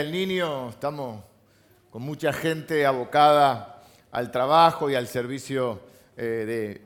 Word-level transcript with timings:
El 0.00 0.12
niño, 0.12 0.68
estamos 0.70 1.24
con 1.90 2.02
mucha 2.02 2.32
gente 2.32 2.86
abocada 2.86 3.82
al 4.12 4.30
trabajo 4.30 4.88
y 4.88 4.94
al 4.94 5.08
servicio 5.08 5.80
eh, 6.16 6.80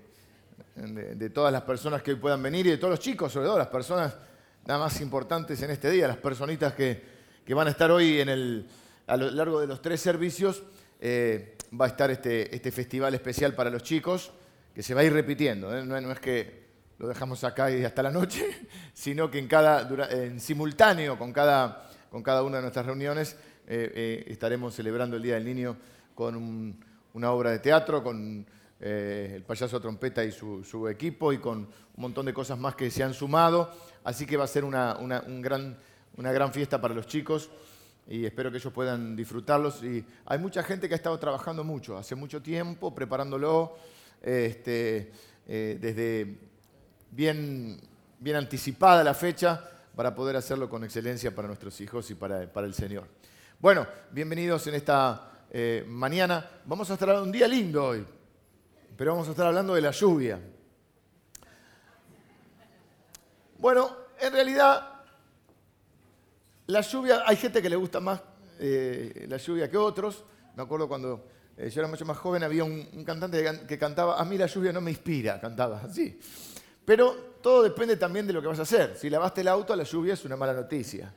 de, 0.75 1.15
de 1.15 1.29
todas 1.29 1.53
las 1.53 1.61
personas 1.61 2.03
que 2.03 2.13
hoy 2.13 2.17
puedan 2.17 2.43
venir 2.43 2.67
y 2.67 2.71
de 2.71 2.79
todos 2.79 2.93
los 2.93 3.01
chicos, 3.01 3.31
sobre 3.31 3.49
todo 3.49 3.59
las 3.59 3.69
personas 3.69 4.17
nada 4.65 4.81
más 4.81 4.99
importantes 5.03 5.61
en 5.61 5.73
este 5.73 5.91
día, 5.91 6.09
las 6.09 6.17
personitas 6.17 6.73
que, 6.73 7.03
que 7.45 7.53
van 7.53 7.67
a 7.67 7.73
estar 7.73 7.91
hoy 7.91 8.19
en 8.19 8.31
el, 8.31 8.67
a 9.07 9.19
lo 9.19 9.31
largo 9.31 9.61
de 9.61 9.67
los 9.67 9.83
tres 9.83 10.01
servicios. 10.01 10.63
eh, 10.99 11.59
va 11.79 11.85
a 11.85 11.89
estar 11.89 12.11
este, 12.11 12.57
este 12.57 12.73
festival 12.73 13.13
especial 13.15 13.55
para 13.55 13.69
los 13.69 13.83
chicos, 13.83 14.33
que 14.75 14.83
se 14.83 14.95
va 14.95 15.03
a 15.03 15.05
ir 15.05 15.13
repitiendo. 15.13 15.77
¿eh? 15.77 15.85
No, 15.85 16.01
no 16.01 16.13
es 16.13 16.19
que 16.19 16.63
lo 16.97 17.09
dejamos 17.09 17.45
acá 17.45 17.71
y 17.71 17.85
hasta 17.85 18.03
la 18.03 18.11
noche, 18.11 18.69
sino 18.95 19.31
que 19.31 19.39
en, 19.39 19.49
cada, 19.49 19.87
en 20.11 20.41
simultáneo 20.41 21.19
con 21.19 21.31
cada, 21.31 21.91
con 22.13 22.23
cada 22.23 22.43
una 22.43 22.57
de 22.59 22.63
nuestras 22.65 22.85
reuniones 22.85 23.37
eh, 23.67 23.91
eh, 23.95 24.25
estaremos 24.27 24.75
celebrando 24.75 25.17
el 25.17 25.23
Día 25.23 25.33
del 25.37 25.47
Niño 25.47 25.79
con 26.15 26.37
un- 26.37 26.79
una 27.15 27.33
obra 27.33 27.51
de 27.53 27.59
teatro, 27.59 28.03
con 28.05 28.45
eh, 28.81 29.33
el 29.37 29.45
payaso 29.45 29.81
trompeta 29.81 30.23
y 30.23 30.31
su, 30.31 30.63
su 30.63 30.87
equipo 30.89 31.33
y 31.33 31.39
con 31.39 31.61
un 31.61 31.69
montón 31.97 32.27
de 32.27 32.35
cosas 32.35 32.59
más 32.59 32.75
que 32.75 32.91
se 32.91 33.03
han 33.03 33.15
sumado. 33.15 33.71
Así 34.05 34.27
que 34.27 34.37
va 34.37 34.45
a 34.45 34.47
ser 34.47 34.63
una, 34.65 34.99
una- 34.99 35.23
un 35.27 35.41
gran, 35.41 35.79
una 36.19 36.33
gran 36.33 36.53
fiesta 36.53 36.83
para 36.83 36.93
los 36.93 37.07
chicos 37.07 37.49
y 38.07 38.27
espero 38.27 38.51
que 38.51 38.59
ellos 38.59 38.73
puedan 38.75 39.17
disfrutarlos. 39.17 39.83
Y 39.83 40.05
hay 40.27 40.39
mucha 40.39 40.63
gente 40.63 40.89
que 40.89 40.95
ha 40.95 40.97
estado 40.97 41.19
trabajando 41.19 41.65
mucho, 41.65 41.97
hace 41.97 42.15
mucho 42.15 42.43
tiempo, 42.43 42.95
preparándolo, 42.95 43.75
este, 44.21 45.13
desde 45.47 46.37
bien, 47.11 47.81
bien 48.21 48.37
anticipada 48.37 49.03
la 49.03 49.15
fecha 49.15 49.65
para 49.95 50.15
poder 50.15 50.37
hacerlo 50.37 50.69
con 50.69 50.85
excelencia 50.85 51.35
para 51.35 51.49
nuestros 51.49 51.81
hijos 51.81 52.11
y 52.11 52.15
para, 52.15 52.51
para 52.53 52.67
el 52.67 52.75
Señor. 52.75 53.05
Bueno, 53.59 53.87
bienvenidos 54.11 54.67
en 54.67 54.75
esta 54.75 55.31
eh, 55.51 55.85
mañana. 55.87 56.49
Vamos 56.65 56.91
a 56.91 56.95
estar 56.95 57.11
un 57.21 57.31
día 57.31 57.47
lindo 57.47 57.85
hoy, 57.85 58.05
pero 58.97 59.13
vamos 59.13 59.29
a 59.29 59.33
estar 59.33 59.47
hablando 59.47 59.75
de 59.75 59.81
la 59.83 59.91
lluvia. 59.91 60.41
Bueno, 63.59 63.97
en 64.21 64.33
realidad 64.33 64.89
la 66.67 66.81
lluvia, 66.81 67.23
hay 67.27 67.37
gente 67.37 67.61
que 67.61 67.69
le 67.69 67.77
gusta 67.77 68.01
más 68.01 68.21
eh, 68.59 69.27
la 69.29 69.37
lluvia 69.37 69.71
que 69.71 69.77
otros. 69.77 70.25
Me 70.57 70.63
acuerdo 70.63 70.89
cuando 70.89 71.29
eh, 71.57 71.71
yo 71.71 71.81
era 71.81 71.89
mucho 71.89 72.05
más 72.05 72.17
joven, 72.17 72.43
había 72.43 72.65
un, 72.65 73.05
cantante 73.05 73.39
que, 73.39 73.45
can- 73.45 73.67
que 73.67 73.79
cantaba, 73.79 74.19
a 74.21 74.25
mí 74.25 74.37
la 74.39 74.47
lluvia 74.47 74.73
no 74.73 74.81
me 74.81 74.91
inspira, 74.91 75.41
cantaba 75.41 75.83
así. 75.83 76.19
Pero 76.85 77.33
todo 77.41 77.63
depende 77.63 77.97
también 77.97 78.27
de 78.27 78.33
lo 78.33 78.41
que 78.41 78.49
vas 78.49 78.59
a 78.59 78.63
hacer. 78.63 78.97
Si 78.97 79.11
lavaste 79.11 79.41
el 79.41 79.49
auto, 79.49 79.75
la 79.77 79.85
lluvia 79.85 80.15
es 80.15 80.25
una 80.25 80.37
mala 80.37 80.53
noticia. 80.53 81.13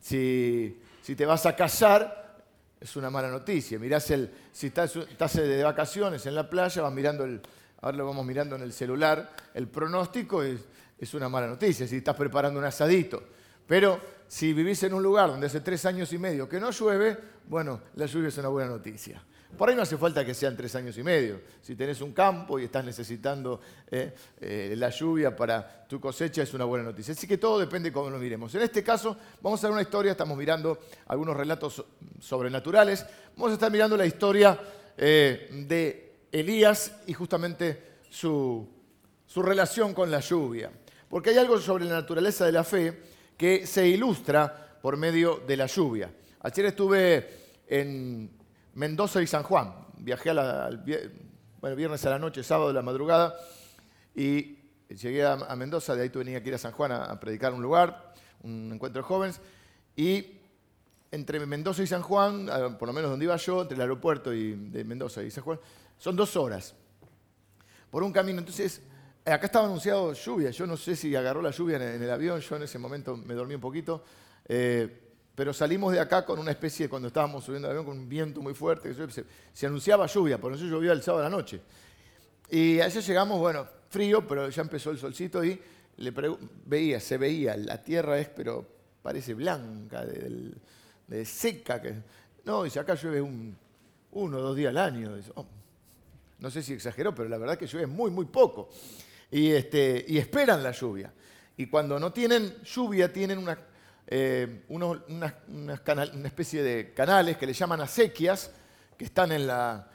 Si, 0.00 0.80
te 1.16 1.26
vas 1.26 1.46
a 1.46 1.54
casar, 1.56 2.44
es 2.80 2.96
una 2.96 3.10
mala 3.10 3.28
noticia. 3.28 3.78
Mirás 3.78 4.10
el, 4.10 4.30
si 4.52 4.68
estás, 4.68 4.94
estás 4.96 5.34
de 5.34 5.62
vacaciones 5.62 6.24
en 6.26 6.34
la 6.34 6.48
playa, 6.48 6.82
vas 6.82 6.92
mirando 6.92 7.24
el, 7.24 7.40
ahora 7.80 7.96
lo 7.96 8.06
vamos 8.06 8.24
mirando 8.24 8.56
en 8.56 8.62
el 8.62 8.72
celular, 8.72 9.30
el 9.54 9.68
pronóstico 9.68 10.42
es, 10.42 10.60
es 10.98 11.14
una 11.14 11.28
mala 11.28 11.46
noticia. 11.46 11.86
Si 11.86 11.96
estás 11.96 12.16
preparando 12.16 12.58
un 12.58 12.66
asadito. 12.66 13.22
Pero 13.66 14.00
si 14.26 14.52
vivís 14.54 14.82
en 14.82 14.94
un 14.94 15.02
lugar 15.02 15.28
donde 15.28 15.46
hace 15.46 15.60
tres 15.60 15.84
años 15.84 16.12
y 16.12 16.18
medio 16.18 16.48
que 16.48 16.58
no 16.58 16.70
llueve, 16.70 17.18
bueno, 17.46 17.80
la 17.96 18.06
lluvia 18.06 18.28
es 18.28 18.38
una 18.38 18.48
buena 18.48 18.70
noticia. 18.70 19.22
Por 19.56 19.68
ahí 19.68 19.74
no 19.74 19.82
hace 19.82 19.96
falta 19.96 20.24
que 20.24 20.34
sean 20.34 20.56
tres 20.56 20.74
años 20.76 20.96
y 20.98 21.02
medio. 21.02 21.40
Si 21.62 21.74
tenés 21.74 22.00
un 22.00 22.12
campo 22.12 22.58
y 22.58 22.64
estás 22.64 22.84
necesitando 22.84 23.60
eh, 23.90 24.14
eh, 24.40 24.74
la 24.76 24.90
lluvia 24.90 25.34
para 25.34 25.86
tu 25.88 25.98
cosecha, 25.98 26.42
es 26.42 26.52
una 26.54 26.64
buena 26.64 26.84
noticia. 26.84 27.12
Así 27.12 27.26
que 27.26 27.38
todo 27.38 27.58
depende 27.58 27.88
de 27.88 27.92
cómo 27.92 28.10
lo 28.10 28.18
miremos. 28.18 28.54
En 28.54 28.62
este 28.62 28.84
caso, 28.84 29.16
vamos 29.40 29.62
a 29.64 29.68
ver 29.68 29.72
una 29.72 29.82
historia, 29.82 30.12
estamos 30.12 30.36
mirando 30.36 30.78
algunos 31.06 31.36
relatos 31.36 31.74
so- 31.74 31.86
sobrenaturales. 32.20 33.04
Vamos 33.36 33.52
a 33.52 33.54
estar 33.54 33.72
mirando 33.72 33.96
la 33.96 34.04
historia 34.06 34.58
eh, 34.96 35.48
de 35.66 36.12
Elías 36.30 36.92
y 37.06 37.14
justamente 37.14 37.82
su, 38.10 38.68
su 39.26 39.42
relación 39.42 39.94
con 39.94 40.10
la 40.10 40.20
lluvia. 40.20 40.70
Porque 41.08 41.30
hay 41.30 41.38
algo 41.38 41.58
sobre 41.58 41.86
la 41.86 41.94
naturaleza 41.94 42.44
de 42.44 42.52
la 42.52 42.64
fe 42.64 43.02
que 43.36 43.66
se 43.66 43.88
ilustra 43.88 44.78
por 44.82 44.96
medio 44.98 45.42
de 45.46 45.56
la 45.56 45.66
lluvia. 45.66 46.12
Ayer 46.40 46.66
estuve 46.66 47.28
en 47.66 48.30
Mendoza 48.78 49.20
y 49.20 49.26
San 49.26 49.42
Juan. 49.42 49.74
Viajé 49.96 50.30
al 50.30 50.84
bueno, 51.60 51.74
viernes 51.74 52.06
a 52.06 52.10
la 52.10 52.18
noche, 52.20 52.44
sábado 52.44 52.70
a 52.70 52.72
la 52.72 52.80
madrugada, 52.80 53.34
y 54.14 54.56
llegué 54.88 55.26
a, 55.26 55.36
Mendoza, 55.56 55.96
de 55.96 56.02
ahí 56.02 56.10
tenía 56.10 56.40
que 56.40 56.50
ir 56.50 56.54
a 56.54 56.58
San 56.58 56.70
Juan 56.70 56.92
a, 56.92 57.18
predicar 57.18 57.52
un 57.52 57.60
lugar, 57.60 58.14
un 58.44 58.70
encuentro 58.72 59.02
de 59.02 59.08
jóvenes, 59.08 59.40
y 59.96 60.38
entre 61.10 61.44
Mendoza 61.44 61.82
y 61.82 61.88
San 61.88 62.02
Juan, 62.02 62.46
por 62.78 62.86
lo 62.86 62.92
menos 62.92 63.10
donde 63.10 63.24
iba 63.24 63.34
yo, 63.36 63.62
entre 63.62 63.74
el 63.74 63.80
aeropuerto 63.80 64.32
y 64.32 64.52
de 64.52 64.84
Mendoza 64.84 65.24
y 65.24 65.30
San 65.32 65.42
Juan, 65.42 65.58
son 65.98 66.14
dos 66.14 66.36
horas 66.36 66.76
por 67.90 68.04
un 68.04 68.12
camino. 68.12 68.38
Entonces, 68.38 68.80
acá 69.24 69.46
estaba 69.46 69.66
anunciado 69.66 70.12
lluvia. 70.12 70.50
Yo 70.50 70.68
no 70.68 70.76
sé 70.76 70.94
si 70.94 71.16
agarró 71.16 71.42
la 71.42 71.50
lluvia 71.50 71.78
en 71.78 71.82
el, 71.82 71.94
en 71.96 72.02
el 72.04 72.10
avión. 72.12 72.38
Yo 72.38 72.54
en 72.54 72.62
ese 72.62 72.78
momento 72.78 73.16
me 73.16 73.34
dormí 73.34 73.56
un 73.56 73.60
poquito. 73.60 74.04
eh, 74.44 75.07
pero 75.38 75.52
salimos 75.54 75.92
de 75.92 76.00
acá 76.00 76.24
con 76.26 76.40
una 76.40 76.50
especie, 76.50 76.86
de- 76.86 76.90
cuando 76.90 77.06
estábamos 77.06 77.44
subiendo 77.44 77.68
al 77.68 77.70
avión, 77.76 77.86
con 77.86 77.96
un 77.96 78.08
viento 78.08 78.42
muy 78.42 78.54
fuerte. 78.54 78.92
Se, 79.08 79.24
se 79.52 79.66
anunciaba 79.66 80.04
lluvia, 80.08 80.36
por 80.40 80.52
eso 80.52 80.64
llovió 80.64 80.90
el 80.90 81.00
sábado 81.00 81.24
a 81.24 81.30
la 81.30 81.36
noche. 81.36 81.60
Y 82.50 82.80
allá 82.80 83.00
llegamos, 83.00 83.38
bueno, 83.38 83.64
frío, 83.88 84.26
pero 84.26 84.48
ya 84.50 84.62
empezó 84.62 84.90
el 84.90 84.98
solcito 84.98 85.44
y 85.44 85.60
veía, 86.66 86.98
se 86.98 87.18
veía, 87.18 87.56
la 87.56 87.80
tierra 87.80 88.18
es, 88.18 88.28
pero 88.30 88.66
parece 89.00 89.32
blanca, 89.34 90.04
de, 90.04 91.24
seca. 91.24 91.80
Que, 91.80 91.94
no, 92.44 92.64
dice, 92.64 92.80
acá 92.80 92.96
llueve 92.96 93.20
un, 93.20 93.56
uno 94.10 94.38
o 94.38 94.40
dos 94.40 94.56
días 94.56 94.70
al 94.70 94.78
año. 94.78 95.14
"Oh, 95.36 95.46
no 96.40 96.50
sé 96.50 96.64
si 96.64 96.72
exageró, 96.72 97.14
pero 97.14 97.28
la 97.28 97.38
verdad 97.38 97.56
que 97.56 97.68
llueve 97.68 97.86
muy, 97.86 98.10
muy 98.10 98.24
poco. 98.24 98.70
Este, 99.30 100.04
y 100.08 100.18
esperan 100.18 100.64
la 100.64 100.72
lluvia. 100.72 101.12
Y 101.56 101.66
cuando 101.66 102.00
no 102.00 102.12
tienen 102.12 102.56
lluvia, 102.64 103.12
tienen 103.12 103.38
una, 103.38 103.56
eh, 104.10 104.64
unas- 104.68 105.00
una 105.08 106.26
especie 106.26 106.62
de 106.62 106.92
canales 106.94 107.36
que 107.36 107.46
le 107.46 107.52
llaman 107.52 107.80
acequias, 107.82 108.50
que 108.96 109.04
están 109.04 109.30
en 109.32 109.46
la, 109.46 109.88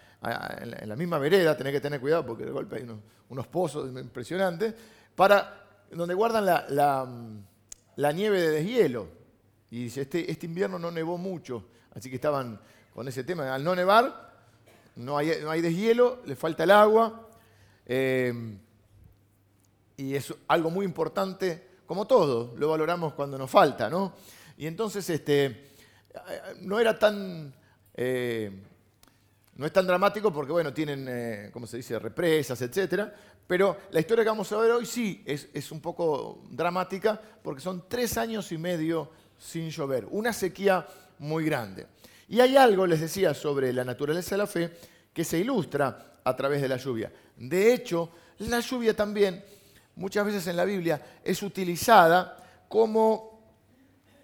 en 0.61 0.87
la- 0.87 0.95
misma 0.95 1.17
vereda, 1.17 1.57
tenés 1.57 1.73
que 1.73 1.81
tener 1.81 1.99
cuidado 1.99 2.25
porque 2.25 2.45
de 2.45 2.51
golpe 2.51 2.77
hay 2.77 2.87
unos, 3.29 3.47
pozos 3.47 3.89
impresionantes, 3.89 4.73
para, 5.15 5.65
donde 5.91 6.13
guardan 6.13 6.45
la, 6.45 6.65
la 7.95 8.11
nieve 8.11 8.39
de 8.39 8.49
deshielo. 8.51 9.07
Y 9.71 9.85
dice, 9.85 10.01
este, 10.01 10.31
este 10.31 10.45
invierno 10.45 10.77
no 10.77 10.91
nevó 10.91 11.17
mucho, 11.17 11.67
así 11.95 12.09
que 12.09 12.15
estaban 12.17 12.59
con 12.93 13.07
ese 13.07 13.23
tema. 13.23 13.53
Al 13.53 13.63
no 13.63 13.75
nevar, 13.75 14.31
no 14.97 15.17
hay, 15.17 15.31
no 15.41 15.49
hay 15.49 15.61
deshielo, 15.61 16.21
le 16.25 16.35
falta 16.35 16.63
el 16.63 16.71
agua. 16.71 17.29
eh, 17.87 18.57
y 19.97 20.15
es 20.15 20.33
algo 20.47 20.69
muy 20.71 20.85
importante, 20.85 21.67
como 21.93 22.07
todo, 22.07 22.55
lo 22.57 22.69
valoramos 22.69 23.13
cuando 23.13 23.37
nos 23.37 23.51
falta, 23.51 23.87
¿no? 23.87 24.13
Y 24.57 24.65
entonces, 24.65 25.07
este, 25.11 25.75
no 26.61 26.79
era 26.79 26.97
tan, 26.97 27.53
eh, 27.93 28.49
no 29.57 29.65
es 29.67 29.71
tan 29.71 29.85
dramático 29.85 30.33
porque, 30.33 30.51
bueno, 30.51 30.73
tienen, 30.73 31.05
eh, 31.07 31.49
¿cómo 31.53 31.67
se 31.67 31.77
dice?, 31.77 31.99
represas, 31.99 32.59
etcétera. 32.63 33.13
Pero 33.45 33.77
la 33.91 33.99
historia 33.99 34.23
que 34.23 34.29
vamos 34.31 34.51
a 34.51 34.57
ver 34.57 34.71
hoy 34.71 34.87
sí 34.87 35.21
es, 35.23 35.49
es 35.53 35.71
un 35.71 35.81
poco 35.81 36.41
dramática 36.49 37.21
porque 37.43 37.61
son 37.61 37.83
tres 37.87 38.17
años 38.17 38.51
y 38.51 38.57
medio 38.57 39.11
sin 39.37 39.69
llover, 39.69 40.07
una 40.09 40.33
sequía 40.33 40.87
muy 41.19 41.45
grande. 41.45 41.85
Y 42.27 42.39
hay 42.39 42.57
algo, 42.57 42.87
les 42.87 43.01
decía, 43.01 43.35
sobre 43.35 43.71
la 43.71 43.83
naturaleza 43.83 44.31
de 44.31 44.39
la 44.39 44.47
fe 44.47 44.71
que 45.13 45.23
se 45.23 45.37
ilustra 45.37 46.13
a 46.23 46.35
través 46.35 46.59
de 46.59 46.69
la 46.69 46.77
lluvia. 46.77 47.11
De 47.37 47.71
hecho, 47.71 48.09
la 48.39 48.61
lluvia 48.61 48.95
también, 48.95 49.45
muchas 49.95 50.25
veces 50.25 50.47
en 50.47 50.57
la 50.57 50.65
Biblia, 50.65 51.01
es 51.23 51.43
utilizada 51.43 52.37
como 52.67 53.39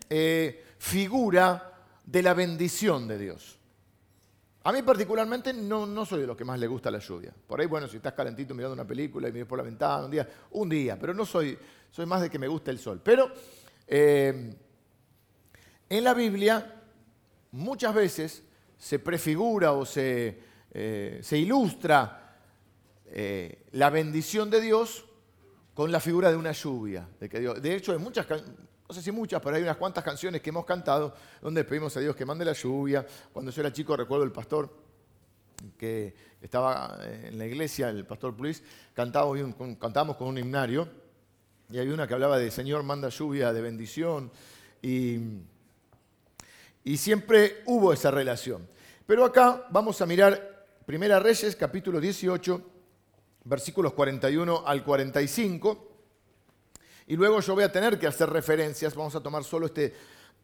eh, 0.09 0.65
figura 0.77 1.73
de 2.03 2.23
la 2.23 2.33
bendición 2.33 3.07
de 3.07 3.17
Dios. 3.17 3.57
A 4.63 4.71
mí 4.71 4.81
particularmente 4.81 5.53
no, 5.53 5.85
no 5.85 6.05
soy 6.05 6.21
de 6.21 6.27
los 6.27 6.35
que 6.35 6.43
más 6.43 6.59
le 6.59 6.67
gusta 6.67 6.91
la 6.91 6.99
lluvia. 6.99 7.33
Por 7.47 7.61
ahí, 7.61 7.67
bueno, 7.67 7.87
si 7.87 7.97
estás 7.97 8.13
calentito 8.13 8.53
mirando 8.53 8.73
una 8.73 8.85
película 8.85 9.29
y 9.29 9.31
miras 9.31 9.47
por 9.47 9.57
la 9.57 9.63
ventana 9.63 10.05
un 10.05 10.11
día, 10.11 10.27
un 10.51 10.69
día, 10.69 10.97
pero 10.99 11.13
no 11.13 11.25
soy, 11.25 11.57
soy 11.91 12.05
más 12.05 12.21
de 12.21 12.29
que 12.29 12.39
me 12.39 12.47
gusta 12.47 12.71
el 12.71 12.79
sol. 12.79 13.01
Pero 13.03 13.31
eh, 13.87 14.53
en 15.87 16.03
la 16.03 16.13
Biblia 16.13 16.75
muchas 17.51 17.93
veces 17.93 18.43
se 18.77 18.99
prefigura 18.99 19.71
o 19.73 19.85
se, 19.85 20.39
eh, 20.71 21.19
se 21.21 21.37
ilustra 21.37 22.15
la 23.71 23.89
bendición 23.89 24.51
de 24.51 24.61
Dios 24.61 25.08
con 25.79 25.93
la 25.93 26.01
figura 26.01 26.29
de 26.29 26.35
una 26.35 26.51
lluvia. 26.51 27.07
De, 27.17 27.29
que 27.29 27.39
Dios- 27.39 27.61
de 27.61 27.73
hecho, 27.73 27.93
hay 27.93 27.99
muchas, 27.99 28.27
no 28.29 28.93
sé 28.93 29.01
si 29.01 29.13
muchas, 29.13 29.41
pero 29.41 29.55
hay 29.55 29.63
unas 29.63 29.77
cuantas 29.77 30.03
canciones 30.03 30.41
que 30.41 30.49
hemos 30.49 30.65
cantado 30.65 31.15
donde 31.41 31.63
pedimos 31.63 31.95
a 31.95 32.01
Dios 32.01 32.17
que 32.17 32.25
mande 32.25 32.43
la 32.43 32.51
lluvia. 32.51 33.07
Cuando 33.31 33.49
yo 33.49 33.61
era 33.61 33.71
chico 33.71 33.95
recuerdo 33.95 34.25
el 34.25 34.33
pastor 34.33 34.69
que 35.77 36.13
estaba 36.41 36.99
en 37.01 37.37
la 37.37 37.45
iglesia, 37.45 37.87
el 37.91 38.05
pastor 38.05 38.35
Pluis, 38.35 38.61
cantábamos, 38.93 39.55
cantábamos 39.79 40.17
con 40.17 40.27
un 40.27 40.37
himnario 40.37 40.85
y 41.71 41.79
había 41.79 41.93
una 41.93 42.05
que 42.05 42.13
hablaba 42.13 42.37
de 42.37 42.51
Señor 42.51 42.83
manda 42.83 43.07
lluvia 43.07 43.53
de 43.53 43.61
bendición 43.61 44.29
y 44.81 45.17
Y 46.83 46.97
siempre 46.97 47.63
hubo 47.67 47.93
esa 47.93 48.11
relación. 48.11 48.67
Pero 49.07 49.23
acá 49.23 49.65
vamos 49.69 50.01
a 50.01 50.05
mirar 50.05 50.65
Primera 50.85 51.21
Reyes, 51.21 51.55
capítulo 51.55 52.01
18, 52.01 52.78
versículos 53.49 53.93
41 53.93 54.63
al 54.65 54.83
45. 54.83 55.87
Y 57.07 57.15
luego 57.15 57.39
yo 57.39 57.55
voy 57.55 57.63
a 57.63 57.71
tener 57.71 57.97
que 57.97 58.05
hacer 58.05 58.29
referencias, 58.29 58.93
vamos 58.93 59.15
a 59.15 59.21
tomar 59.21 59.43
solo 59.43 59.65
este, 59.65 59.95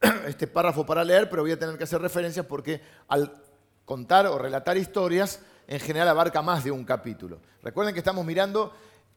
este 0.27 0.47
párrafo 0.47 0.85
para 0.85 1.03
leer, 1.03 1.29
pero 1.29 1.43
voy 1.43 1.51
a 1.51 1.59
tener 1.59 1.77
que 1.77 1.83
hacer 1.83 2.01
referencias 2.01 2.45
porque 2.45 2.81
al 3.07 3.31
contar 3.85 4.25
o 4.25 4.39
relatar 4.39 4.75
historias, 4.75 5.39
en 5.67 5.79
general 5.79 6.09
abarca 6.09 6.41
más 6.41 6.63
de 6.63 6.71
un 6.71 6.83
capítulo. 6.83 7.39
Recuerden 7.61 7.93
que 7.93 7.99
estamos 7.99 8.25
mirando 8.25 8.73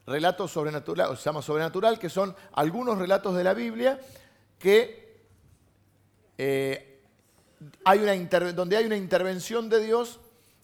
relatos 0.07 0.51
sobrenaturales, 0.51 1.13
o 1.13 1.17
se 1.17 1.25
llama 1.25 1.43
sobrenatural, 1.43 1.99
que 1.99 2.11
son 2.11 2.37
algunos 2.53 2.99
relatos 2.99 3.35
de 3.35 3.45
la 3.45 3.55
Biblia 3.55 3.99
que 4.59 5.09
eh, 6.37 7.01
hay 7.85 7.99
una 7.99 8.53
donde 8.53 8.77
hay 8.77 8.85
una 8.85 8.97
intervención 8.97 9.69
de 9.69 9.81
Dios 9.81 10.21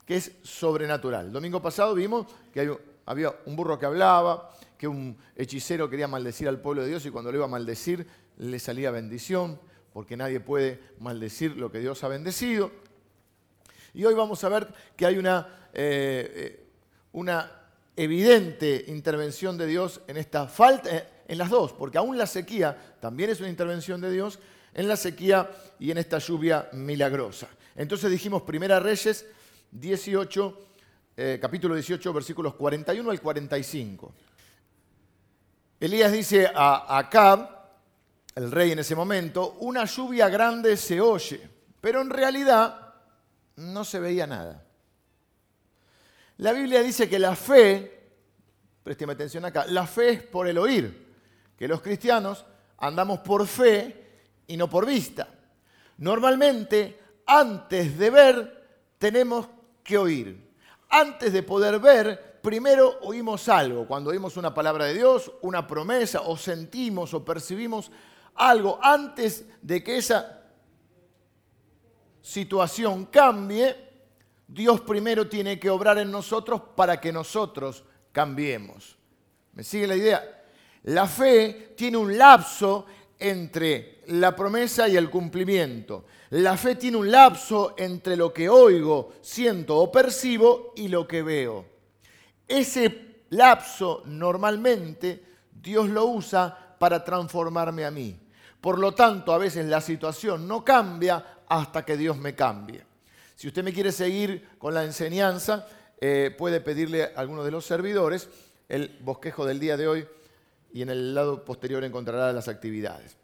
que 0.07 0.17
es 0.17 0.33
sobrenatural. 0.43 1.27
El 1.27 1.33
domingo 1.33 1.63
pasado 1.63 1.95
vimos 1.95 2.27
que 2.53 2.61
había 3.07 3.35
un 3.47 3.57
burro 3.57 3.79
que 3.79 3.87
hablaba, 3.87 4.51
que 4.79 4.89
un 4.89 5.17
hechicero 5.37 5.89
quería 5.89 6.09
maldecir 6.09 6.49
al 6.49 6.61
pueblo 6.61 6.83
de 6.83 6.89
Dios 6.89 7.07
y 7.07 7.11
cuando 7.11 7.31
le 7.31 7.39
iba 7.39 7.47
a 7.47 7.49
maldecir 7.49 8.07
le 8.39 8.59
salía 8.59 8.91
bendición, 8.91 9.61
porque 9.93 10.17
nadie 10.17 10.41
puede 10.41 10.81
maldecir 10.99 11.57
lo 11.57 11.71
que 11.71 11.79
Dios 11.79 12.03
ha 12.03 12.09
bendecido. 12.09 12.71
Y 13.93 14.05
hoy 14.05 14.15
vamos 14.15 14.43
a 14.43 14.49
ver 14.49 14.69
que 14.97 15.07
hay 15.07 15.19
una, 15.19 15.69
eh, 15.73 16.33
eh, 16.35 16.67
una 17.13 17.51
evidente 17.97 18.85
intervención 18.89 19.57
de 19.57 19.67
Dios 19.69 20.01
en 20.09 20.17
esta 20.17 20.49
falta, 20.49 20.97
eh, 20.97 21.09
en 21.29 21.39
las 21.39 21.49
dos, 21.49 21.73
porque 21.73 21.99
aún 21.99 22.19
la 22.19 22.27
sequía 22.27 22.97
también 23.01 23.31
es 23.31 23.39
una 23.39 23.49
intervención 23.49 24.01
de 24.01 24.11
Dios, 24.11 24.41
en 24.75 24.89
la 24.89 24.97
sequía 24.97 25.49
y 25.79 25.93
en 25.93 25.99
esta 25.99 26.19
lluvia 26.19 26.69
milagrosa. 26.73 27.49
Entonces 27.77 28.11
dijimos 28.11 28.43
Primera 28.43 28.81
Reyes 28.81 29.25
18, 29.71 30.59
capítulo 31.41 31.75
18, 31.75 32.13
versículos 32.13 32.55
41 32.55 33.11
al 33.11 33.21
45. 33.21 34.15
Elías 35.81 36.13
dice 36.13 36.51
a 36.53 36.99
Acab, 36.99 37.49
el 38.35 38.51
rey 38.51 38.73
en 38.73 38.81
ese 38.81 38.97
momento, 38.97 39.57
una 39.61 39.85
lluvia 39.85 40.29
grande 40.29 40.77
se 40.77 41.01
oye, 41.01 41.49
pero 41.81 42.01
en 42.01 42.11
realidad 42.11 42.95
no 43.57 43.85
se 43.85 44.01
veía 44.01 44.27
nada. 44.27 44.65
La 46.39 46.53
Biblia 46.53 46.83
dice 46.83 47.09
que 47.09 47.19
la 47.19 47.37
fe, 47.37 48.09
présteme 48.83 49.13
atención 49.13 49.45
acá, 49.45 49.67
la 49.67 49.87
fe 49.87 50.11
es 50.11 50.23
por 50.23 50.49
el 50.49 50.59
oír, 50.59 51.15
que 51.57 51.69
los 51.69 51.81
cristianos 51.81 52.45
andamos 52.79 53.21
por 53.21 53.47
fe 53.47 54.05
y 54.49 54.57
no 54.57 54.69
por 54.69 54.85
vista. 54.85 55.29
Normalmente, 55.99 56.99
antes 57.27 57.97
de 57.97 58.11
ver, 58.11 58.67
tenemos 58.99 59.49
que 59.85 59.97
oír. 59.97 60.44
Antes 60.97 61.33
de 61.33 61.43
poder 61.43 61.81
ver, 61.81 62.39
primero 62.41 63.01
oímos 63.01 63.49
algo, 63.49 63.85
cuando 63.85 64.11
oímos 64.11 64.37
una 64.37 64.55
palabra 64.55 64.85
de 64.85 64.95
Dios, 64.95 65.33
una 65.43 65.67
promesa, 65.67 66.21
o 66.21 66.37
sentimos 66.37 67.13
o 67.15 67.25
percibimos 67.25 67.91
algo, 68.37 68.79
antes 68.81 69.45
de 69.61 69.83
que 69.83 69.97
esa 69.97 70.45
situación 72.23 73.07
cambie, 73.07 73.75
Dios 74.47 74.83
primero 74.83 75.29
tiene 75.29 75.59
que 75.59 75.69
obrar 75.69 75.99
en 75.99 76.13
nosotros 76.13 76.63
para 76.77 77.01
que 77.01 77.13
nosotros 77.13 77.83
cambiemos. 78.13 78.97
¿Me 79.53 79.65
sigue 79.65 79.89
la 79.89 79.97
idea? 79.97 80.45
La 80.85 81.09
fe 81.09 81.75
tiene 81.77 81.97
un 81.97 82.17
lapso 82.17 82.87
entre 83.19 84.03
la 84.07 84.37
promesa 84.37 84.89
y 84.89 84.97
el 84.97 85.11
cumplimiento. 85.11 86.05
La 86.35 86.57
fe 86.57 86.75
tiene 86.75 86.97
un 86.97 87.13
lapso 87.13 87.77
entre 87.79 88.17
lo 88.17 88.33
que 88.33 88.49
oigo, 88.49 89.13
siento 89.21 89.79
o 89.79 89.93
percibo 89.93 90.73
y 90.75 90.89
lo 90.89 91.07
que 91.07 91.23
veo. 91.23 91.65
Ese 92.49 93.23
lapso 93.31 94.03
normalmente 94.07 95.23
Dios 95.53 95.89
lo 95.89 96.07
usa 96.07 96.75
para 96.77 97.05
transformarme 97.05 97.85
a 97.85 97.93
mí. 97.93 98.19
Por 98.61 98.81
lo 98.81 98.91
tanto, 98.95 99.33
a 99.33 99.39
veces 99.39 99.67
la 99.67 99.81
situación 99.81 100.49
no 100.49 100.65
cambia 100.65 101.25
hasta 101.47 101.85
que 101.85 101.97
Dios 101.97 102.17
me 102.17 102.35
cambie. 102.35 102.83
Si 103.37 103.47
usted 103.47 103.63
me 103.63 103.73
quiere 103.73 103.93
seguir 103.93 104.57
con 104.59 104.75
la 104.75 104.83
enseñanza, 104.83 105.69
eh, 106.01 106.35
puede 106.37 106.61
pedirle 106.61 107.05
a 107.05 107.13
alguno 107.15 107.45
de 107.45 107.53
los 107.53 107.65
servidores 107.65 108.29
el 108.69 108.99
bosquejo 109.03 109.47
del 109.47 109.61
día 109.61 109.77
de 109.77 109.87
hoy 109.87 110.09
y 110.73 110.83
en 110.83 110.91
el 110.91 111.15
lado 111.15 111.45
posterior 111.45 111.85
encontrará 111.85 112.33
las 112.33 112.49
actividades. 112.49 113.17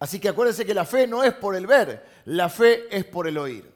Así 0.00 0.18
que 0.18 0.30
acuérdense 0.30 0.64
que 0.64 0.72
la 0.72 0.86
fe 0.86 1.06
no 1.06 1.22
es 1.22 1.34
por 1.34 1.54
el 1.54 1.66
ver, 1.66 2.04
la 2.24 2.48
fe 2.48 2.84
es 2.90 3.04
por 3.04 3.28
el 3.28 3.36
oír. 3.36 3.70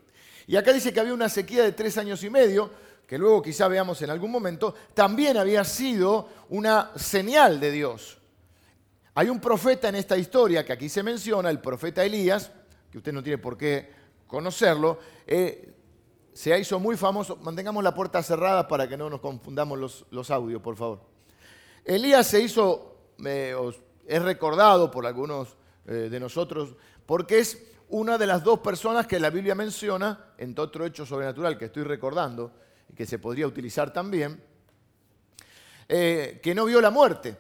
Y 0.47 0.57
acá 0.57 0.73
dice 0.73 0.91
que 0.93 0.99
había 0.99 1.13
una 1.13 1.29
sequía 1.29 1.63
de 1.63 1.73
tres 1.73 1.99
años 1.99 2.25
y 2.25 2.31
medio, 2.31 2.71
que 3.07 3.19
luego 3.19 3.43
quizá 3.43 3.69
veamos 3.69 4.01
en 4.01 4.09
algún 4.09 4.31
momento, 4.31 4.75
también 4.95 5.37
había 5.37 5.65
sido 5.65 6.31
una 6.49 6.93
señal 6.97 7.61
de 7.61 7.71
Dios. 7.71 8.19
Hay 9.15 9.29
un 9.29 9.39
profeta 9.39 9.91
en 9.91 9.97
esta 9.97 10.17
historia 10.17 10.65
que 10.65 10.73
aquí 10.73 10.89
se 10.89 11.03
menciona, 11.03 11.51
el 11.51 11.61
profeta 11.61 12.03
Elías, 12.03 12.51
que 12.91 12.99
usted 12.99 13.13
no 13.13 13.23
tiene 13.23 13.37
por 13.37 13.59
qué 13.59 13.93
conocerlo, 14.27 14.99
eh, 15.27 15.75
se 16.33 16.59
hizo 16.59 16.81
muy 16.81 16.97
famoso. 16.97 17.37
Mantengamos 17.37 17.85
la 17.85 17.95
puerta 17.95 18.23
cerrada 18.23 18.67
para 18.67 18.89
que 18.89 18.97
no 18.97 19.11
nos 19.11 19.21
confundamos 19.21 20.07
los, 20.11 20.31
audios, 20.31 20.63
por 20.63 20.77
favor. 20.77 21.03
Elías 21.85 22.27
se 22.27 22.41
hizo, 22.41 22.97
eh, 23.27 23.55
es 24.07 24.23
recordado 24.23 24.91
por 24.91 25.07
algunos 25.07 25.55
eh, 25.87 26.09
de 26.11 26.21
nosotros, 26.21 26.75
porque 27.07 27.39
es 27.39 27.71
una 27.89 28.19
de 28.19 28.27
las 28.27 28.43
dos 28.43 28.61
personas 28.61 29.07
que 29.07 29.21
la 29.21 29.31
Biblia 29.31 29.55
menciona, 29.55 30.33
en 30.39 30.59
otro 30.59 30.85
hecho 30.85 31.05
sobrenatural 31.05 31.59
que 31.59 31.67
estoy 31.67 31.85
recordando, 31.85 32.53
que 32.95 33.07
se 33.07 33.19
podría 33.19 33.47
utilizar 33.47 33.93
también, 33.93 34.43
eh, 35.89 36.41
que 36.43 36.55
no 36.55 36.65
vio 36.65 36.81
la 36.81 36.91
muerte. 36.91 37.37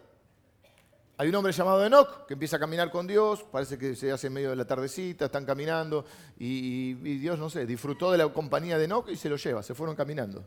Hay 1.16 1.28
un 1.28 1.34
hombre 1.36 1.52
llamado 1.52 1.86
Enoch 1.86 2.26
que 2.26 2.34
empieza 2.34 2.56
a 2.56 2.58
caminar 2.58 2.90
con 2.90 3.06
Dios, 3.06 3.44
parece 3.44 3.78
que 3.78 3.94
se 3.94 4.10
hace 4.10 4.26
en 4.26 4.32
medio 4.32 4.50
de 4.50 4.56
la 4.56 4.66
tardecita, 4.66 5.26
están 5.26 5.44
caminando 5.44 6.04
y, 6.36 6.94
Dios, 7.18 7.38
no 7.38 7.48
sé, 7.48 7.66
disfrutó 7.66 8.10
de 8.10 8.18
la 8.18 8.28
compañía 8.28 8.78
de 8.78 8.86
Enoch 8.86 9.08
y 9.08 9.16
se 9.16 9.28
lo 9.28 9.36
lleva, 9.36 9.62
se 9.62 9.74
fueron 9.74 9.94
caminando. 9.94 10.44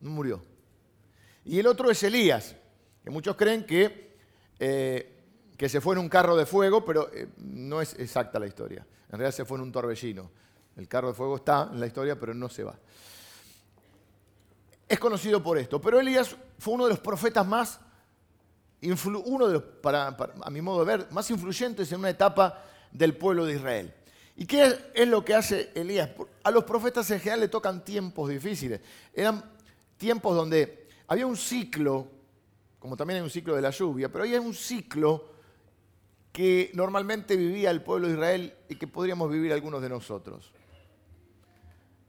No 0.00 0.10
murió. 0.10 0.42
Y 1.46 1.58
el 1.58 1.66
otro 1.66 1.90
es 1.90 2.02
Elías, 2.02 2.54
que 3.02 3.10
muchos 3.10 3.34
creen 3.36 3.64
que, 3.64 4.16
eh, 4.58 5.21
que 5.56 5.68
se 5.68 5.80
fue 5.80 5.94
en 5.94 6.00
un 6.00 6.08
carro 6.08 6.36
de 6.36 6.46
fuego, 6.46 6.84
pero 6.84 7.10
eh, 7.12 7.28
no 7.38 7.80
es 7.80 7.94
exacta 7.98 8.38
la 8.38 8.46
historia. 8.46 8.86
En 9.06 9.18
realidad 9.18 9.32
se 9.32 9.44
fue 9.44 9.58
en 9.58 9.62
un 9.62 9.72
torbellino. 9.72 10.30
El 10.76 10.88
carro 10.88 11.08
de 11.08 11.14
fuego 11.14 11.36
está 11.36 11.68
en 11.72 11.80
la 11.80 11.86
historia, 11.86 12.18
pero 12.18 12.34
no 12.34 12.48
se 12.48 12.64
va 12.64 12.76
es 14.92 14.98
conocido 14.98 15.42
por 15.42 15.56
esto. 15.56 15.80
Pero 15.80 15.98
Elías 15.98 16.36
fue 16.58 16.74
uno 16.74 16.84
de 16.84 16.90
los 16.90 17.00
profetas 17.00 17.46
más, 17.46 17.80
uno 19.24 19.46
de 19.48 19.54
los, 19.54 19.64
a 19.84 20.50
mi 20.50 20.60
modo 20.60 20.84
de 20.84 20.96
ver, 20.96 21.08
más 21.10 21.30
influyentes 21.30 21.90
en 21.92 22.00
una 22.00 22.10
etapa 22.10 22.62
del 22.90 23.16
pueblo 23.16 23.46
de 23.46 23.54
Israel. 23.54 23.94
¿Y 24.36 24.44
qué 24.44 24.76
es 24.92 25.08
lo 25.08 25.24
que 25.24 25.34
hace 25.34 25.70
Elías? 25.74 26.10
A 26.44 26.50
los 26.50 26.64
profetas 26.64 27.10
en 27.10 27.20
general 27.20 27.40
le 27.40 27.48
tocan 27.48 27.82
tiempos 27.82 28.28
difíciles. 28.28 28.82
Eran 29.14 29.42
tiempos 29.96 30.36
donde 30.36 30.88
había 31.06 31.26
un 31.26 31.38
ciclo, 31.38 32.08
como 32.78 32.94
también 32.94 33.18
hay 33.18 33.22
un 33.22 33.30
ciclo 33.30 33.56
de 33.56 33.62
la 33.62 33.70
lluvia, 33.70 34.12
pero 34.12 34.24
había 34.24 34.42
un 34.42 34.52
ciclo 34.52 35.31
que 36.32 36.70
normalmente 36.74 37.36
vivía 37.36 37.70
el 37.70 37.82
pueblo 37.82 38.08
de 38.08 38.14
Israel 38.14 38.54
y 38.68 38.76
que 38.76 38.86
podríamos 38.86 39.30
vivir 39.30 39.52
algunos 39.52 39.82
de 39.82 39.90
nosotros. 39.90 40.52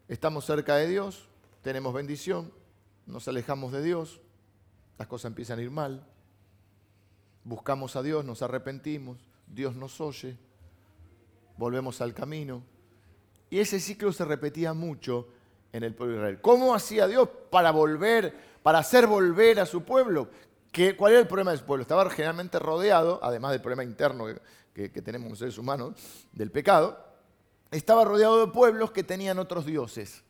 Estamos 0.08 0.46
cerca 0.46 0.78
de 0.78 0.88
Dios, 0.88 1.28
tenemos 1.62 1.94
bendición, 1.94 2.52
nos 3.06 3.28
alejamos 3.28 3.74
de 3.74 3.84
Dios, 3.84 4.22
las 4.98 5.08
cosas 5.08 5.30
empiezan 5.32 5.60
a 5.60 5.62
ir 5.62 5.72
mal, 5.72 6.08
buscamos 7.44 7.96
a 7.96 8.02
Dios, 8.02 8.24
nos 8.24 8.42
arrepentimos, 8.42 9.18
Dios 9.48 9.76
nos 9.76 10.00
oye, 10.00 10.38
volvemos 11.58 12.00
al 12.00 12.14
camino. 12.14 12.64
Y 13.50 13.60
ese 13.60 13.80
ciclo 13.80 14.12
se 14.14 14.26
repetía 14.26 14.74
mucho 14.74 15.28
en 15.74 15.84
el 15.84 15.94
pueblo 15.94 16.16
de 16.16 16.20
Israel. 16.22 16.42
¿Cómo 16.42 16.74
hacía 16.74 17.08
Dios 17.08 17.28
para 17.50 17.72
volver, 17.72 18.34
para 18.64 18.80
hacer 18.80 19.06
volver 19.06 19.60
a 19.60 19.66
su 19.66 19.84
pueblo? 19.84 20.30
¿Qué, 20.74 20.98
¿Cuál 20.98 21.14
era 21.14 21.22
el 21.22 21.28
problema 21.28 21.52
de 21.52 21.60
pueblo? 21.60 21.84
Estaba 21.84 22.10
generalmente 22.10 22.60
rodeado, 22.60 23.20
además 23.24 23.52
del 23.52 23.62
problema 23.62 23.84
interno 23.84 24.26
que, 24.74 24.92
que 24.92 25.02
tenemos 25.02 25.30
los 25.30 25.40
seres 25.40 25.58
humanos, 25.58 25.94
del 26.34 26.52
pecado, 26.52 26.98
estaba 27.70 28.04
rodeado 28.04 28.46
de 28.46 28.52
pueblos 28.52 28.92
que 28.92 29.04
tenían 29.04 29.38
otros 29.40 29.68
dioses. 29.68 30.24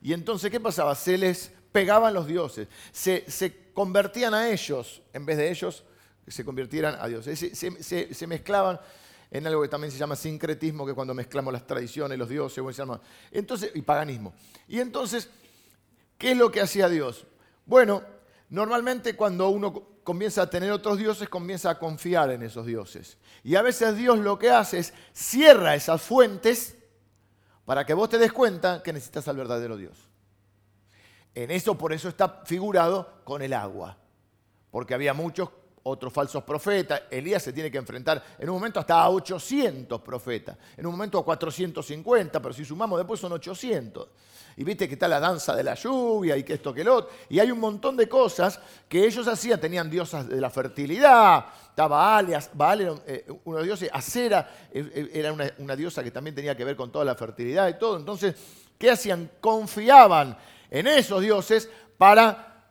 Y 0.00 0.12
entonces, 0.12 0.50
¿qué 0.50 0.58
pasaba? 0.58 0.96
Se 0.96 1.16
les 1.16 1.52
pegaban 1.70 2.12
los 2.12 2.26
dioses, 2.26 2.66
se, 2.90 3.70
convertían 3.72 4.34
a 4.34 4.50
ellos, 4.50 5.00
en 5.12 5.24
vez 5.24 5.38
de 5.38 5.50
ellos 5.50 5.84
se 6.26 6.44
convirtieran 6.44 6.96
a 7.00 7.06
dioses. 7.06 7.38
Se, 7.56 8.26
mezclaban 8.26 8.80
en 9.30 9.46
algo 9.46 9.62
que 9.62 9.68
también 9.68 9.92
se 9.92 9.98
llama 9.98 10.16
sincretismo, 10.16 10.84
que 10.84 10.92
cuando 10.92 11.14
mezclamos 11.14 11.52
las 11.52 11.66
tradiciones, 11.66 12.18
los 12.18 12.28
dioses, 12.28 12.64
entonces, 13.30 13.70
y 13.74 13.82
paganismo. 13.82 14.34
Y 14.66 14.80
entonces, 14.80 15.30
¿qué 16.18 16.32
es 16.32 16.36
lo 16.36 16.50
que 16.50 16.60
hacía 16.60 16.88
Dios? 16.88 17.26
Bueno, 17.64 18.02
normalmente 18.52 19.16
cuando 19.16 19.48
uno 19.48 19.72
comienza 20.04 20.42
a 20.42 20.50
tener 20.50 20.70
otros 20.72 20.98
dioses, 20.98 21.26
comienza 21.28 21.70
a 21.70 21.78
confiar 21.78 22.30
en 22.30 22.42
esos 22.42 22.66
dioses. 22.66 23.16
Y 23.42 23.56
a 23.56 23.62
veces 23.62 23.96
Dios 23.96 24.18
lo 24.18 24.38
que 24.38 24.50
hace 24.50 24.78
es 24.78 24.92
cierra 25.14 25.74
esas 25.74 26.02
fuentes 26.02 26.76
para 27.64 27.86
que 27.86 27.94
vos 27.94 28.10
te 28.10 28.18
des 28.18 28.30
cuenta 28.30 28.82
que 28.82 28.92
necesitas 28.92 29.26
al 29.26 29.38
verdadero 29.38 29.78
Dios. 29.78 29.96
En 31.34 31.50
eso 31.50 31.78
por 31.78 31.94
eso 31.94 32.10
está 32.10 32.42
figurado 32.44 33.22
con 33.24 33.40
el 33.40 33.54
agua, 33.54 33.96
porque 34.70 34.92
había 34.92 35.14
muchos 35.14 35.48
otros 35.84 36.12
falsos 36.12 36.42
profetas. 36.44 37.02
Elías 37.10 37.42
se 37.42 37.52
tiene 37.52 37.70
que 37.70 37.78
enfrentar 37.78 38.22
en 38.38 38.48
un 38.48 38.56
momento 38.56 38.80
hasta 38.80 39.00
a 39.00 39.10
800 39.10 40.00
profetas, 40.00 40.56
en 40.76 40.86
un 40.86 40.92
momento 40.92 41.18
a 41.18 41.24
450, 41.24 42.40
pero 42.40 42.54
si 42.54 42.64
sumamos 42.64 42.98
después 42.98 43.20
son 43.20 43.32
800. 43.32 44.08
Y 44.56 44.64
viste 44.64 44.86
que 44.86 44.94
está 44.94 45.08
la 45.08 45.18
danza 45.18 45.54
de 45.54 45.64
la 45.64 45.74
lluvia 45.74 46.36
y 46.36 46.42
que 46.42 46.54
esto 46.54 46.74
que 46.74 46.84
lo 46.84 46.96
otro. 46.96 47.10
Y 47.28 47.38
hay 47.38 47.50
un 47.50 47.58
montón 47.58 47.96
de 47.96 48.08
cosas 48.08 48.60
que 48.88 49.04
ellos 49.06 49.26
hacían. 49.26 49.58
Tenían 49.58 49.88
diosas 49.88 50.28
de 50.28 50.40
la 50.40 50.50
fertilidad. 50.50 51.46
Estaba 51.70 52.22
Baal 52.52 52.80
era 52.80 52.94
eh, 53.06 53.26
uno 53.44 53.56
de 53.56 53.62
los 53.62 53.66
dioses. 53.66 53.90
Acera 53.92 54.68
eh, 54.70 54.90
eh, 54.94 55.10
era 55.14 55.34
una 55.58 55.74
diosa 55.74 56.04
que 56.04 56.10
también 56.10 56.34
tenía 56.34 56.54
que 56.54 56.64
ver 56.64 56.76
con 56.76 56.92
toda 56.92 57.04
la 57.04 57.14
fertilidad 57.14 57.68
y 57.68 57.78
todo. 57.78 57.96
Entonces, 57.96 58.34
¿qué 58.78 58.90
hacían? 58.90 59.30
Confiaban 59.40 60.36
en 60.70 60.86
esos 60.86 61.22
dioses 61.22 61.70
para 61.96 62.66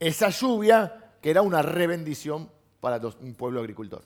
esa 0.00 0.30
lluvia 0.30 1.03
que 1.24 1.30
era 1.30 1.40
una 1.40 1.62
rebendición 1.62 2.50
para 2.80 2.98
un 2.98 3.34
pueblo 3.34 3.60
agricultor. 3.60 4.04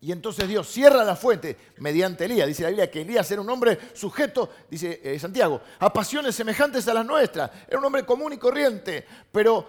Y 0.00 0.12
entonces 0.12 0.46
Dios 0.46 0.68
cierra 0.68 1.02
la 1.02 1.16
fuente 1.16 1.56
mediante 1.78 2.26
Elías. 2.26 2.46
Dice 2.46 2.62
la 2.62 2.68
Biblia 2.68 2.88
que 2.88 3.00
Elías 3.00 3.28
era 3.32 3.40
un 3.40 3.50
hombre 3.50 3.76
sujeto, 3.92 4.48
dice 4.70 5.00
eh, 5.02 5.18
Santiago, 5.18 5.60
a 5.80 5.92
pasiones 5.92 6.36
semejantes 6.36 6.86
a 6.86 6.94
las 6.94 7.04
nuestras. 7.04 7.50
Era 7.66 7.76
un 7.76 7.84
hombre 7.84 8.06
común 8.06 8.32
y 8.34 8.38
corriente, 8.38 9.04
pero 9.32 9.68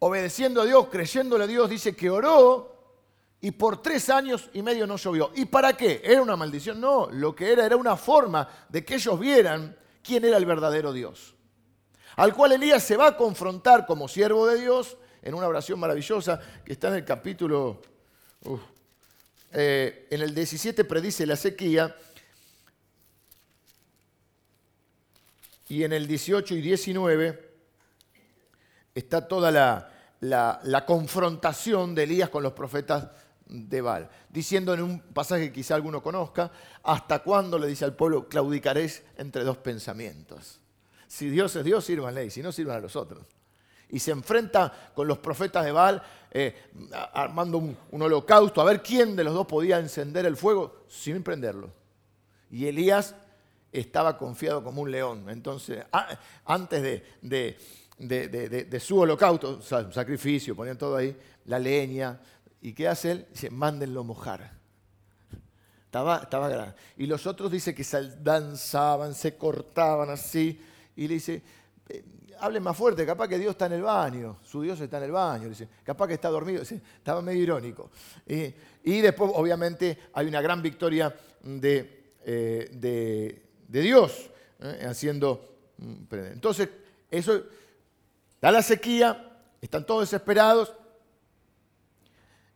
obedeciendo 0.00 0.62
a 0.62 0.64
Dios, 0.64 0.88
creyéndole 0.90 1.44
a 1.44 1.46
Dios, 1.46 1.70
dice 1.70 1.94
que 1.94 2.10
oró 2.10 2.96
y 3.40 3.52
por 3.52 3.80
tres 3.80 4.10
años 4.10 4.50
y 4.52 4.62
medio 4.62 4.84
no 4.88 4.96
llovió. 4.96 5.30
¿Y 5.36 5.44
para 5.44 5.76
qué? 5.76 6.02
¿Era 6.02 6.22
una 6.22 6.34
maldición? 6.34 6.80
No, 6.80 7.08
lo 7.08 7.36
que 7.36 7.52
era 7.52 7.64
era 7.64 7.76
una 7.76 7.96
forma 7.96 8.48
de 8.68 8.84
que 8.84 8.96
ellos 8.96 9.16
vieran 9.16 9.76
quién 10.02 10.24
era 10.24 10.38
el 10.38 10.44
verdadero 10.44 10.92
Dios. 10.92 11.36
Al 12.16 12.34
cual 12.34 12.50
Elías 12.50 12.82
se 12.82 12.96
va 12.96 13.06
a 13.06 13.16
confrontar 13.16 13.86
como 13.86 14.08
siervo 14.08 14.48
de 14.48 14.60
Dios 14.60 14.96
en 15.22 15.34
una 15.34 15.46
oración 15.46 15.78
maravillosa 15.78 16.40
que 16.64 16.72
está 16.72 16.88
en 16.88 16.94
el 16.94 17.04
capítulo, 17.04 17.80
eh, 19.52 20.08
en 20.10 20.20
el 20.20 20.34
17 20.34 20.84
predice 20.84 21.24
la 21.26 21.36
sequía, 21.36 21.94
y 25.68 25.84
en 25.84 25.92
el 25.92 26.06
18 26.06 26.54
y 26.56 26.60
19 26.60 27.52
está 28.94 29.26
toda 29.26 29.50
la, 29.50 29.90
la, 30.20 30.84
confrontación 30.84 31.94
de 31.94 32.02
Elías 32.02 32.28
con 32.28 32.42
los 32.42 32.52
profetas 32.52 33.08
de 33.46 33.80
Baal, 33.80 34.10
diciendo 34.28 34.74
en 34.74 34.82
un 34.82 35.00
pasaje 35.00 35.46
que 35.46 35.52
quizá 35.52 35.76
alguno 35.76 36.02
conozca, 36.02 36.50
¿hasta 36.82 37.20
cuándo 37.20 37.58
le 37.58 37.68
dice 37.68 37.86
al 37.86 37.94
pueblo 37.94 38.28
claudicaréis 38.28 39.02
entre 39.16 39.44
dos 39.44 39.56
pensamientos? 39.58 40.60
Si 41.06 41.30
Dios 41.30 41.56
es 41.56 41.64
Dios, 41.64 41.84
sírvanle, 41.84 42.26
y 42.26 42.30
si 42.30 42.42
no, 42.42 42.52
sirvan 42.52 42.76
a 42.76 42.80
los 42.80 42.96
otros 42.96 43.24
y 43.92 43.98
se 43.98 44.10
enfrenta 44.10 44.90
con 44.94 45.06
los 45.06 45.18
profetas 45.18 45.64
de 45.64 45.70
Baal, 45.70 46.02
eh, 46.30 46.70
armando 47.12 47.58
un, 47.58 47.76
holocausto, 48.02 48.62
a 48.62 48.64
ver 48.64 48.82
quién 48.82 49.14
de 49.14 49.22
los 49.22 49.34
dos 49.34 49.46
podía 49.46 49.78
encender 49.78 50.24
el 50.24 50.36
fuego 50.36 50.84
sin 50.88 51.22
prenderlo. 51.22 51.70
Y 52.50 52.66
Elías 52.66 53.14
estaba 53.70 54.16
confiado 54.16 54.64
como 54.64 54.80
un 54.80 54.90
león. 54.90 55.28
Entonces, 55.28 55.84
antes 56.46 57.02
de, 57.20 58.80
su 58.80 58.98
holocausto, 58.98 59.60
sacrificio, 59.60 60.56
ponían 60.56 60.78
todo 60.78 60.96
ahí, 60.96 61.14
la 61.44 61.58
leña, 61.58 62.18
¿y 62.62 62.72
qué 62.72 62.88
hace 62.88 63.10
él? 63.10 63.26
Dice, 63.30 63.50
mándenlo 63.50 64.04
mojar. 64.04 64.52
Estaba, 65.84 66.20
estaba 66.22 66.48
grande. 66.48 66.74
Y 66.96 67.04
los 67.04 67.26
otros 67.26 67.52
dice 67.52 67.74
que 67.74 67.84
danzaban, 68.22 69.14
se 69.14 69.36
cortaban 69.36 70.08
así, 70.08 70.58
y 70.96 71.08
le 71.08 71.14
dice, 71.14 71.42
hable 72.40 72.60
más 72.60 72.76
fuerte, 72.76 73.06
capaz 73.06 73.28
que 73.28 73.38
Dios 73.38 73.52
está 73.52 73.66
en 73.66 73.72
el 73.72 73.82
baño, 73.82 74.38
su 74.42 74.62
Dios 74.62 74.80
está 74.80 74.98
en 74.98 75.04
el 75.04 75.12
baño, 75.12 75.48
dice, 75.48 75.68
capaz 75.84 76.08
que 76.08 76.14
está 76.14 76.28
dormido, 76.28 76.62
estaba 76.62 77.22
medio 77.22 77.42
irónico. 77.42 77.90
y 78.26 79.00
después, 79.00 79.30
obviamente, 79.34 79.98
hay 80.12 80.26
una 80.26 80.40
gran 80.40 80.62
victoria 80.62 81.14
de, 81.42 82.12
eh, 82.24 83.42
Dios, 83.68 84.30
¿eh? 84.60 84.86
haciendo... 84.88 85.56
Mm, 85.78 86.14
entonces, 86.32 86.68
eso 87.10 87.42
da 88.40 88.50
la 88.50 88.62
sequía, 88.62 89.38
están 89.60 89.86
todos 89.86 90.02
desesperados, 90.02 90.74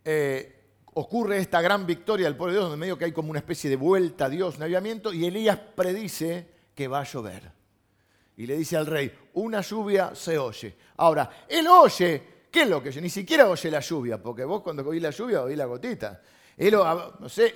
eh, 0.04 0.64
ocurre 0.94 1.38
esta 1.38 1.60
gran 1.60 1.86
victoria 1.86 2.26
del 2.26 2.36
pueblo 2.36 2.52
de 2.52 2.58
Dios, 2.58 2.70
donde 2.70 2.80
medio 2.80 2.98
que 2.98 3.06
hay 3.06 3.12
como 3.12 3.30
una 3.30 3.40
especie 3.40 3.68
de 3.70 3.76
vuelta 3.76 4.26
a 4.26 4.28
Dios, 4.28 4.56
un 4.56 4.62
avivamiento, 4.62 5.12
y 5.12 5.26
Elías 5.26 5.58
predice 5.74 6.48
que 6.74 6.88
va 6.88 7.00
a 7.00 7.04
llover 7.04 7.56
y 8.36 8.46
le 8.46 8.56
dice 8.56 8.76
al 8.76 8.86
rey, 8.86 9.12
una 9.36 9.60
lluvia 9.60 10.14
se 10.14 10.38
oye. 10.38 10.76
Ahora, 10.96 11.30
él 11.48 11.66
oye, 11.68 12.22
¿qué 12.50 12.62
es 12.62 12.68
lo 12.68 12.82
que 12.82 12.88
oye? 12.88 13.00
Ni 13.00 13.10
siquiera 13.10 13.48
oye 13.48 13.70
la 13.70 13.80
lluvia, 13.80 14.22
porque 14.22 14.44
vos 14.44 14.62
cuando 14.62 14.86
oís 14.86 15.02
la 15.02 15.10
lluvia 15.10 15.42
oís 15.42 15.56
la 15.56 15.66
gotita. 15.66 16.20
Él, 16.56 16.72
no 16.74 17.28
sé, 17.28 17.54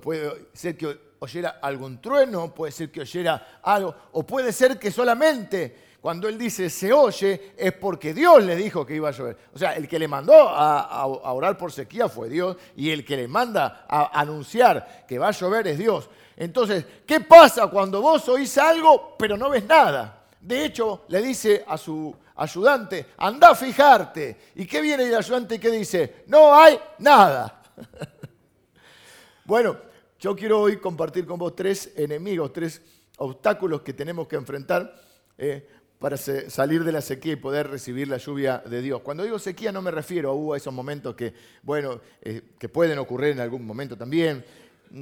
puede 0.00 0.48
ser 0.52 0.76
que 0.76 0.98
oyera 1.18 1.58
algún 1.60 2.00
trueno, 2.00 2.54
puede 2.54 2.70
ser 2.70 2.92
que 2.92 3.00
oyera 3.00 3.58
algo, 3.62 3.94
o 4.12 4.24
puede 4.24 4.52
ser 4.52 4.78
que 4.78 4.90
solamente 4.90 5.86
cuando 6.00 6.28
él 6.28 6.38
dice 6.38 6.70
se 6.70 6.92
oye 6.92 7.54
es 7.56 7.72
porque 7.72 8.14
Dios 8.14 8.44
le 8.44 8.54
dijo 8.54 8.86
que 8.86 8.94
iba 8.94 9.08
a 9.08 9.12
llover. 9.12 9.36
O 9.52 9.58
sea, 9.58 9.72
el 9.72 9.88
que 9.88 9.98
le 9.98 10.06
mandó 10.06 10.48
a, 10.48 10.80
a, 10.82 11.06
orar 11.06 11.58
por 11.58 11.72
sequía 11.72 12.08
fue 12.08 12.28
Dios 12.28 12.56
y 12.76 12.90
el 12.90 13.04
que 13.04 13.16
le 13.16 13.26
manda 13.26 13.84
a 13.88 14.20
anunciar 14.20 15.04
que 15.08 15.18
va 15.18 15.28
a 15.28 15.32
llover 15.32 15.66
es 15.66 15.78
Dios. 15.78 16.08
Entonces, 16.36 16.84
¿qué 17.04 17.18
pasa 17.18 17.66
cuando 17.66 18.00
vos 18.00 18.28
oís 18.28 18.56
algo 18.58 19.16
pero 19.18 19.36
no 19.36 19.50
ves 19.50 19.64
nada? 19.64 20.15
De 20.46 20.64
hecho, 20.64 21.02
le 21.08 21.20
dice 21.22 21.64
a 21.66 21.76
su 21.76 22.14
ayudante, 22.36 23.06
anda 23.16 23.50
a 23.50 23.54
fijarte. 23.56 24.36
¿Y 24.54 24.64
qué 24.64 24.80
viene 24.80 25.02
el 25.02 25.16
ayudante 25.16 25.58
que 25.58 25.72
dice? 25.72 26.22
No 26.28 26.54
hay 26.54 26.78
nada. 27.00 27.64
bueno, 29.44 29.76
yo 30.20 30.36
quiero 30.36 30.60
hoy 30.60 30.76
compartir 30.76 31.26
con 31.26 31.36
vos 31.40 31.56
tres 31.56 31.92
enemigos, 31.96 32.52
tres 32.52 32.80
obstáculos 33.18 33.82
que 33.82 33.92
tenemos 33.92 34.28
que 34.28 34.36
enfrentar 34.36 34.94
eh, 35.36 35.68
para 35.98 36.16
salir 36.16 36.84
de 36.84 36.92
la 36.92 37.00
sequía 37.00 37.32
y 37.32 37.36
poder 37.36 37.68
recibir 37.68 38.06
la 38.06 38.18
lluvia 38.18 38.62
de 38.64 38.82
Dios. 38.82 39.00
Cuando 39.00 39.24
digo 39.24 39.40
sequía 39.40 39.72
no 39.72 39.82
me 39.82 39.90
refiero 39.90 40.54
a 40.54 40.56
esos 40.56 40.72
momentos 40.72 41.16
que, 41.16 41.34
bueno, 41.62 42.00
eh, 42.22 42.50
que 42.56 42.68
pueden 42.68 43.00
ocurrir 43.00 43.30
en 43.32 43.40
algún 43.40 43.66
momento 43.66 43.96
también, 43.96 44.44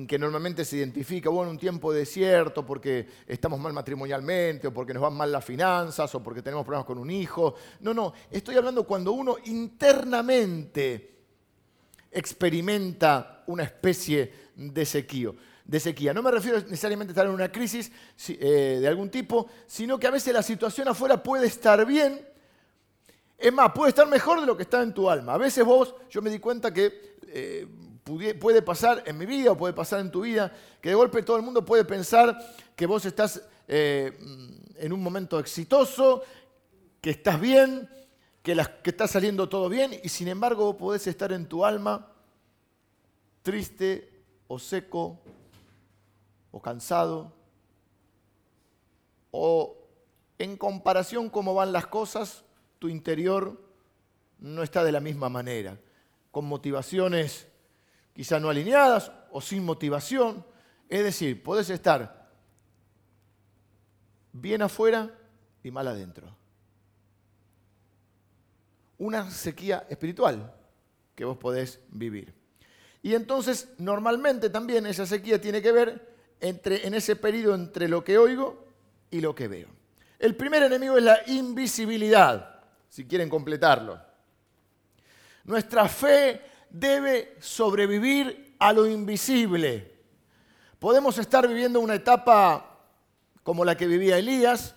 que 0.09 0.19
normalmente 0.19 0.65
se 0.65 0.79
identifica, 0.79 1.31
bueno, 1.31 1.53
un 1.53 1.59
tiempo 1.59 1.93
desierto 1.93 2.67
porque 2.67 3.07
estamos 3.27 3.61
mal 3.61 3.73
matrimonialmente, 3.73 4.67
o 4.67 4.75
porque 4.75 4.93
nos 4.93 5.03
van 5.03 5.15
mal 5.15 5.31
las 5.31 5.45
finanzas, 5.45 6.13
o 6.15 6.23
porque 6.23 6.43
tenemos 6.43 6.65
problemas 6.65 6.87
con 6.87 6.99
un 6.99 7.11
hijo. 7.11 7.55
No, 7.81 7.95
no, 7.95 8.13
estoy 8.31 8.57
hablando 8.57 8.85
cuando 8.85 9.13
uno 9.13 9.37
internamente 9.45 11.15
experimenta 12.11 13.45
una 13.47 13.63
especie 13.63 14.33
de 14.57 14.85
sequía. 14.85 15.31
De 15.65 15.81
sequía. 15.81 16.13
No 16.13 16.23
me 16.23 16.31
refiero 16.31 16.59
necesariamente 16.59 17.13
a 17.13 17.15
estar 17.15 17.27
en 17.27 17.33
una 17.33 17.51
crisis 17.51 17.91
eh, 18.29 18.79
de 18.81 18.89
algún 18.89 19.11
tipo, 19.11 19.49
sino 19.67 19.99
que 19.99 20.09
a 20.09 20.11
veces 20.11 20.35
la 20.35 20.43
situación 20.43 20.89
afuera 20.89 21.23
puede 21.23 21.47
estar 21.47 21.87
bien, 21.87 22.21
es 23.39 23.53
más, 23.53 23.73
puede 23.73 23.91
estar 23.91 24.07
mejor 24.09 24.41
de 24.41 24.47
lo 24.47 24.57
que 24.57 24.65
está 24.65 24.83
en 24.83 24.93
tu 24.93 25.09
alma. 25.09 25.35
A 25.35 25.39
veces 25.39 25.65
vos, 25.65 25.95
yo 26.11 26.21
me 26.21 26.31
di 26.31 26.39
cuenta 26.39 26.73
que 26.73 27.17
eh, 27.29 27.67
puede 28.05 28.63
pasar 28.63 29.03
en 29.07 29.17
mi 29.17 29.25
vida 29.25 29.53
o 29.53 29.57
puede 29.57 29.73
pasar 29.73 30.01
en 30.01 30.11
tu 30.11 30.23
vida, 30.23 30.53
que 30.81 30.91
de 30.91 30.95
golpe 30.95 31.23
todo 31.23 31.37
el 31.37 31.43
mundo 31.43 31.65
puede 31.65 31.85
pensar 31.85 32.39
que 32.77 32.87
vos 32.87 33.05
estás 33.07 33.43
eh, 33.67 34.13
en 34.77 34.93
un 34.93 35.03
momento 35.03 35.39
exitoso, 35.39 36.23
que 37.01 37.11
estás 37.11 37.41
bien, 37.41 37.89
que, 38.43 38.55
que 38.83 38.91
está 38.91 39.09
saliendo 39.09 39.49
todo 39.49 39.69
bien, 39.69 39.99
y 40.03 40.09
sin 40.11 40.29
embargo 40.29 40.77
podés 40.77 41.07
estar 41.07 41.33
en 41.33 41.47
tu 41.47 41.65
alma 41.65 42.13
triste 43.43 44.23
o 44.49 44.59
seco 44.59 45.21
o 46.51 46.61
cansado, 46.61 47.33
o 49.31 49.79
en 50.39 50.57
comparación 50.57 51.31
cómo 51.31 51.55
van 51.55 51.73
las 51.73 51.87
cosas, 51.87 52.45
tu 52.79 52.89
interior 52.89 53.61
no 54.39 54.63
está 54.63 54.85
de 54.85 54.93
la 54.93 55.01
misma 55.01 55.31
manera, 55.31 55.79
con 56.31 56.45
motivaciones 56.45 57.49
quizá 58.15 58.41
no 58.41 58.49
alineadas 58.49 59.13
o 59.31 59.41
sin 59.41 59.65
motivación. 59.65 60.47
Es 60.89 61.05
decir, 61.05 61.43
podés 61.43 61.69
estar 61.69 62.31
bien 64.33 64.63
afuera 64.63 65.11
y 65.63 65.71
mal 65.71 65.89
adentro. 65.89 66.35
Una 68.99 69.31
sequía 69.31 69.87
espiritual 69.91 70.55
que 71.15 71.25
vos 71.25 71.37
podés 71.37 71.81
vivir. 71.91 72.33
Y 73.03 73.15
entonces, 73.15 73.69
normalmente 73.79 74.49
también 74.49 74.87
esa 74.87 75.05
sequía 75.05 75.41
tiene 75.41 75.61
que 75.61 75.73
ver 75.73 76.15
entre, 76.41 76.87
en 76.87 76.95
ese 76.95 77.17
periodo 77.17 77.55
entre 77.55 77.89
lo 77.89 78.03
que 78.03 78.17
oigo 78.17 78.67
y 79.11 79.21
lo 79.21 79.35
que 79.35 79.49
veo. 79.49 79.69
El 80.19 80.37
primer 80.37 80.63
enemigo 80.63 80.97
es 80.97 81.05
la 81.05 81.19
invisibilidad, 81.27 82.63
si 82.89 83.05
quieren 83.05 83.29
completarlo. 83.29 84.01
Nuestra 85.45 85.87
fe 85.89 86.41
debe 86.75 87.37
sobrevivir 87.39 88.57
a 88.59 88.73
lo 88.73 88.87
invisible. 88.87 89.93
Podemos 90.81 91.17
estar 91.19 91.47
viviendo 91.47 91.79
una 91.79 91.95
etapa 91.95 92.81
como 93.45 93.65
la 93.65 93.77
que 93.77 93.87
vivía 93.87 94.19
Elías, 94.19 94.75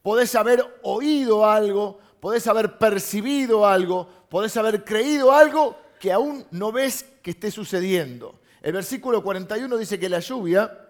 podés 0.00 0.34
haber 0.36 0.64
oído 0.82 1.44
algo, 1.44 1.98
podés 2.20 2.46
haber 2.46 2.78
percibido 2.78 3.66
algo, 3.66 4.08
podés 4.28 4.56
haber 4.56 4.84
creído 4.84 5.32
algo 5.32 5.76
que 5.98 6.12
aún 6.12 6.46
no 6.52 6.70
ves 6.70 7.04
que 7.20 7.32
esté 7.32 7.50
sucediendo. 7.50 8.40
El 8.62 8.74
versículo 8.74 9.24
41 9.24 9.76
dice 9.76 9.98
que 9.98 10.08
la 10.08 10.20
lluvia, 10.20 10.88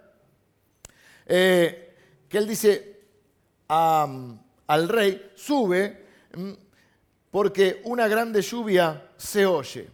eh, 1.25 1.95
que 2.29 2.37
él 2.37 2.47
dice 2.47 2.99
al 3.67 4.89
rey, 4.89 5.31
sube 5.35 6.05
mm, 6.35 6.51
porque 7.31 7.81
una 7.85 8.07
grande 8.07 8.41
lluvia 8.41 9.09
se 9.17 9.45
oye. 9.45 9.89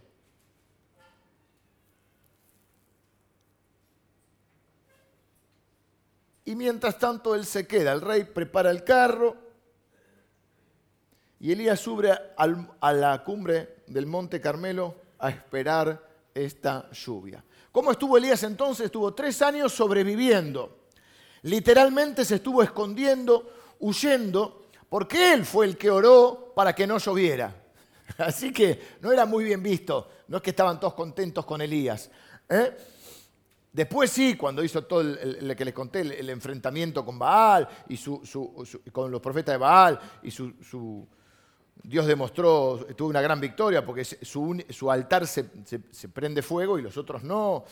Y 6.44 6.56
mientras 6.56 6.98
tanto 6.98 7.34
él 7.34 7.44
se 7.44 7.66
queda, 7.66 7.92
el 7.92 8.00
rey 8.00 8.24
prepara 8.24 8.70
el 8.70 8.82
carro 8.82 9.36
y 11.40 11.52
Elías 11.52 11.78
sube 11.78 12.10
a 12.36 12.92
la 12.92 13.22
cumbre 13.22 13.82
del 13.86 14.06
monte 14.06 14.40
Carmelo 14.40 14.96
a 15.18 15.30
esperar 15.30 16.08
esta 16.34 16.90
lluvia. 16.90 17.44
¿Cómo 17.70 17.92
estuvo 17.92 18.16
Elías 18.16 18.42
entonces? 18.42 18.86
Estuvo 18.86 19.14
tres 19.14 19.40
años 19.42 19.72
sobreviviendo. 19.72 20.86
Literalmente 21.42 22.24
se 22.24 22.36
estuvo 22.36 22.62
escondiendo, 22.62 23.52
huyendo, 23.78 24.57
porque 24.88 25.32
él 25.32 25.44
fue 25.44 25.66
el 25.66 25.76
que 25.76 25.90
oró 25.90 26.52
para 26.54 26.74
que 26.74 26.86
no 26.86 26.98
lloviera. 26.98 27.54
Así 28.18 28.52
que 28.52 28.96
no 29.00 29.12
era 29.12 29.26
muy 29.26 29.44
bien 29.44 29.62
visto. 29.62 30.08
No 30.28 30.38
es 30.38 30.42
que 30.42 30.50
estaban 30.50 30.80
todos 30.80 30.94
contentos 30.94 31.44
con 31.44 31.60
Elías. 31.60 32.10
¿eh? 32.48 32.76
Después 33.72 34.10
sí, 34.10 34.34
cuando 34.34 34.64
hizo 34.64 34.84
todo 34.84 35.02
el, 35.02 35.54
que 35.56 35.64
les 35.64 35.74
conté, 35.74 36.00
el, 36.00 36.30
enfrentamiento 36.30 37.04
con 37.04 37.18
Baal 37.18 37.68
y 37.88 37.98
con 38.90 39.10
los 39.10 39.20
profetas 39.20 39.54
de 39.54 39.58
Baal 39.58 40.00
y 40.22 40.30
su, 40.30 41.06
Dios 41.82 42.06
demostró, 42.06 42.86
tuvo 42.96 43.08
una 43.08 43.20
gran 43.20 43.40
victoria 43.40 43.84
porque 43.84 44.04
su, 44.04 44.90
altar 44.90 45.26
se, 45.26 45.44
prende 46.12 46.42
fuego 46.42 46.78
y 46.78 46.82
los 46.82 46.96
otros 46.96 47.22
no. 47.22 47.64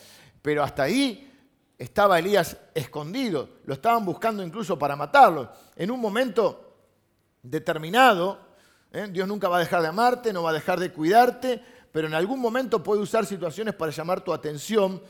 Pero 0.43 0.63
hasta 0.63 0.85
ahí 0.85 1.33
estaba 1.79 2.19
Elías 2.19 2.57
escondido, 2.75 3.49
lo 3.65 3.75
estaban 3.75 4.05
buscando 4.05 4.43
incluso 4.45 4.79
para 4.79 4.97
matarlo. 4.97 5.51
En 5.75 5.91
un 5.91 5.99
momento 5.99 6.66
determinado, 7.51 8.41
¿eh? 8.93 9.09
Dios 9.11 9.29
nunca 9.29 9.49
va 9.49 9.57
a 9.57 9.61
dejar 9.61 9.83
de 9.83 9.89
amarte, 9.89 10.33
no 10.33 10.43
va 10.43 10.51
a 10.51 10.55
dejar 10.55 10.81
de 10.81 10.93
cuidarte, 10.93 11.63
pero 11.93 12.07
en 12.07 12.15
algún 12.15 12.41
momento 12.41 12.83
puede 12.83 13.01
usar 13.01 13.27
situaciones 13.27 13.75
para 13.75 13.93
llamar 13.93 14.23
tu 14.23 14.33
atención 14.33 15.03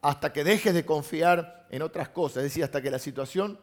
hasta 0.00 0.32
que 0.32 0.44
dejes 0.44 0.74
de 0.74 0.84
confiar 0.84 1.66
en 1.70 1.82
otras 1.82 2.08
cosas, 2.08 2.38
es 2.38 2.44
decir, 2.44 2.64
hasta 2.64 2.82
que 2.82 2.90
la 2.90 2.98
situación 2.98 3.58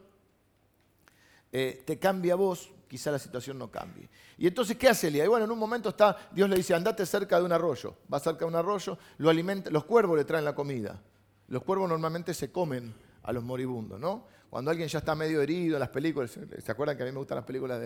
eh, 1.51 1.83
te 1.85 1.99
cambie 1.99 2.31
a 2.31 2.35
vos, 2.35 2.71
quizá 2.87 3.11
la 3.11 3.19
situación 3.19 3.57
no 3.57 3.69
cambie. 3.69 4.09
Y 4.37 4.47
entonces, 4.47 4.77
¿qué 4.77 4.87
hace 4.87 5.07
Elías? 5.07 5.25
Y 5.25 5.29
bueno, 5.29 5.45
en 5.45 5.51
un 5.51 5.59
momento 5.59 5.89
está, 5.89 6.15
Dios 6.31 6.49
le 6.49 6.55
dice, 6.55 6.73
andate 6.73 7.05
cerca 7.05 7.37
de 7.37 7.45
un 7.45 7.51
arroyo. 7.51 7.97
Va 8.11 8.19
cerca 8.19 8.39
de 8.39 8.45
un 8.45 8.55
arroyo, 8.55 8.97
lo 9.17 9.29
alimenta, 9.29 9.69
los 9.69 9.83
cuervos 9.83 10.17
le 10.17 10.25
traen 10.25 10.45
la 10.45 10.55
comida. 10.55 11.01
Los 11.47 11.63
cuervos 11.63 11.89
normalmente 11.89 12.33
se 12.33 12.51
comen 12.51 12.93
a 13.23 13.33
los 13.33 13.43
moribundos, 13.43 13.99
¿no? 13.99 14.25
Cuando 14.49 14.71
alguien 14.71 14.89
ya 14.89 14.99
está 14.99 15.13
medio 15.13 15.41
herido 15.41 15.75
en 15.75 15.79
las 15.79 15.89
películas, 15.89 16.31
¿se 16.31 16.71
acuerdan 16.71 16.97
que 16.97 17.03
a 17.03 17.05
mí 17.05 17.11
me 17.11 17.19
gustan 17.19 17.35
las 17.35 17.45
películas 17.45 17.79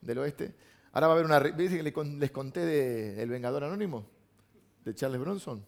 del 0.00 0.18
oeste? 0.18 0.54
Ahora 0.92 1.06
va 1.06 1.14
a 1.14 1.16
haber 1.16 1.26
una... 1.26 1.38
¿Viste 1.38 1.78
que 1.78 1.82
les 1.82 2.30
conté 2.30 2.60
de 2.60 3.22
El 3.22 3.30
Vengador 3.30 3.64
Anónimo? 3.64 4.06
De 4.84 4.94
Charles 4.94 5.20
Bronson. 5.20 5.64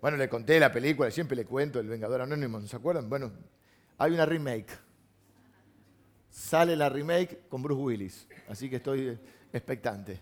Bueno, 0.00 0.16
le 0.16 0.28
conté 0.28 0.58
la 0.58 0.72
película, 0.72 1.10
siempre 1.10 1.36
le 1.36 1.44
cuento 1.44 1.78
El 1.78 1.88
Vengador 1.88 2.22
Anónimo, 2.22 2.58
¿no 2.58 2.66
se 2.66 2.74
acuerdan? 2.74 3.08
Bueno, 3.08 3.32
hay 3.98 4.12
una 4.12 4.26
remake. 4.26 4.70
Sale 6.30 6.76
la 6.76 6.88
remake 6.88 7.48
con 7.48 7.62
Bruce 7.62 7.80
Willis, 7.80 8.28
así 8.48 8.68
que 8.68 8.76
estoy 8.76 9.18
expectante. 9.52 10.20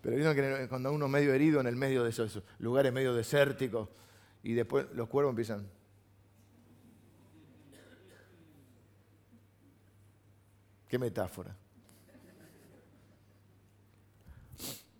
Pero 0.00 0.16
vieron 0.16 0.34
que 0.34 0.68
cuando 0.68 0.92
uno 0.92 1.08
medio 1.08 1.32
herido 1.32 1.60
en 1.60 1.66
el 1.66 1.76
medio 1.76 2.04
de 2.04 2.10
esos 2.10 2.42
lugares 2.60 2.92
medio 2.92 3.14
desérticos 3.14 3.88
y 4.42 4.54
después 4.54 4.86
los 4.94 5.08
cuervos 5.08 5.32
empiezan. 5.32 5.77
Qué 10.88 10.98
metáfora. 10.98 11.54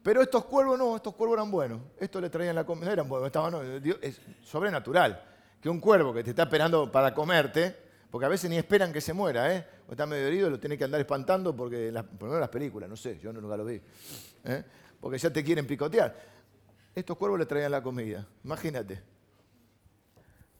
Pero 0.03 0.23
estos 0.23 0.45
cuervos 0.45 0.79
no, 0.79 0.97
estos 0.97 1.15
cuervos 1.15 1.37
eran 1.37 1.51
buenos. 1.51 1.81
Estos 1.99 2.23
le 2.23 2.31
traían 2.31 2.55
la 2.55 2.65
comida, 2.65 2.87
no 2.87 2.93
eran 2.93 3.09
buenos, 3.09 3.27
estaban, 3.27 3.83
es 4.01 4.21
sobrenatural. 4.43 5.23
Que 5.61 5.69
un 5.69 5.81
cuervo 5.81 6.15
que 6.15 6.23
te 6.23 6.31
está 6.31 6.45
esperando 6.45 6.91
para 6.91 7.13
comerte, 7.13 7.77
porque 8.11 8.25
a 8.25 8.29
veces 8.29 8.49
ni 8.49 8.57
esperan 8.57 8.93
que 8.93 9.01
se 9.01 9.13
muera, 9.13 9.55
¿eh? 9.55 9.67
O 9.89 9.93
está 9.93 10.07
medio 10.07 10.27
herido, 10.29 10.49
lo 10.49 10.59
tiene 10.59 10.79
que 10.79 10.85
andar 10.85 11.01
espantando 11.01 11.55
porque, 11.55 11.93
por 11.93 12.23
lo 12.23 12.29
menos 12.29 12.41
las 12.41 12.49
películas, 12.49 12.89
no 12.89 12.97
sé, 12.97 13.19
yo 13.19 13.33
nunca 13.33 13.57
lo 13.57 13.65
vi. 13.65 13.81
¿eh? 14.45 14.65
Porque 15.01 15.19
ya 15.19 15.31
te 15.31 15.43
quieren 15.43 15.67
picotear. 15.67 16.17
Estos 16.95 17.17
cuervos 17.17 17.39
le 17.39 17.47
traían 17.47 17.73
la 17.73 17.83
comida, 17.83 18.27
imagínate. 18.45 19.03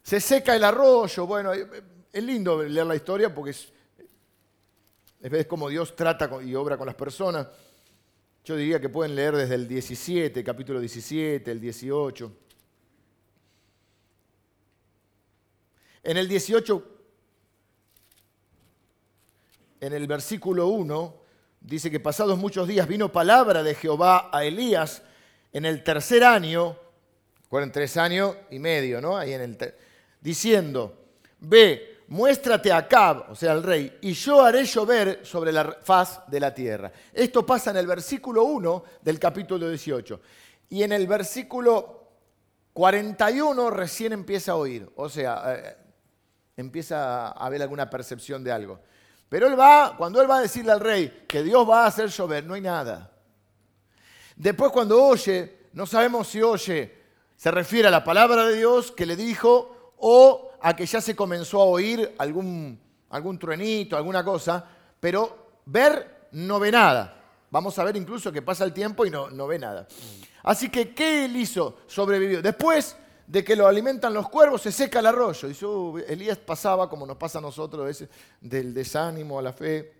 Se 0.03 0.21
seca 0.21 0.57
el 0.57 0.65
arroyo, 0.65 1.27
bueno, 1.27 1.53
es 1.53 2.23
lindo 2.23 2.63
leer 2.63 2.87
la 2.87 2.97
historia 2.97 3.35
porque 3.35 3.51
es, 3.53 3.73
es 5.21 5.47
como 5.47 5.69
Dios 5.69 5.97
trata 5.97 6.31
y 6.43 6.55
obra 6.55 6.77
con 6.77 6.87
las 6.87 6.95
personas. 6.95 7.49
Yo 8.45 8.57
diría 8.57 8.81
que 8.81 8.89
pueden 8.89 9.15
leer 9.15 9.37
desde 9.37 9.57
el 9.57 9.69
17, 9.69 10.43
capítulo 10.45 10.81
17, 10.81 11.51
el 11.51 11.61
18. 11.61 12.33
En 16.05 16.17
el 16.17 16.29
18, 16.29 16.99
en 19.81 19.93
el 19.93 20.07
versículo 20.07 20.69
1, 20.69 21.15
dice 21.61 21.91
que 21.91 22.01
pasados 22.01 22.39
muchos 22.39 22.67
días 22.67 22.89
vino 22.89 23.13
palabra 23.13 23.63
de 23.63 23.75
Jehová 23.75 24.31
a 24.33 24.45
Elías 24.45 25.03
en 25.53 25.67
el 25.67 25.83
tercer 25.83 26.25
año, 26.25 26.79
fueron 27.51 27.73
tres 27.73 27.97
años 27.97 28.37
y 28.51 28.59
medio, 28.59 29.01
¿no? 29.01 29.17
Ahí 29.17 29.33
en 29.33 29.41
el 29.41 29.59
diciendo, 30.21 31.05
ve, 31.41 31.98
muéstrate 32.09 32.73
a 32.73 32.79
Acab, 32.79 33.31
o 33.31 33.35
sea, 33.35 33.53
al 33.53 33.63
rey, 33.63 33.99
y 34.01 34.13
yo 34.13 34.43
haré 34.43 34.65
llover 34.65 35.21
sobre 35.25 35.53
la 35.53 35.77
faz 35.83 36.23
de 36.27 36.41
la 36.41 36.53
tierra. 36.55 36.91
Esto 37.13 37.45
pasa 37.45 37.71
en 37.71 37.77
el 37.77 37.87
versículo 37.87 38.45
1 38.45 38.85
del 39.03 39.19
capítulo 39.19 39.69
18. 39.69 40.21
Y 40.71 40.83
en 40.83 40.93
el 40.93 41.07
versículo 41.07 42.09
41 42.73 43.71
recién 43.71 44.13
empieza 44.13 44.53
a 44.53 44.57
oír, 44.57 44.91
o 44.97 45.09
sea, 45.09 45.55
eh, 45.55 45.77
empieza 46.57 47.29
a 47.29 47.47
haber 47.47 47.63
alguna 47.63 47.89
percepción 47.89 48.43
de 48.43 48.53
algo. 48.53 48.81
Pero 49.29 49.47
él 49.47 49.59
va, 49.59 49.95
cuando 49.97 50.23
él 50.23 50.31
va 50.31 50.39
a 50.39 50.43
decirle 50.43 50.73
al 50.73 50.81
rey 50.81 51.25
que 51.29 51.43
Dios 51.43 51.69
va 51.69 51.85
a 51.85 51.89
hacer 51.89 52.09
llover, 52.09 52.45
no 52.45 52.55
hay 52.55 52.63
nada. 52.63 53.13
Después 54.35 54.73
cuando 54.73 55.03
oye, 55.03 55.69
no 55.75 55.85
sabemos 55.85 56.29
si 56.29 56.41
oye, 56.41 56.97
se 57.37 57.51
refiere 57.51 57.89
a 57.89 57.91
la 57.91 58.03
palabra 58.03 58.47
de 58.47 58.57
Dios 58.57 58.93
que 58.93 59.05
le 59.05 59.17
dijo 59.17 59.95
o 59.99 60.48
a 60.61 60.75
que 60.75 60.87
ya 60.87 61.01
se 61.01 61.15
comenzó 61.15 61.61
a 61.61 61.65
oír 61.65 62.15
algún, 62.19 62.79
algún 63.11 63.39
truenito, 63.39 63.97
alguna 63.97 64.25
cosa, 64.25 64.65
pero 65.01 65.61
ver 65.67 66.29
no 66.33 66.59
ve 66.59 66.71
nada. 66.71 67.15
Vamos 67.51 67.79
a 67.79 67.85
ver 67.85 67.97
incluso 67.97 68.31
que 68.31 68.43
pasa 68.43 68.65
el 68.65 68.73
tiempo 68.73 69.07
y 69.07 69.11
no, 69.11 69.31
no 69.31 69.47
ve 69.47 69.59
nada. 69.59 69.87
Así 70.43 70.69
que, 70.69 70.95
¿qué 70.95 71.25
él 71.25 71.37
hizo? 71.37 71.79
Sobrevivió. 71.87 72.43
Después 72.43 72.97
de 73.27 73.45
que 73.45 73.57
lo 73.57 73.67
alimentan 73.67 74.13
los 74.13 74.29
cuervos, 74.29 74.63
se 74.63 74.73
seca 74.73 74.99
el 74.99 75.07
arroyo. 75.07 75.49
Y 75.49 75.65
uh, 75.65 75.99
Elías 76.07 76.39
pasaba, 76.39 76.89
como 76.89 77.07
nos 77.07 77.17
pasa 77.17 77.39
a 77.39 77.43
nosotros, 77.43 78.05
del 78.41 78.75
desánimo 78.75 79.39
a 79.39 79.43
la 79.43 79.53
fe. 79.53 79.95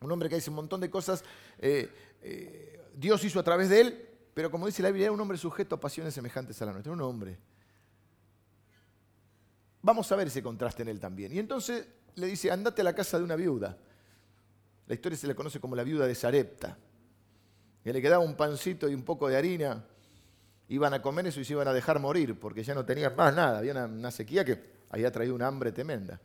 Un 0.00 0.12
hombre 0.12 0.28
que 0.28 0.36
dice 0.36 0.50
un 0.50 0.56
montón 0.56 0.80
de 0.80 0.90
cosas, 0.90 1.24
eh, 1.58 1.90
eh, 2.22 2.80
Dios 2.94 3.22
hizo 3.24 3.40
a 3.40 3.42
través 3.42 3.68
de 3.68 3.80
él, 3.80 4.08
pero 4.32 4.50
como 4.50 4.66
dice 4.66 4.82
la 4.82 4.88
Biblia, 4.88 5.06
era 5.06 5.12
un 5.12 5.20
hombre 5.20 5.36
sujeto 5.38 5.74
a 5.74 5.80
pasiones 5.80 6.14
semejantes 6.14 6.60
a 6.62 6.66
la 6.66 6.72
nuestra. 6.72 6.92
Un 6.92 7.00
hombre 7.00 7.38
Vamos 9.88 10.12
a 10.12 10.16
ver 10.16 10.26
ese 10.26 10.42
contraste 10.42 10.82
en 10.82 10.88
él 10.88 11.00
también. 11.00 11.32
Y 11.32 11.38
entonces 11.38 11.88
le 12.16 12.26
dice, 12.26 12.50
andate 12.50 12.82
a 12.82 12.84
la 12.84 12.94
casa 12.94 13.16
de 13.16 13.24
una 13.24 13.36
viuda. 13.36 13.74
La 14.86 14.94
historia 14.94 15.16
se 15.16 15.26
le 15.26 15.34
conoce 15.34 15.60
como 15.60 15.74
la 15.74 15.82
viuda 15.82 16.06
de 16.06 16.14
Sarepta. 16.14 16.76
Que 17.82 17.90
le 17.90 18.02
quedaba 18.02 18.22
un 18.22 18.36
pancito 18.36 18.86
y 18.86 18.94
un 18.94 19.02
poco 19.02 19.28
de 19.28 19.38
harina. 19.38 19.82
Iban 20.68 20.92
a 20.92 21.00
comer 21.00 21.28
eso 21.28 21.40
y 21.40 21.46
se 21.46 21.54
iban 21.54 21.68
a 21.68 21.72
dejar 21.72 22.00
morir 22.00 22.38
porque 22.38 22.62
ya 22.62 22.74
no 22.74 22.84
tenían 22.84 23.16
más 23.16 23.34
nada. 23.34 23.60
Había 23.60 23.86
una, 23.86 24.10
sequía 24.10 24.44
que 24.44 24.62
había 24.90 25.10
traído 25.10 25.34
una 25.34 25.46
hambre 25.46 25.72
tremenda. 25.72 26.20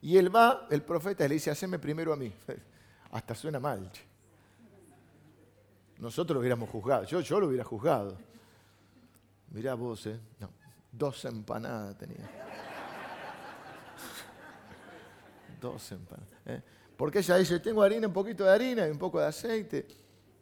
Y 0.00 0.16
él 0.16 0.34
va, 0.34 0.66
el 0.70 0.80
profeta, 0.80 1.26
y 1.26 1.28
le 1.28 1.34
dice, 1.34 1.50
haceme 1.50 1.78
primero 1.78 2.10
a 2.10 2.16
mí. 2.16 2.32
Hasta 3.10 3.34
suena 3.34 3.60
mal. 3.60 3.92
Nosotros 5.98 6.36
lo 6.36 6.40
hubiéramos 6.40 6.70
juzgado. 6.70 7.04
Yo, 7.04 7.20
yo 7.20 7.38
lo 7.38 7.48
hubiera 7.48 7.64
juzgado. 7.64 8.16
Mirá 9.50 9.74
vos, 9.74 10.06
¿eh? 10.06 10.18
No, 10.40 10.48
dos 10.90 11.22
empanadas 11.26 11.98
tenía. 11.98 12.53
Dos 15.64 15.92
empanadas. 15.92 16.28
¿eh? 16.44 16.62
Porque 16.94 17.20
ella 17.20 17.38
dice, 17.38 17.58
tengo 17.58 17.82
harina, 17.82 18.06
un 18.06 18.12
poquito 18.12 18.44
de 18.44 18.50
harina 18.50 18.86
y 18.86 18.90
un 18.90 18.98
poco 18.98 19.18
de 19.18 19.28
aceite. 19.28 19.86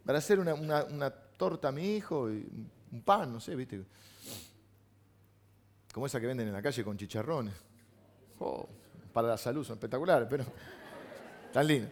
para 0.05 0.17
hacer 0.17 0.37
una, 0.37 1.09
torta 1.37 1.69
a 1.69 1.71
mi 1.71 1.95
hijo, 1.95 2.29
y 2.29 2.45
un 2.91 3.01
pan, 3.03 3.31
no 3.31 3.39
sé, 3.39 3.55
¿viste? 3.55 3.85
Como 5.93 6.07
esa 6.07 6.19
que 6.19 6.27
venden 6.27 6.47
en 6.47 6.53
la 6.53 6.61
calle 6.61 6.83
con 6.83 6.97
chicharrones. 6.97 7.53
Oh, 8.39 8.67
para 9.13 9.29
la 9.29 9.37
salud 9.37 9.63
son 9.63 9.75
espectaculares, 9.75 10.27
pero 10.29 10.43
tan 11.53 11.67
lindo. 11.67 11.87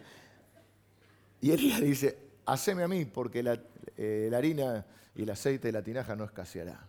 Y 1.40 1.52
Elías 1.52 1.80
dice, 1.80 2.18
haceme 2.44 2.82
a 2.82 2.88
mí 2.88 3.06
porque 3.06 3.42
eh, 3.96 4.28
la 4.30 4.36
harina 4.36 4.84
y 5.14 5.22
el 5.22 5.30
aceite 5.30 5.68
de 5.68 5.72
la 5.72 5.82
tinaja 5.82 6.14
no 6.14 6.24
escaseará. 6.24 6.86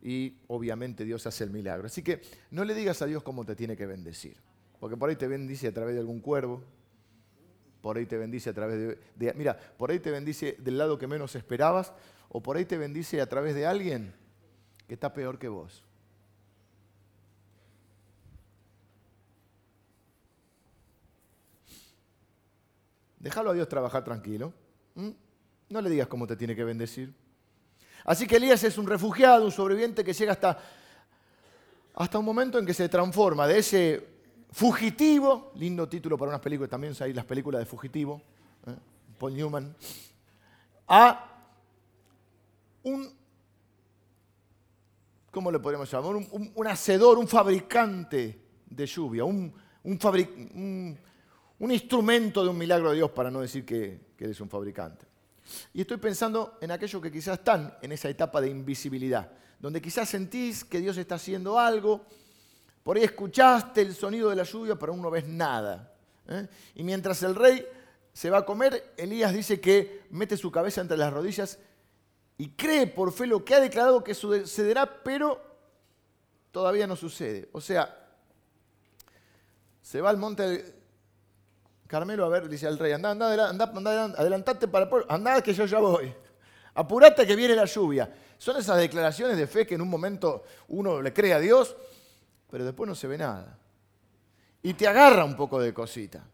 Y 0.00 0.38
obviamente 0.46 1.04
Dios 1.04 1.26
hace 1.26 1.44
el 1.44 1.50
milagro. 1.50 1.88
Así 1.88 2.02
que 2.02 2.22
no 2.50 2.64
le 2.64 2.74
digas 2.74 3.02
a 3.02 3.06
Dios 3.06 3.22
cómo 3.22 3.44
te 3.44 3.54
tiene 3.54 3.76
que 3.76 3.84
bendecir. 3.84 4.38
Porque 4.78 4.96
por 4.96 5.08
ahí 5.08 5.16
te 5.16 5.28
bendice 5.28 5.68
a 5.68 5.72
través 5.72 5.94
de 5.94 6.00
algún 6.00 6.20
cuervo, 6.20 6.62
por 7.84 7.98
ahí 7.98 8.06
te 8.06 8.16
bendice 8.16 8.48
a 8.48 8.54
través 8.54 8.96
de, 9.14 9.34
Mira, 9.34 9.58
por 9.58 9.90
ahí 9.90 10.00
te 10.00 10.10
bendice 10.10 10.56
del 10.58 10.78
lado 10.78 10.98
que 10.98 11.06
menos 11.06 11.34
esperabas, 11.34 11.92
o 12.30 12.42
por 12.42 12.56
ahí 12.56 12.64
te 12.64 12.78
bendice 12.78 13.20
a 13.20 13.28
través 13.28 13.54
de 13.54 13.66
alguien 13.66 14.14
que 14.88 14.94
está 14.94 15.12
peor 15.12 15.38
que 15.38 15.48
vos. 15.48 15.84
Déjalo 23.18 23.50
a 23.50 23.54
Dios 23.54 23.68
trabajar 23.68 24.02
tranquilo. 24.02 24.52
No 25.68 25.80
le 25.80 25.90
digas 25.90 26.08
cómo 26.08 26.26
te 26.26 26.36
tiene 26.36 26.56
que 26.56 26.64
bendecir. 26.64 27.14
Así 28.04 28.26
que 28.26 28.36
Elías 28.36 28.62
es 28.64 28.76
un 28.76 28.86
refugiado, 28.86 29.46
un 29.46 29.52
sobreviviente 29.52 30.04
que 30.04 30.12
llega 30.12 30.32
hasta, 30.32 30.58
hasta 31.94 32.18
un 32.18 32.24
momento 32.24 32.58
en 32.58 32.66
que 32.66 32.74
se 32.74 32.88
transforma 32.88 33.46
de 33.46 33.58
ese 33.58 34.13
fugitivo, 34.54 35.50
lindo 35.56 35.88
título 35.88 36.16
para 36.16 36.28
unas 36.28 36.40
películas, 36.40 36.70
también 36.70 36.94
hay 37.00 37.12
las 37.12 37.24
películas 37.24 37.58
de 37.58 37.66
fugitivo, 37.66 38.22
¿eh? 38.68 38.76
Paul 39.18 39.34
Newman, 39.34 39.74
a 40.86 41.48
un, 42.84 43.12
¿cómo 45.32 45.50
le 45.50 45.58
podríamos 45.58 45.90
llamar? 45.90 46.14
Un, 46.14 46.66
hacedor, 46.68 47.18
un 47.18 47.26
fabricante 47.26 48.38
de 48.66 48.86
lluvia, 48.86 49.24
un, 49.24 49.52
un, 49.82 50.98
instrumento 51.72 52.44
de 52.44 52.48
un 52.48 52.56
milagro 52.56 52.90
de 52.90 52.96
Dios, 52.96 53.10
para 53.10 53.32
no 53.32 53.40
decir 53.40 53.64
que, 53.64 54.12
que 54.16 54.26
es 54.30 54.40
un 54.40 54.48
fabricante. 54.48 55.04
Y 55.72 55.80
estoy 55.80 55.96
pensando 55.96 56.58
en 56.60 56.70
aquellos 56.70 57.02
que 57.02 57.10
quizás 57.10 57.40
están 57.40 57.76
en 57.82 57.90
esa 57.90 58.08
etapa 58.08 58.40
de 58.40 58.50
invisibilidad, 58.50 59.32
donde 59.58 59.82
quizás 59.82 60.08
sentís 60.08 60.62
que 60.62 60.78
Dios 60.78 60.96
está 60.96 61.16
haciendo 61.16 61.58
algo, 61.58 62.06
por 62.84 62.96
ahí 62.96 63.02
escuchaste 63.02 63.80
el 63.80 63.94
sonido 63.94 64.30
de 64.30 64.36
la 64.36 64.44
lluvia, 64.44 64.76
pero 64.76 64.92
aún 64.92 65.02
no 65.02 65.10
ves 65.10 65.26
nada. 65.26 65.92
¿eh? 66.28 66.46
Y 66.76 66.84
mientras 66.84 67.20
el 67.24 67.34
rey 67.34 67.66
se 68.12 68.30
va 68.30 68.38
a 68.38 68.44
comer, 68.44 68.92
Elías 68.96 69.32
dice 69.32 69.60
que 69.60 70.02
mete 70.10 70.36
su 70.36 70.52
cabeza 70.52 70.82
entre 70.82 70.96
las 70.96 71.12
rodillas 71.12 71.58
y 72.38 72.50
cree 72.50 72.86
por 72.86 73.12
fe 73.12 73.26
lo 73.26 73.44
que 73.44 73.54
ha 73.54 73.60
declarado 73.60 74.04
que 74.04 74.14
sucederá, 74.14 75.02
pero 75.02 75.40
todavía 76.52 76.86
no 76.86 76.94
sucede. 76.94 77.48
O 77.52 77.60
sea, 77.60 78.06
se 79.80 80.00
va 80.00 80.10
al 80.10 80.18
monte 80.18 80.84
Carmelo, 81.86 82.24
a 82.24 82.28
ver, 82.28 82.48
dice 82.48 82.66
al 82.66 82.78
rey, 82.78 82.92
anda, 82.92 83.10
anda, 83.10 83.48
anda, 83.48 83.70
anda 83.72 84.04
adelantate 84.18 84.68
para 84.68 84.84
el 84.84 85.04
anda 85.08 85.42
que 85.42 85.54
yo 85.54 85.64
ya 85.64 85.78
voy. 85.78 86.12
Apurate 86.74 87.26
que 87.26 87.36
viene 87.36 87.54
la 87.54 87.66
lluvia. 87.66 88.12
Son 88.36 88.56
esas 88.56 88.78
declaraciones 88.78 89.36
de 89.36 89.46
fe 89.46 89.66
que 89.66 89.76
en 89.76 89.80
un 89.80 89.88
momento 89.88 90.44
uno 90.68 91.00
le 91.00 91.12
cree 91.12 91.34
a 91.34 91.38
Dios, 91.38 91.76
pero 92.54 92.66
después 92.66 92.86
no 92.86 92.94
se 92.94 93.08
ve 93.08 93.18
nada. 93.18 93.58
Y 94.62 94.74
te 94.74 94.86
agarra 94.86 95.24
un 95.24 95.34
poco 95.34 95.60
de 95.60 95.74
cosita. 95.74 96.24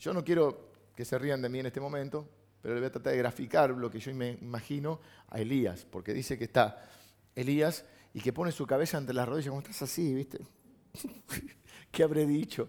Yo 0.00 0.12
no 0.12 0.24
quiero 0.24 0.72
que 0.92 1.04
se 1.04 1.16
rían 1.16 1.40
de 1.40 1.48
mí 1.48 1.60
en 1.60 1.66
este 1.66 1.78
momento, 1.78 2.28
pero 2.60 2.74
le 2.74 2.80
voy 2.80 2.88
a 2.88 2.90
tratar 2.90 3.12
de 3.12 3.18
graficar 3.20 3.70
lo 3.70 3.88
que 3.88 4.00
yo 4.00 4.12
me 4.12 4.30
imagino 4.42 5.00
a 5.28 5.40
Elías, 5.40 5.86
porque 5.88 6.12
dice 6.12 6.36
que 6.36 6.42
está 6.42 6.90
Elías 7.32 7.84
y 8.12 8.18
que 8.18 8.32
pone 8.32 8.50
su 8.50 8.66
cabeza 8.66 8.98
entre 8.98 9.14
las 9.14 9.28
rodillas, 9.28 9.50
como 9.50 9.60
estás 9.60 9.82
así, 9.82 10.12
¿viste? 10.12 10.44
¿Qué 11.92 12.02
habré 12.02 12.26
dicho? 12.26 12.68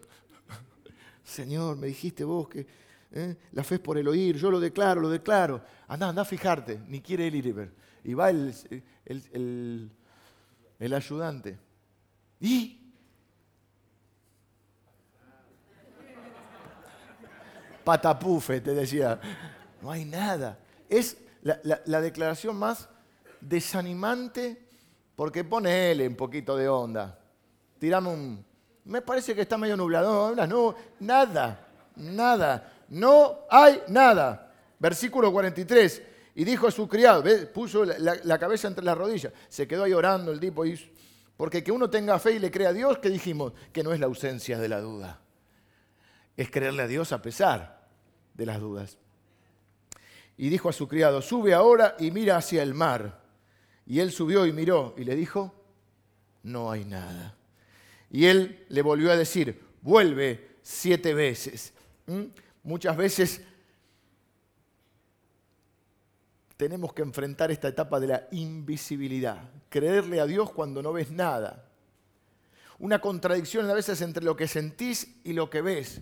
Señor, 1.24 1.78
me 1.78 1.88
dijiste 1.88 2.24
vos 2.24 2.48
que 2.48 2.68
¿eh? 3.12 3.38
la 3.54 3.64
fe 3.64 3.74
es 3.74 3.82
por 3.82 3.98
el 3.98 4.08
oír, 4.08 4.38
yo 4.38 4.52
lo 4.52 4.60
declaro, 4.60 5.02
lo 5.02 5.10
declaro. 5.10 5.64
Anda, 5.88 6.10
anda 6.10 6.22
a 6.22 6.26
fijarte, 6.26 6.80
ni 6.90 7.02
quiere 7.02 7.26
él 7.26 7.38
ir. 7.38 7.72
Y 8.04 8.14
va 8.14 8.30
el, 8.30 8.54
el, 10.78 10.94
ayudante. 10.94 11.65
¿Y? 12.40 12.82
Patapufe, 17.84 18.62
te 18.62 18.74
decía. 18.74 19.20
No 19.82 19.92
hay 19.92 20.06
nada. 20.06 20.58
Es 20.90 21.18
la, 21.42 21.60
la 21.86 22.02
declaración 22.02 22.58
más 22.58 22.90
desanimante 23.42 24.66
porque 25.16 25.44
pone 25.44 25.92
él 25.92 26.02
un 26.02 26.16
poquito 26.16 26.58
de 26.58 26.68
onda. 26.68 27.18
Tirame 27.80 28.10
un, 28.10 28.46
me 28.86 29.02
parece 29.02 29.34
que 29.34 29.42
está 29.42 29.58
medio 29.58 29.76
nublado. 29.76 30.36
No, 30.48 30.76
nada, 31.00 31.68
nada. 31.96 32.74
No 32.90 33.40
hay 33.50 33.82
nada. 33.88 34.54
Versículo 34.80 35.32
43. 35.32 36.02
Y 36.36 36.44
dijo 36.44 36.68
a 36.68 36.72
su 36.72 36.88
criado, 36.88 37.24
puso 37.54 37.86
la, 37.86 38.38
cabeza 38.38 38.68
entre 38.68 38.84
las 38.84 38.98
rodillas. 38.98 39.34
Se 39.50 39.68
quedó 39.68 39.86
ahí 39.86 39.94
orando 39.94 40.32
el 40.32 40.40
tipo. 40.40 40.66
Y, 40.66 40.80
porque 41.38 41.64
que 41.64 41.72
uno 41.72 41.90
tenga 41.90 42.18
fe 42.20 42.34
y 42.34 42.40
le 42.40 42.52
crea 42.52 42.70
a 42.70 42.74
Dios, 42.74 43.00
que 43.00 43.10
dijimos? 43.10 43.54
Que 43.74 43.84
no 43.84 43.94
es 43.94 44.00
la 44.00 44.06
ausencia 44.06 44.58
de 44.58 44.70
la 44.70 44.80
duda. 44.80 45.20
Es 46.38 46.50
creerle 46.50 46.84
a 46.84 46.88
Dios 46.88 47.12
a 47.12 47.22
pesar 47.22 47.88
de 48.34 48.46
las 48.46 48.60
dudas. 48.60 48.98
Y 50.38 50.50
dijo 50.50 50.70
a 50.70 50.74
su 50.74 50.88
criado, 50.88 51.22
sube 51.22 51.54
ahora 51.54 51.96
y 52.00 52.12
mira 52.12 52.38
hacia 52.38 52.64
el 52.64 52.74
mar. 52.74 53.22
Y 53.86 54.00
él 54.00 54.12
subió 54.12 54.46
y 54.46 54.54
miró 54.54 54.94
y 54.98 55.04
le 55.04 55.16
dijo, 55.16 55.54
no 56.44 56.72
hay 56.72 56.86
nada. 56.86 57.36
Y 58.10 58.26
él 58.26 58.66
le 58.70 58.82
volvió 58.82 59.12
a 59.12 59.18
decir, 59.18 59.62
vuelve 59.82 60.58
siete 60.62 61.14
veces. 61.14 61.74
¿Mm? 62.08 62.24
Muchas 62.64 62.96
veces 62.98 63.42
tenemos 66.58 66.94
que 66.94 67.02
enfrentar 67.02 67.52
esta 67.52 67.68
etapa 67.68 68.00
de 68.00 68.08
la 68.08 68.28
invisibilidad, 68.32 69.50
creerle 69.70 70.20
a 70.20 70.26
Dios 70.26 70.52
cuando 70.52 70.82
no 70.82 70.94
ves 70.94 71.12
nada. 71.12 71.70
Una 72.80 73.00
contradicción 73.00 73.70
a 73.70 73.74
veces 73.74 74.02
entre 74.02 74.24
lo 74.24 74.36
que 74.36 74.48
sentís 74.48 75.16
y 75.24 75.34
lo 75.34 75.50
que 75.50 75.62
ves. 75.62 76.02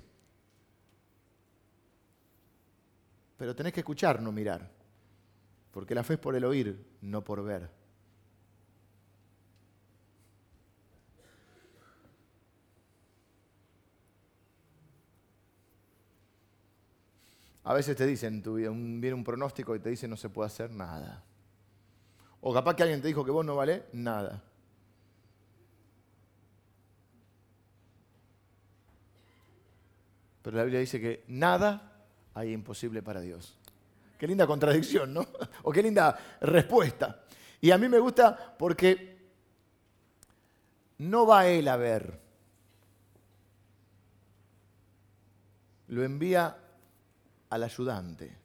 Pero 3.37 3.55
tenés 3.55 3.73
que 3.73 3.81
escuchar, 3.81 4.21
no 4.21 4.31
mirar, 4.31 4.69
porque 5.71 5.95
la 5.95 6.03
fe 6.03 6.13
es 6.13 6.19
por 6.19 6.35
el 6.35 6.45
oír, 6.45 6.85
no 7.01 7.23
por 7.23 7.43
ver. 7.43 7.69
A 17.65 17.73
veces 17.73 17.95
te 17.95 18.05
dicen, 18.05 18.43
viene 18.43 19.13
un 19.13 19.23
pronóstico 19.23 19.75
y 19.75 19.79
te 19.79 19.89
dicen 19.89 20.09
no 20.09 20.17
se 20.17 20.29
puede 20.29 20.47
hacer 20.47 20.71
nada. 20.71 21.23
O 22.41 22.53
capaz 22.53 22.75
que 22.75 22.83
alguien 22.83 23.01
te 23.01 23.07
dijo 23.07 23.23
que 23.23 23.31
vos 23.31 23.45
no 23.45 23.55
vale 23.55 23.85
nada. 23.93 24.43
Pero 30.41 30.57
la 30.57 30.63
Biblia 30.63 30.81
dice 30.81 30.99
que 30.99 31.23
nada 31.29 32.03
hay 32.33 32.51
imposible 32.51 33.01
para 33.01 33.21
Dios. 33.21 33.57
Qué 34.17 34.27
linda 34.27 34.45
contradicción, 34.45 35.13
¿no? 35.13 35.25
O 35.63 35.71
qué 35.71 35.81
linda 35.81 36.19
respuesta. 36.41 37.23
Y 37.61 37.71
a 37.71 37.77
mí 37.77 37.87
me 37.87 37.99
gusta 37.99 38.55
porque 38.59 39.17
no 40.97 41.25
va 41.25 41.47
Él 41.47 41.69
a 41.69 41.77
ver. 41.77 42.19
Lo 45.87 46.03
envía 46.03 46.57
al 47.53 47.63
ayudante. 47.63 48.35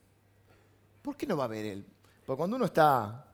¿Por 1.01 1.17
qué 1.17 1.27
no 1.27 1.37
va 1.37 1.45
a 1.45 1.49
ver 1.49 1.65
él? 1.65 1.85
Porque 2.27 2.37
cuando 2.37 2.57
uno 2.57 2.67
está 2.67 3.25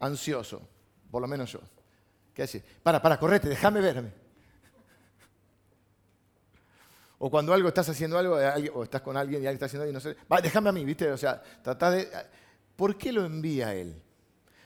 ansioso, 0.00 0.68
por 1.10 1.22
lo 1.22 1.28
menos 1.28 1.50
yo, 1.50 1.60
¿qué 2.34 2.42
hace? 2.42 2.62
Para, 2.82 3.00
para, 3.00 3.18
correte, 3.18 3.48
déjame 3.48 3.80
verme. 3.80 4.12
O 7.18 7.30
cuando 7.30 7.54
algo 7.54 7.68
estás 7.68 7.88
haciendo 7.88 8.18
algo, 8.18 8.36
o 8.74 8.82
estás 8.82 9.00
con 9.00 9.16
alguien 9.16 9.42
y 9.42 9.46
alguien 9.46 9.54
está 9.54 9.66
haciendo 9.66 9.84
algo 9.84 9.92
y 9.92 9.94
no 9.94 10.00
sé, 10.00 10.16
va, 10.30 10.40
déjame 10.40 10.68
a 10.68 10.72
mí, 10.72 10.84
¿viste? 10.84 11.10
O 11.10 11.16
sea, 11.16 11.40
trata 11.40 11.90
de... 11.90 12.08
¿Por 12.76 12.98
qué 12.98 13.12
lo 13.12 13.24
envía 13.24 13.74
él? 13.74 13.94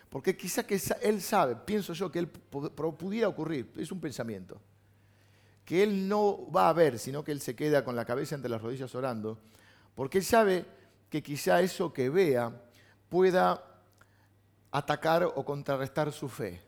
Porque 0.09 0.37
quizá 0.37 0.65
que 0.67 0.81
él 1.03 1.21
sabe, 1.21 1.55
pienso 1.55 1.93
yo, 1.93 2.11
que 2.11 2.19
él 2.19 2.29
pudiera 2.29 3.29
ocurrir, 3.29 3.71
es 3.77 3.93
un 3.93 4.01
pensamiento, 4.01 4.61
que 5.65 5.83
él 5.83 6.09
no 6.09 6.51
va 6.51 6.69
a 6.69 6.73
ver, 6.73 6.99
sino 6.99 7.23
que 7.23 7.33
él 7.33 7.41
se 7.41 7.55
queda 7.55 7.85
con 7.85 7.95
la 7.95 8.05
cabeza 8.05 8.35
entre 8.35 8.51
las 8.51 8.63
rodillas 8.63 8.95
orando 8.95 9.39
porque 9.97 10.19
él 10.19 10.25
sabe 10.25 10.65
que 11.11 11.23
quizá 11.23 11.61
eso 11.63 11.93
que 11.93 12.11
vea 12.11 12.53
pueda 13.09 13.65
atacar 14.71 15.25
o 15.25 15.45
contrarrestar 15.45 16.13
su 16.13 16.29
fe. 16.29 16.61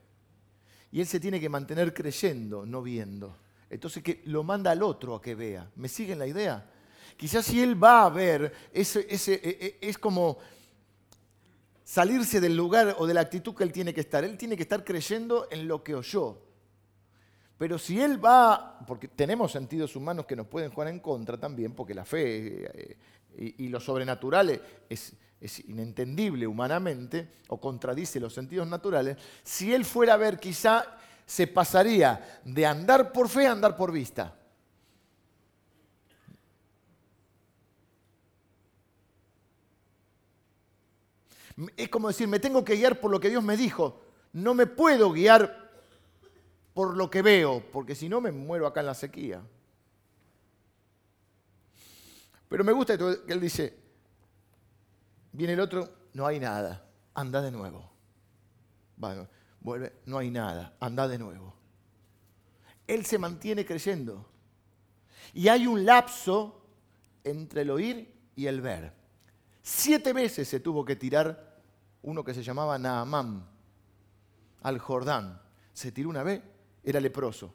Y 0.91 1.01
él 1.01 1.07
se 1.07 1.21
tiene 1.21 1.39
que 1.39 1.51
mantener 1.51 1.93
creyendo, 1.93 2.65
no 2.65 2.83
viendo. 2.83 3.37
Entonces 3.69 4.03
que 4.03 4.23
lo 4.25 4.43
manda 4.43 4.71
al 4.71 4.83
otro 4.83 5.15
a 5.15 5.21
que 5.21 5.35
vea. 5.35 5.71
¿Me 5.77 5.89
siguen 5.89 6.19
la 6.19 6.27
idea? 6.27 6.71
Quizás 7.19 7.45
si 7.45 7.61
él 7.61 7.83
va 7.83 8.07
a 8.07 8.09
ver, 8.09 8.51
ese, 8.73 9.07
ese, 9.11 9.35
e, 9.35 9.79
e, 9.83 9.89
es 9.89 9.99
como 9.99 10.39
salirse 11.85 12.41
del 12.41 12.57
lugar 12.57 12.97
o 12.99 13.07
de 13.07 13.13
la 13.13 13.21
actitud 13.21 13.55
que 13.55 13.65
él 13.65 13.73
tiene 13.73 13.93
que 13.93 14.01
estar. 14.01 14.25
Él 14.25 14.39
tiene 14.39 14.57
que 14.57 14.63
estar 14.63 14.83
creyendo 14.85 15.49
en 15.51 15.69
lo 15.69 15.85
que 15.85 15.95
oyó. 15.95 16.41
Pero 17.59 17.77
si 17.77 18.01
él 18.01 18.25
va, 18.25 18.79
porque 18.87 19.09
tenemos 19.09 19.51
sentidos 19.53 19.97
humanos 19.97 20.25
que 20.25 20.37
nos 20.37 20.47
pueden 20.47 20.71
jugar 20.71 20.89
en 20.89 21.01
contra 21.01 21.37
también, 21.37 21.75
porque 21.75 21.93
la 21.93 22.05
fe 22.05 22.97
y, 23.39 23.69
lo 23.69 23.79
sobrenatural 23.79 24.61
es, 24.89 25.13
es 25.41 25.69
inentendible 25.69 26.47
humanamente 26.47 27.29
o 27.49 27.61
contradice 27.61 28.19
los 28.21 28.35
sentidos 28.35 28.67
naturales, 28.67 29.17
si 29.45 29.73
él 29.73 29.85
fuera 29.85 30.15
a 30.15 30.17
ver 30.17 30.41
quizá 30.41 30.99
se 31.25 31.47
pasaría 31.47 32.41
de 32.45 32.67
andar 32.67 33.13
por 33.13 33.29
fe 33.29 33.47
a 33.47 33.53
andar 33.53 33.77
por 33.77 33.93
vista. 33.93 34.35
Es 41.77 41.89
como 41.89 42.09
decir, 42.09 42.29
me 42.29 42.39
tengo 42.39 42.65
que 42.65 42.77
guiar 42.77 43.01
por 43.01 43.11
lo 43.11 43.19
que 43.19 43.31
Dios 43.31 43.43
me 43.43 43.57
dijo. 43.57 44.01
No 44.33 44.55
me 44.55 44.67
puedo 44.67 45.11
guiar 45.13 45.71
por 46.73 46.97
lo 46.97 47.11
que 47.11 47.23
veo, 47.23 47.65
porque 47.73 47.95
si 47.97 48.09
no 48.09 48.21
me 48.21 48.31
muero 48.31 48.67
acá 48.67 48.81
en 48.81 48.87
la 48.87 48.95
sequía. 48.95 49.43
Pero 52.49 52.65
me 52.65 52.73
gusta 52.73 52.97
que 52.97 53.33
él 53.33 53.41
dice, 53.41 53.79
viene 55.33 55.53
el 55.53 55.61
otro, 55.61 55.89
no 56.15 56.27
hay 56.27 56.41
nada, 56.41 56.87
anda 57.15 57.43
de 57.43 57.51
nuevo. 57.51 57.91
Vuelve, 59.61 59.93
no 60.07 60.19
hay 60.19 60.31
nada, 60.31 60.77
anda 60.81 61.07
de 61.07 61.19
nuevo. 61.19 61.55
Él 62.87 63.05
se 63.05 63.19
mantiene 63.19 63.67
creyendo. 63.67 64.27
Y 65.35 65.49
hay 65.49 65.67
un 65.67 65.85
lapso 65.85 66.65
entre 67.23 67.63
el 67.63 67.71
oír 67.71 68.15
y 68.35 68.47
el 68.47 68.61
ver. 68.61 68.95
Siete 69.63 70.13
veces 70.13 70.49
se 70.49 70.61
tuvo 70.61 70.85
que 70.85 70.97
tirar 70.97 71.61
uno 72.03 72.25
que 72.25 72.33
se 72.33 72.43
llamaba 72.43 72.79
Naamán 72.79 73.47
al 74.63 74.79
Jordán. 74.79 75.43
Se 75.75 75.93
tiró 75.93 76.09
una 76.09 76.23
vez 76.23 76.41
era 76.83 77.01
leproso. 77.01 77.55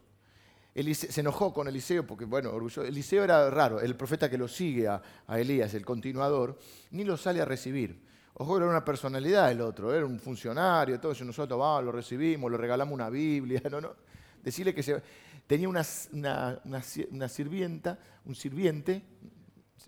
Se 0.76 1.22
enojó 1.22 1.54
con 1.54 1.68
Eliseo 1.68 2.06
porque, 2.06 2.26
bueno, 2.26 2.52
Eliseo 2.84 3.24
era 3.24 3.50
raro, 3.50 3.80
el 3.80 3.96
profeta 3.96 4.30
que 4.30 4.40
lo 4.40 4.48
sigue 4.48 4.88
a, 4.88 5.02
Elías, 5.28 5.74
el 5.76 5.86
continuador, 5.86 6.58
ni 6.92 7.04
lo 7.04 7.16
sale 7.16 7.42
a 7.42 7.46
recibir. 7.46 8.02
Ojo, 8.36 8.58
era 8.58 8.68
una 8.68 8.84
personalidad 8.84 9.52
el 9.52 9.62
otro, 9.62 9.94
era 9.94 10.06
un 10.06 10.20
funcionario, 10.20 11.00
todo 11.00 11.12
eso. 11.12 11.24
Nosotros 11.24 11.60
vamos, 11.60 11.84
lo 11.84 11.92
recibimos, 11.92 12.52
le 12.52 12.58
regalamos 12.58 12.94
una 12.94 13.10
Biblia. 13.10 13.62
No, 13.70 13.80
no. 13.80 13.96
Decirle 14.44 14.74
que 14.74 15.02
tenía 15.46 15.70
una, 15.70 15.86
una, 16.12 17.30
sirvienta, 17.30 18.00
un 18.26 18.36
sirviente, 18.36 19.04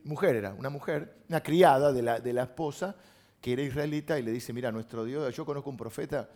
mujer 0.04 0.36
era, 0.36 0.54
una 0.54 0.70
mujer, 0.70 1.24
una 1.28 1.42
criada 1.42 1.92
de 1.92 2.02
la, 2.04 2.20
de 2.20 2.32
la 2.32 2.44
esposa, 2.44 2.96
que 3.42 3.54
era 3.54 3.64
israelita, 3.64 4.20
y 4.20 4.24
le 4.24 4.32
dice: 4.32 4.54
Mira, 4.54 4.72
nuestro 4.72 5.04
Dios, 5.04 5.36
yo 5.36 5.46
conozco 5.46 5.70
un 5.70 5.78
profeta 5.78 6.30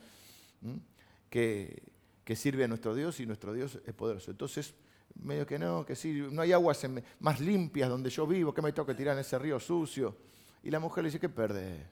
que 1.30 1.82
que 2.30 2.36
sirve 2.36 2.64
a 2.64 2.68
nuestro 2.68 2.94
Dios 2.94 3.20
y 3.20 3.26
nuestro 3.26 3.54
Dios 3.54 3.80
es 3.84 3.94
poderoso. 3.96 4.30
Entonces, 4.30 4.76
medio 5.16 5.48
que 5.48 5.58
no, 5.58 5.84
que 5.84 5.96
sí, 5.96 6.28
no 6.30 6.44
hay 6.44 6.52
aguas 6.52 6.86
más 7.20 7.40
limpias 7.40 7.90
donde 7.90 8.12
yo 8.12 8.28
vivo, 8.28 8.54
¿qué 8.54 8.62
me 8.62 8.72
tengo 8.72 8.86
que 8.86 8.94
tirar 8.94 9.16
en 9.16 9.22
ese 9.22 9.40
río 9.40 9.60
sucio? 9.60 10.16
Y 10.62 10.70
la 10.70 10.80
mujer 10.80 11.04
le 11.04 11.08
dice, 11.08 11.20
¿qué 11.20 11.28
perde? 11.28 11.88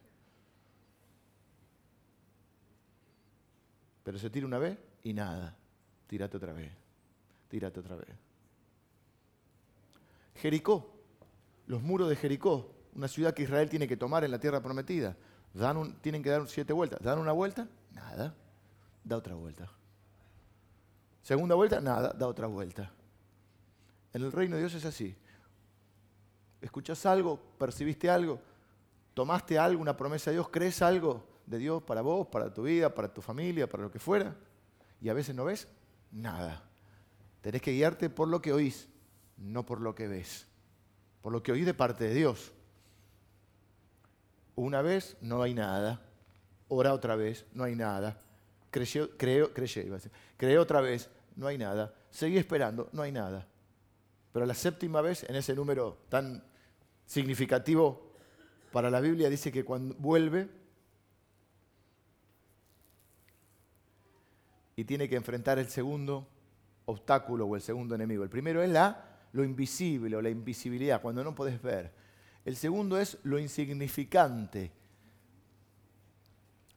Pero 4.03 4.19
se 4.19 4.29
tira 4.29 4.45
una 4.45 4.59
vez 4.59 4.77
y 5.01 5.11
nada, 5.11 5.57
tírate 6.05 6.37
otra 6.37 6.53
vez, 6.53 6.71
tírate 7.49 7.79
otra 7.79 7.95
vez. 7.95 8.15
Jericó, 10.35 11.01
los 11.65 11.81
muros 11.81 12.09
de 12.09 12.15
Jericó, 12.15 12.75
una 12.93 13.07
ciudad 13.07 13.33
que 13.33 13.41
Israel 13.41 13.71
tiene 13.71 13.87
que 13.87 13.97
tomar 13.97 14.23
en 14.23 14.29
la 14.29 14.39
tierra 14.39 14.61
prometida, 14.61 15.17
dan 15.55 15.99
tienen 16.01 16.21
que 16.21 16.29
dar 16.29 16.47
siete 16.47 16.73
vueltas, 16.73 17.01
dan 17.01 17.17
una 17.17 17.31
vuelta, 17.31 17.67
nada, 17.91 18.35
da 19.03 19.17
otra 19.17 19.33
vuelta. 19.33 19.71
Segunda 21.27 21.55
vuelta, 21.55 21.81
nada, 21.81 22.13
da 22.17 22.25
otra 22.25 22.47
vuelta. 22.47 22.89
En 24.13 24.23
el 24.23 24.31
reino 24.31 24.55
de 24.55 24.61
Dios 24.61 24.73
es 24.75 24.85
así. 24.85 25.13
¿Escuchas 26.61 27.05
algo? 27.05 27.37
¿Percibiste 27.57 28.09
algo? 28.09 28.39
¿Tomaste 29.13 29.59
algo, 29.59 29.81
una 29.81 29.97
promesa 29.97 30.31
de 30.31 30.37
Dios? 30.37 30.47
¿Crees 30.47 30.81
algo 30.81 31.27
de 31.45 31.57
Dios 31.57 31.83
para 31.83 31.99
vos, 31.99 32.27
para 32.27 32.53
tu 32.53 32.63
vida, 32.63 32.95
para 32.95 33.13
tu 33.13 33.21
familia, 33.21 33.67
para 33.67 33.83
lo 33.83 33.91
que 33.91 33.99
fuera? 33.99 34.37
Y 35.01 35.09
a 35.09 35.13
veces 35.13 35.35
no 35.35 35.43
ves 35.43 35.67
nada. 36.13 36.63
Tenés 37.41 37.61
que 37.61 37.73
guiarte 37.73 38.09
por 38.09 38.29
lo 38.29 38.41
que 38.41 38.53
oís, 38.53 38.87
no 39.35 39.65
por 39.65 39.81
lo 39.81 39.93
que 39.93 40.07
ves. 40.07 40.47
Por 41.21 41.33
lo 41.33 41.43
que 41.43 41.51
oís 41.51 41.65
de 41.65 41.73
parte 41.73 42.05
de 42.05 42.13
Dios. 42.13 42.53
Una 44.55 44.81
vez 44.81 45.17
no 45.19 45.41
hay 45.41 45.53
nada. 45.53 45.99
Ora 46.69 46.93
otra 46.93 47.17
vez, 47.17 47.45
no 47.51 47.65
hay 47.65 47.75
nada. 47.75 48.21
Creyó, 48.71 49.09
creo, 49.17 49.53
creyó, 49.53 49.83
Creé 50.37 50.57
otra 50.57 50.79
vez, 50.79 51.09
no 51.37 51.47
hay 51.47 51.57
nada. 51.57 51.93
Seguí 52.09 52.37
esperando, 52.37 52.89
no 52.91 53.03
hay 53.03 53.11
nada. 53.11 53.47
Pero 54.33 54.45
la 54.45 54.53
séptima 54.53 55.01
vez, 55.01 55.23
en 55.23 55.35
ese 55.35 55.55
número 55.55 55.99
tan 56.09 56.43
significativo 57.05 58.11
para 58.71 58.89
la 58.89 58.99
Biblia, 58.99 59.29
dice 59.29 59.51
que 59.51 59.63
cuando 59.63 59.95
vuelve 59.95 60.49
y 64.75 64.83
tiene 64.83 65.07
que 65.07 65.15
enfrentar 65.15 65.57
el 65.57 65.69
segundo 65.69 66.27
obstáculo 66.85 67.45
o 67.45 67.55
el 67.55 67.61
segundo 67.61 67.95
enemigo. 67.95 68.23
El 68.23 68.29
primero 68.29 68.61
es 68.61 68.69
la, 68.69 69.19
lo 69.33 69.43
invisible 69.43 70.15
o 70.15 70.21
la 70.21 70.29
invisibilidad, 70.29 71.01
cuando 71.01 71.23
no 71.23 71.33
puedes 71.33 71.61
ver. 71.61 71.93
El 72.45 72.55
segundo 72.55 72.99
es 72.99 73.17
lo 73.23 73.39
insignificante. 73.39 74.71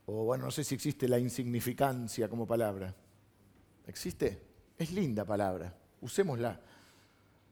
O 0.07 0.25
bueno, 0.25 0.47
no 0.47 0.51
sé 0.51 0.65
si 0.65 0.75
existe 0.75 1.09
la 1.09 1.19
insignificancia 1.19 2.29
como 2.29 2.47
palabra. 2.47 2.95
¿Existe? 3.87 4.50
Es 4.81 4.93
linda 4.93 5.27
palabra, 5.27 5.71
usémosla. 6.01 6.59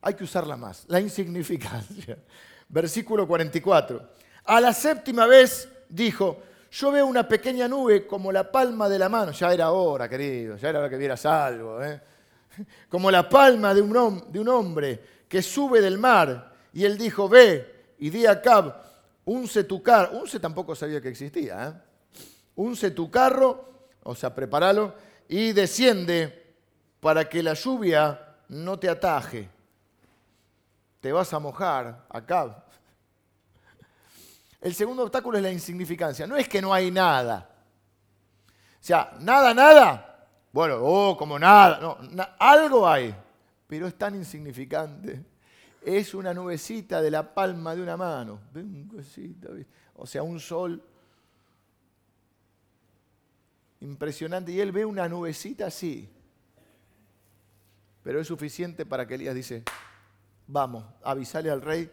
Hay 0.00 0.14
que 0.14 0.24
usarla 0.24 0.56
más. 0.56 0.86
La 0.88 0.98
insignificancia. 0.98 2.16
Versículo 2.70 3.28
44. 3.28 4.08
A 4.46 4.58
la 4.62 4.72
séptima 4.72 5.26
vez 5.26 5.68
dijo, 5.90 6.38
yo 6.70 6.90
veo 6.90 7.04
una 7.04 7.28
pequeña 7.28 7.68
nube 7.68 8.06
como 8.06 8.32
la 8.32 8.50
palma 8.50 8.88
de 8.88 8.98
la 8.98 9.10
mano. 9.10 9.32
Ya 9.32 9.52
era 9.52 9.72
hora, 9.72 10.08
querido, 10.08 10.56
ya 10.56 10.70
era 10.70 10.78
hora 10.78 10.88
que 10.88 10.96
vieras 10.96 11.26
algo. 11.26 11.84
¿eh? 11.84 12.00
Como 12.88 13.10
la 13.10 13.28
palma 13.28 13.74
de 13.74 13.82
un, 13.82 14.48
hombre 14.48 14.98
que 15.28 15.42
sube 15.42 15.82
del 15.82 15.98
mar. 15.98 16.54
Y 16.72 16.86
él 16.86 16.96
dijo, 16.96 17.28
ve 17.28 17.92
y 17.98 18.08
di 18.08 18.24
a 18.24 18.40
Cab, 18.40 18.74
unce 19.26 19.64
tu 19.64 19.82
carro. 19.82 20.18
Unce 20.18 20.40
tampoco 20.40 20.74
sabía 20.74 21.02
que 21.02 21.10
existía. 21.10 21.68
¿eh? 21.68 22.20
Unce 22.56 22.90
tu 22.92 23.10
carro, 23.10 23.90
o 24.02 24.14
sea, 24.14 24.34
prepáralo, 24.34 24.94
y 25.28 25.52
desciende 25.52 26.47
para 27.00 27.28
que 27.28 27.42
la 27.42 27.54
lluvia 27.54 28.36
no 28.48 28.78
te 28.78 28.88
ataje. 28.88 29.48
Te 31.00 31.12
vas 31.12 31.32
a 31.32 31.38
mojar 31.38 32.04
acá. 32.08 32.64
El 34.60 34.74
segundo 34.74 35.04
obstáculo 35.04 35.38
es 35.38 35.42
la 35.42 35.52
insignificancia. 35.52 36.26
No 36.26 36.36
es 36.36 36.48
que 36.48 36.60
no 36.60 36.74
hay 36.74 36.90
nada. 36.90 37.48
O 38.80 38.84
sea, 38.84 39.16
nada, 39.20 39.54
nada. 39.54 40.26
Bueno, 40.52 40.78
oh, 40.82 41.16
como 41.16 41.38
nada. 41.38 41.78
No, 41.80 42.26
algo 42.38 42.88
hay. 42.88 43.14
Pero 43.66 43.86
es 43.86 43.96
tan 43.96 44.16
insignificante. 44.16 45.24
Es 45.80 46.14
una 46.14 46.34
nubecita 46.34 47.00
de 47.00 47.10
la 47.10 47.32
palma 47.32 47.76
de 47.76 47.82
una 47.82 47.96
mano. 47.96 48.40
O 49.94 50.06
sea, 50.06 50.24
un 50.24 50.40
sol 50.40 50.82
impresionante. 53.80 54.50
Y 54.50 54.60
él 54.60 54.72
ve 54.72 54.84
una 54.84 55.08
nubecita 55.08 55.66
así 55.66 56.10
pero 58.02 58.20
es 58.20 58.26
suficiente 58.26 58.86
para 58.86 59.06
que 59.06 59.14
Elías 59.14 59.34
dice, 59.34 59.64
vamos, 60.46 60.84
avisale 61.02 61.50
al 61.50 61.62
rey 61.62 61.90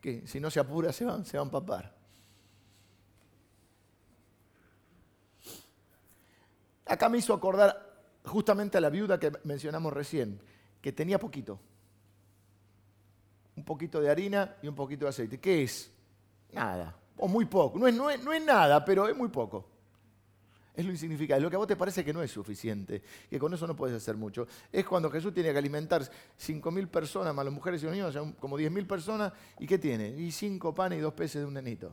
que 0.00 0.26
si 0.26 0.40
no 0.40 0.50
se 0.50 0.60
apura 0.60 0.92
se 0.92 1.04
van, 1.04 1.24
se 1.24 1.36
van 1.36 1.46
a 1.46 1.48
empapar. 1.48 1.96
Acá 6.86 7.08
me 7.08 7.18
hizo 7.18 7.34
acordar 7.34 8.04
justamente 8.24 8.78
a 8.78 8.80
la 8.80 8.90
viuda 8.90 9.18
que 9.18 9.32
mencionamos 9.44 9.92
recién, 9.92 10.40
que 10.80 10.92
tenía 10.92 11.18
poquito. 11.18 11.58
Un 13.56 13.64
poquito 13.64 14.00
de 14.00 14.10
harina 14.10 14.56
y 14.62 14.68
un 14.68 14.74
poquito 14.74 15.06
de 15.06 15.08
aceite. 15.08 15.40
¿Qué 15.40 15.64
es? 15.64 15.90
Nada. 16.52 16.94
O 17.16 17.26
muy 17.26 17.46
poco. 17.46 17.78
No 17.78 17.88
es, 17.88 18.22
no 18.22 18.32
es 18.32 18.44
nada, 18.44 18.84
pero 18.84 19.08
es 19.08 19.16
muy 19.16 19.28
poco 19.28 19.75
es 20.76 20.84
lo 20.84 20.92
insignificante. 20.92 21.42
Lo 21.42 21.48
que 21.48 21.56
a 21.56 21.58
vos 21.58 21.66
te 21.66 21.74
parece 21.74 22.04
que 22.04 22.12
no 22.12 22.22
es 22.22 22.30
suficiente, 22.30 23.02
que 23.30 23.38
con 23.38 23.52
eso 23.54 23.66
no 23.66 23.74
puedes 23.74 23.96
hacer 23.96 24.16
mucho. 24.16 24.46
Es 24.70 24.84
cuando 24.84 25.10
Jesús 25.10 25.32
tiene 25.32 25.50
que 25.50 25.58
alimentar 25.58 26.02
5.000 26.02 26.88
personas, 26.88 27.34
más 27.34 27.44
las 27.46 27.54
mujeres 27.54 27.82
y 27.82 27.86
los 27.86 27.94
niños, 27.94 28.16
como 28.38 28.58
10.000 28.58 28.86
personas, 28.86 29.32
¿y 29.58 29.66
qué 29.66 29.78
tiene? 29.78 30.08
Y 30.10 30.30
cinco 30.30 30.74
panes 30.74 30.98
y 30.98 31.02
dos 31.02 31.14
peces 31.14 31.40
de 31.40 31.46
un 31.46 31.54
nenito. 31.54 31.92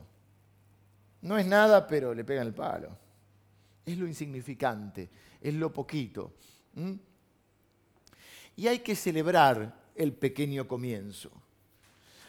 No 1.22 1.38
es 1.38 1.46
nada, 1.46 1.86
pero 1.86 2.14
le 2.14 2.24
pegan 2.24 2.46
el 2.46 2.54
palo. 2.54 2.94
Es 3.86 3.96
lo 3.96 4.06
insignificante, 4.06 5.08
es 5.40 5.54
lo 5.54 5.72
poquito. 5.72 6.34
Y 8.56 8.66
hay 8.66 8.80
que 8.80 8.94
celebrar 8.94 9.74
el 9.94 10.12
pequeño 10.12 10.68
comienzo. 10.68 11.30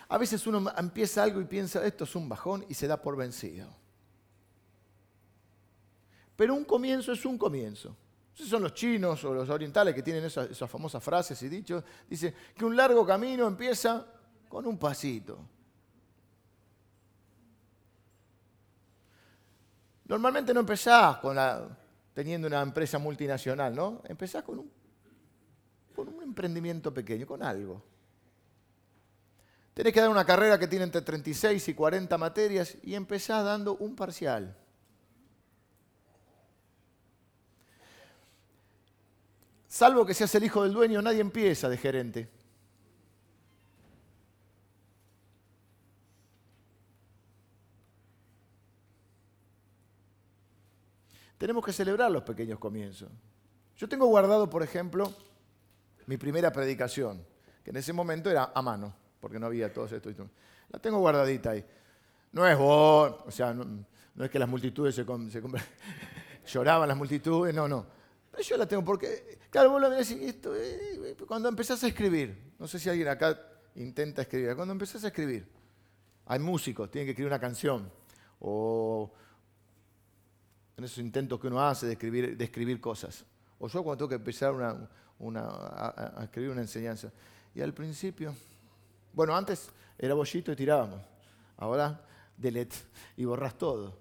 A 0.08 0.18
veces 0.18 0.48
uno 0.48 0.72
empieza 0.78 1.24
algo 1.24 1.42
y 1.42 1.46
piensa, 1.46 1.86
esto 1.86 2.06
es 2.06 2.16
un 2.16 2.30
bajón 2.30 2.66
y 2.70 2.76
se 2.76 2.88
da 2.88 3.02
por 3.02 3.18
vencido. 3.18 3.68
Pero 6.36 6.54
un 6.54 6.66
comienzo 6.66 7.12
es 7.12 7.26
un 7.26 7.38
comienzo. 7.38 7.96
Esos 8.36 8.50
son 8.50 8.64
los 8.64 8.74
chinos 8.74 9.24
o 9.24 9.34
los 9.34 9.50
orientales 9.50 9.96
que 9.96 10.04
tienen 10.04 10.26
esas, 10.26 10.70
famosas 10.70 11.02
frases 11.02 11.42
y 11.44 11.48
dichos. 11.48 11.84
Dice 12.10 12.34
que 12.56 12.66
un 12.66 12.76
largo 12.76 13.06
camino 13.06 13.48
empieza 13.48 14.06
con 14.50 14.68
un 14.68 14.78
pasito. 14.78 15.40
Normalmente 20.06 20.54
no 20.54 20.60
empezás 20.60 21.18
con 21.18 21.38
teniendo 22.14 22.48
una 22.48 22.62
empresa 22.62 23.00
multinacional, 23.00 23.74
¿no? 23.74 24.02
Empezás 24.06 24.44
con 24.44 24.60
un, 24.60 24.72
con 25.96 26.10
un 26.10 26.22
emprendimiento 26.22 26.94
pequeño, 26.94 27.26
con 27.26 27.42
algo. 27.42 27.82
Tenés 29.74 29.94
que 29.94 30.00
dar 30.00 30.10
una 30.10 30.26
carrera 30.26 30.60
que 30.60 30.68
tiene 30.68 30.86
entre 30.86 31.02
36 31.02 31.68
y 31.70 31.74
40 31.74 32.18
materias 32.18 32.78
y 32.84 32.96
empezás 32.96 33.44
dando 33.44 33.76
un 33.78 33.96
parcial. 33.96 34.56
Salvo 39.76 40.06
que 40.06 40.14
seas 40.14 40.34
el 40.36 40.46
hijo 40.46 40.64
del 40.64 40.72
dueño, 40.72 41.02
nadie 41.02 41.20
empieza 41.20 41.68
de 41.68 41.76
gerente. 41.76 42.30
Tenemos 51.38 51.66
que 51.66 51.74
celebrar 51.74 52.10
los 52.10 52.24
pequeños 52.24 52.58
comienzos. 52.58 53.12
Yo 53.76 53.90
tengo 53.90 54.06
guardado, 54.06 54.50
por 54.50 54.64
ejemplo, 54.64 55.12
mi 56.06 56.16
primera 56.16 56.54
predicación, 56.54 57.22
que 57.62 57.72
en 57.72 57.76
ese 57.76 57.92
momento 57.92 58.32
era 58.32 58.54
a 58.56 58.62
mano, 58.62 58.96
porque 59.20 59.38
no 59.40 59.48
había 59.48 59.74
todo 59.74 59.88
esto. 59.88 60.10
La 60.70 60.80
tengo 60.80 61.00
guardadita 61.00 61.50
ahí. 61.50 61.66
No 62.32 62.48
es 62.48 62.58
vos, 62.58 63.14
o 63.26 63.30
sea, 63.30 63.54
no, 63.54 63.86
es 64.24 64.32
que 64.32 64.40
las 64.40 64.48
multitudes 64.48 64.96
se, 64.96 65.04
lloraban 66.48 66.88
las 66.88 66.98
multitudes, 66.98 67.54
no, 67.54 67.68
no. 67.68 68.05
Yo 68.44 68.58
la 68.58 68.68
tengo 68.68 68.84
porque, 68.84 69.40
claro, 69.50 69.72
vos 69.72 69.82
lo 69.82 69.90
mirás 69.90 70.12
y 70.12 70.28
eh, 70.28 71.16
cuando 71.28 71.50
empezás 71.50 71.84
a 71.84 71.88
escribir, 71.88 72.54
no 72.60 72.68
sé 72.68 72.80
si 72.80 72.90
alguien 72.90 73.08
acá 73.08 73.40
intenta 73.76 74.22
escribir, 74.22 74.56
cuando 74.56 74.74
empezás 74.74 75.04
a 75.04 75.08
escribir, 75.08 75.48
hay 76.26 76.40
músicos, 76.40 76.90
tienen 76.92 77.08
que 77.08 77.12
escribir 77.12 77.32
una 77.32 77.40
canción, 77.40 77.92
o 78.40 79.12
en 80.78 80.84
esos 80.84 80.98
intentos 81.00 81.40
que 81.40 81.48
uno 81.48 81.66
hace 81.66 81.86
de 81.86 81.94
escribir, 81.94 82.38
de 82.38 82.44
escribir 82.44 82.82
cosas. 82.82 83.26
O 83.60 83.68
yo 83.68 83.84
cuando 83.84 83.98
tengo 83.98 84.10
que 84.10 84.16
empezar 84.16 84.54
a, 84.62 86.24
escribir 86.24 86.52
una 86.52 86.62
enseñanza. 86.62 87.12
Y 87.54 87.62
al 87.62 87.74
principio, 87.74 88.36
bueno, 89.14 89.36
antes 89.36 89.70
era 89.98 90.14
bollito 90.14 90.52
y 90.52 90.56
tirábamos. 90.56 91.02
Ahora, 91.58 92.06
delete 92.36 92.76
y 93.16 93.24
borras 93.24 93.58
todo. 93.58 93.98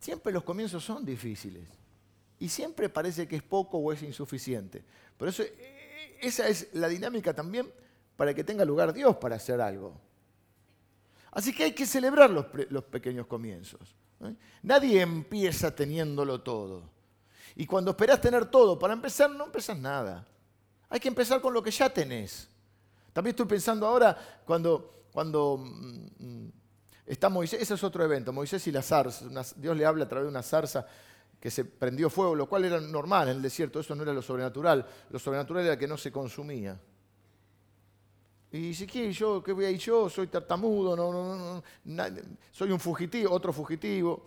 Siempre 0.00 0.32
los 0.32 0.42
comienzos 0.42 0.82
son 0.82 1.04
difíciles. 1.04 1.79
Y 2.40 2.48
siempre 2.48 2.88
parece 2.88 3.28
que 3.28 3.36
es 3.36 3.42
poco 3.42 3.78
o 3.78 3.92
es 3.92 4.02
insuficiente. 4.02 4.82
Por 5.16 5.28
eso 5.28 5.42
e, 5.42 6.18
esa 6.20 6.48
es 6.48 6.68
la 6.72 6.88
dinámica 6.88 7.32
también 7.32 7.70
para 8.16 8.34
que 8.34 8.42
tenga 8.42 8.64
lugar 8.64 8.92
Dios 8.92 9.16
para 9.16 9.36
hacer 9.36 9.60
algo. 9.60 9.94
Así 11.30 11.54
que 11.54 11.64
hay 11.64 11.72
que 11.72 11.86
celebrar 11.86 12.30
los 12.30 12.84
pequeños 12.84 13.26
comienzos. 13.26 13.94
Nadie 14.62 15.00
empieza 15.00 15.74
teniéndolo 15.74 16.42
todo. 16.42 16.90
Y 17.56 17.66
cuando 17.66 17.92
esperás 17.92 18.20
tener 18.20 18.46
todo 18.46 18.78
para 18.78 18.94
empezar, 18.94 19.30
no 19.30 19.44
empezás 19.44 19.78
nada. 19.78 20.26
Hay 20.88 20.98
que 20.98 21.08
empezar 21.08 21.40
con 21.40 21.54
lo 21.54 21.62
que 21.62 21.70
ya 21.70 21.88
tenés. 21.88 22.48
También 23.12 23.32
estoy 23.32 23.46
pensando 23.46 23.86
ahora 23.86 24.16
cuando, 24.44 25.04
cuando 25.12 25.58
mm, 25.58 26.06
mm, 26.18 26.52
está 27.06 27.28
Moisés, 27.28 27.62
ese 27.62 27.74
es 27.74 27.84
otro 27.84 28.04
evento, 28.04 28.32
Moisés 28.32 28.66
y 28.66 28.72
la 28.72 28.82
zarza. 28.82 29.26
Dios 29.56 29.76
le 29.76 29.84
habla 29.84 30.04
a 30.04 30.08
través 30.08 30.26
de 30.26 30.30
una 30.30 30.42
zarza 30.42 30.86
que 31.40 31.50
se 31.50 31.64
prendió 31.64 32.10
fuego, 32.10 32.34
lo 32.34 32.46
cual 32.46 32.66
era 32.66 32.78
normal 32.80 33.30
en 33.30 33.36
el 33.36 33.42
desierto, 33.42 33.80
eso 33.80 33.94
no 33.94 34.02
era 34.02 34.12
lo 34.12 34.20
sobrenatural. 34.20 34.86
Lo 35.08 35.18
sobrenatural 35.18 35.64
era 35.64 35.78
que 35.78 35.88
no 35.88 35.96
se 35.96 36.12
consumía. 36.12 36.78
Y 38.52 38.74
si 38.74 38.86
quiere, 38.86 39.12
yo, 39.12 39.42
¿qué 39.42 39.52
voy 39.52 39.64
a 39.64 39.70
ir 39.70 39.78
yo? 39.78 40.10
Soy 40.10 40.26
tartamudo, 40.26 40.96
no, 40.96 41.12
no, 41.12 41.62
no, 41.84 42.06
soy 42.50 42.72
un 42.72 42.80
fugitivo, 42.80 43.32
otro 43.32 43.52
fugitivo. 43.52 44.24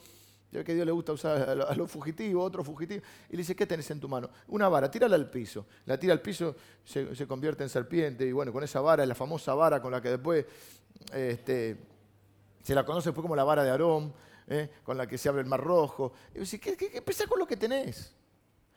Ya 0.51 0.63
que 0.63 0.71
a 0.71 0.75
Dios 0.75 0.85
le 0.85 0.91
gusta 0.91 1.13
usar 1.13 1.49
a 1.49 1.75
los 1.75 1.89
fugitivos, 1.89 2.45
otro 2.45 2.63
fugitivo. 2.63 3.03
Y 3.29 3.33
le 3.33 3.37
dice, 3.39 3.55
¿qué 3.55 3.65
tenés 3.65 3.89
en 3.89 3.99
tu 3.99 4.07
mano? 4.07 4.29
Una 4.47 4.69
vara, 4.69 4.89
tírala 4.89 5.15
al 5.15 5.29
piso. 5.29 5.65
La 5.85 5.97
tira 5.97 6.13
al 6.13 6.21
piso, 6.21 6.55
se, 6.85 7.27
convierte 7.27 7.63
en 7.63 7.69
serpiente. 7.69 8.25
Y 8.25 8.31
bueno, 8.31 8.53
con 8.53 8.63
esa 8.63 8.79
vara, 8.79 9.03
la 9.05 9.15
famosa 9.15 9.55
vara 9.55 9.81
con 9.81 9.91
la 9.91 9.99
que 9.99 10.09
después 10.09 10.45
este, 11.11 11.77
se 12.61 12.75
la 12.75 12.85
conoce 12.85 13.09
después 13.09 13.23
como 13.23 13.35
la 13.35 13.43
vara 13.43 13.63
de 13.63 13.71
Aarón, 13.71 14.13
¿eh? 14.47 14.69
con 14.83 14.97
la 14.97 15.07
que 15.07 15.17
se 15.17 15.29
abre 15.29 15.41
el 15.41 15.47
mar 15.47 15.61
rojo. 15.61 16.13
Y 16.33 16.39
dice, 16.39 16.59
¿qué, 16.59 16.75
qué, 16.75 16.89
qué 16.91 17.27
con 17.27 17.39
lo 17.39 17.47
que 17.47 17.57
tenés? 17.57 18.13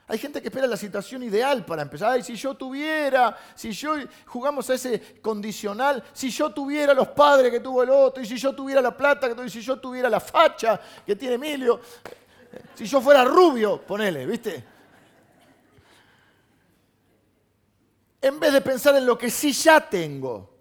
Hay 0.09 0.19
gente 0.19 0.41
que 0.41 0.49
espera 0.49 0.69
la 0.69 0.77
situación 0.77 1.25
ideal 1.25 1.65
para 1.65 1.83
empezar. 1.83 2.13
Ay, 2.13 2.23
si 2.23 2.37
yo 2.37 2.55
tuviera, 2.55 3.37
si 3.57 3.73
yo 3.73 3.97
jugamos 4.27 4.71
a 4.71 4.75
ese 4.75 5.21
condicional, 5.21 6.03
si 6.13 6.31
yo 6.31 6.53
tuviera 6.53 6.95
los 6.95 7.09
padres 7.09 7.51
que 7.51 7.59
tuvo 7.59 7.83
el 7.83 7.91
otro, 7.91 8.23
y 8.23 8.27
si 8.27 8.37
yo 8.37 8.55
tuviera 8.55 8.81
la 8.81 8.97
plata 8.97 9.29
que 9.29 9.35
tuvo, 9.35 9.47
y 9.47 9.51
si 9.51 9.61
yo 9.61 9.81
tuviera 9.81 10.09
la 10.09 10.21
facha 10.21 10.81
que 11.05 11.17
tiene 11.17 11.35
Emilio, 11.35 11.81
si 12.75 12.87
yo 12.87 13.01
fuera 13.01 13.25
rubio, 13.25 13.83
ponele, 13.83 14.27
¿viste? 14.27 14.65
En 18.21 18.39
vez 18.39 18.53
de 18.53 18.61
pensar 18.61 18.95
en 18.95 19.07
lo 19.07 19.19
que 19.19 19.29
sí 19.29 19.53
ya 19.53 19.81
tengo. 19.81 20.55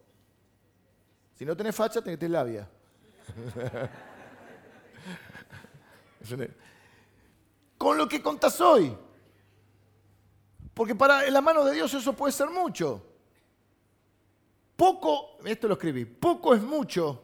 Si 1.36 1.46
no 1.46 1.56
tenés 1.56 1.76
facha, 1.76 2.02
tenés 2.02 2.30
labia. 2.30 2.68
Con 7.77 7.97
lo 7.97 8.07
que 8.07 8.21
contás 8.21 8.59
hoy. 8.61 8.95
Porque 10.73 10.95
para 10.95 11.29
la 11.29 11.41
mano 11.41 11.63
de 11.63 11.73
Dios 11.73 11.93
eso 11.93 12.13
puede 12.13 12.33
ser 12.33 12.49
mucho. 12.49 13.01
Poco, 14.75 15.38
esto 15.45 15.67
lo 15.67 15.75
escribí, 15.75 16.03
poco 16.03 16.53
es 16.53 16.61
mucho 16.61 17.21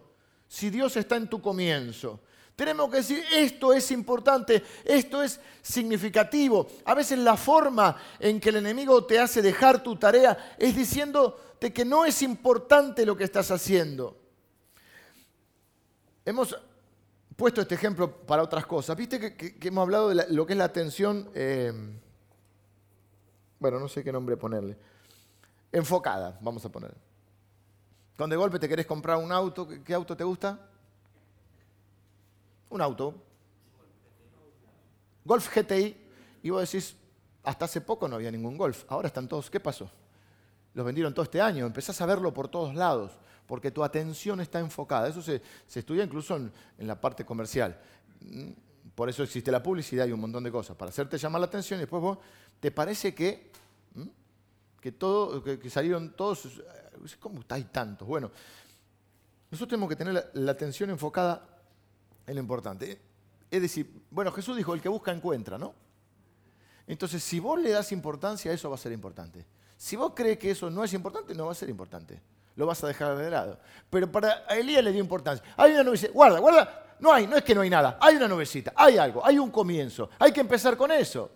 si 0.47 0.69
Dios 0.69 0.95
está 0.95 1.17
en 1.17 1.27
tu 1.29 1.41
comienzo. 1.41 2.21
Tenemos 2.55 2.89
que 2.89 2.97
decir, 2.97 3.23
esto 3.33 3.73
es 3.73 3.91
importante, 3.91 4.63
esto 4.85 5.21
es 5.23 5.39
significativo. 5.61 6.67
A 6.85 6.93
veces 6.93 7.19
la 7.19 7.35
forma 7.35 7.97
en 8.19 8.39
que 8.39 8.49
el 8.49 8.57
enemigo 8.57 9.03
te 9.05 9.19
hace 9.19 9.41
dejar 9.41 9.81
tu 9.81 9.95
tarea 9.95 10.55
es 10.57 10.75
diciéndote 10.75 11.73
que 11.73 11.83
no 11.83 12.05
es 12.05 12.21
importante 12.21 13.05
lo 13.05 13.17
que 13.17 13.23
estás 13.23 13.51
haciendo. 13.51 14.17
Hemos 16.23 16.55
puesto 17.41 17.60
este 17.60 17.73
ejemplo 17.73 18.12
para 18.12 18.43
otras 18.43 18.67
cosas. 18.67 18.95
Viste 18.95 19.36
que, 19.36 19.58
hemos 19.67 19.82
hablado 19.82 20.10
de 20.10 20.27
lo 20.30 20.45
que 20.45 20.54
es 20.54 20.58
la 20.60 20.65
atención. 20.65 21.27
Eh, 21.34 21.73
bueno, 23.60 23.80
no 23.80 23.88
sé 23.88 24.04
qué 24.04 24.12
nombre 24.12 24.38
ponerle, 24.38 24.77
enfocada, 25.71 26.38
vamos 26.39 26.63
a 26.65 26.69
poner. 26.69 26.93
Cuando 28.15 28.36
de 28.36 28.38
golpe 28.38 28.60
te 28.60 28.69
querés 28.69 28.86
comprar 28.86 29.17
un 29.17 29.32
auto, 29.32 29.67
¿qué 29.84 29.91
auto 29.95 30.15
te 30.15 30.23
gusta? 30.23 30.69
Un 32.69 32.80
auto. 32.80 33.15
Golf 35.25 35.49
GTI. 35.51 35.97
Y 36.43 36.49
vos 36.51 36.62
decís, 36.62 36.95
hasta 37.41 37.65
hace 37.65 37.82
poco 37.82 38.08
no 38.08 38.17
había 38.17 38.30
ningún 38.30 38.56
Golf. 38.56 38.84
Ahora 38.88 39.08
están 39.08 39.27
todos, 39.27 39.49
¿qué 39.49 39.60
pasó? 39.60 39.89
Los 40.75 40.86
vendieron 40.86 41.12
todo 41.12 41.23
este 41.23 41.41
año. 41.41 41.65
Empezás 41.65 41.99
a 42.01 42.06
verlo 42.06 42.32
por 42.36 42.49
todos 42.49 42.75
lados, 42.75 43.17
porque 43.51 43.69
tu 43.69 43.83
atención 43.83 44.39
está 44.39 44.61
enfocada. 44.61 45.09
Eso 45.09 45.21
se, 45.21 45.41
estudia 45.75 46.05
incluso 46.05 46.37
en, 46.37 46.53
la 46.77 47.01
parte 47.01 47.25
comercial. 47.25 47.77
Por 48.95 49.09
eso 49.09 49.23
existe 49.23 49.51
la 49.51 49.61
publicidad 49.61 50.07
y 50.07 50.13
un 50.13 50.21
montón 50.21 50.45
de 50.45 50.49
cosas. 50.49 50.77
Para 50.77 50.87
hacerte 50.87 51.17
llamar 51.17 51.41
la 51.41 51.47
atención 51.47 51.77
y 51.77 51.81
después 51.81 52.01
vos 52.01 52.17
te 52.61 52.71
parece 52.71 53.13
que 53.13 53.51
que, 54.79 54.93
todo, 54.93 55.43
que, 55.43 55.69
salieron 55.69 56.15
todos, 56.15 56.45
eh, 56.45 57.17
¿cómo 57.19 57.43
hay 57.49 57.65
tantos? 57.65 58.07
Bueno, 58.07 58.31
nosotros 59.51 59.67
tenemos 59.67 59.89
que 59.89 59.97
tener 59.97 60.31
la, 60.31 60.51
atención 60.53 60.89
enfocada 60.89 61.45
en 62.25 62.35
lo 62.35 62.39
importante. 62.39 63.02
Es 63.52 63.62
decir, 63.62 64.02
bueno, 64.12 64.31
Jesús 64.31 64.56
dijo, 64.56 64.73
el 64.73 64.79
que 64.79 64.87
busca 64.87 65.12
encuentra, 65.12 65.58
¿no? 65.58 65.75
Entonces, 66.87 67.21
si 67.21 67.41
vos 67.41 67.62
le 67.62 67.71
das 67.71 67.91
importancia, 67.91 68.54
eso 68.54 68.69
va 68.69 68.75
a 68.75 68.79
ser 68.79 68.93
importante. 68.93 69.45
Si 69.75 69.97
vos 69.97 70.13
crees 70.15 70.37
que 70.37 70.52
eso 70.52 70.69
no 70.69 70.85
es 70.85 70.93
importante, 70.93 71.35
no 71.35 71.47
va 71.47 71.52
a 71.52 71.56
ser 71.56 71.67
importante. 71.69 72.21
Lo 72.62 72.67
vas 72.67 72.83
a 72.83 72.87
dejar 72.87 73.17
de 73.17 73.27
lado. 73.27 73.57
Pero 73.89 74.12
para 74.12 74.45
Elías 74.49 74.83
le 74.83 74.91
dio 74.91 75.01
importancia. 75.01 75.43
Hay 75.57 75.71
una 75.71 75.83
nubecita. 75.83 76.12
Guarda, 76.13 76.37
guarda. 76.37 76.95
No 76.99 77.12
hay, 77.12 77.25
no 77.25 77.35
es 77.35 77.43
que 77.43 77.55
no 77.55 77.62
hay 77.62 77.71
nada. 77.71 77.97
Hay 77.99 78.17
una 78.17 78.27
nubecita, 78.27 78.71
hay 78.75 78.99
algo, 78.99 79.25
hay 79.25 79.39
un 79.39 79.49
comienzo. 79.49 80.12
Hay 80.19 80.31
que 80.31 80.41
empezar 80.41 80.77
con 80.77 80.91
eso. 80.91 81.31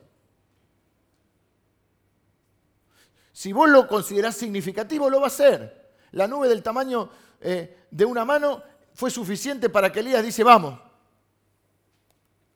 Si 3.33 3.51
vos 3.51 3.67
lo 3.67 3.87
considerás 3.87 4.35
significativo, 4.35 5.09
lo 5.09 5.17
va 5.17 5.23
a 5.23 5.27
hacer. 5.29 5.95
La 6.11 6.27
nube 6.27 6.47
del 6.47 6.61
tamaño 6.61 7.09
eh, 7.41 7.87
de 7.89 8.05
una 8.05 8.23
mano 8.23 8.61
fue 8.93 9.09
suficiente 9.09 9.67
para 9.71 9.91
que 9.91 10.01
Elías 10.01 10.23
dice, 10.23 10.43
vamos, 10.43 10.79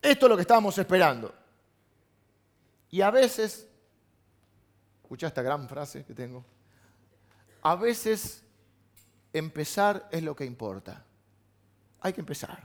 esto 0.00 0.26
es 0.26 0.30
lo 0.30 0.36
que 0.36 0.42
estábamos 0.42 0.78
esperando. 0.78 1.34
Y 2.88 3.00
a 3.00 3.10
veces, 3.10 3.66
escucha 5.02 5.26
esta 5.26 5.42
gran 5.42 5.68
frase 5.68 6.04
que 6.04 6.14
tengo, 6.14 6.44
a 7.62 7.74
veces 7.74 8.44
empezar 9.32 10.08
es 10.10 10.22
lo 10.22 10.34
que 10.34 10.44
importa. 10.44 11.04
Hay 12.00 12.12
que 12.12 12.20
empezar. 12.20 12.62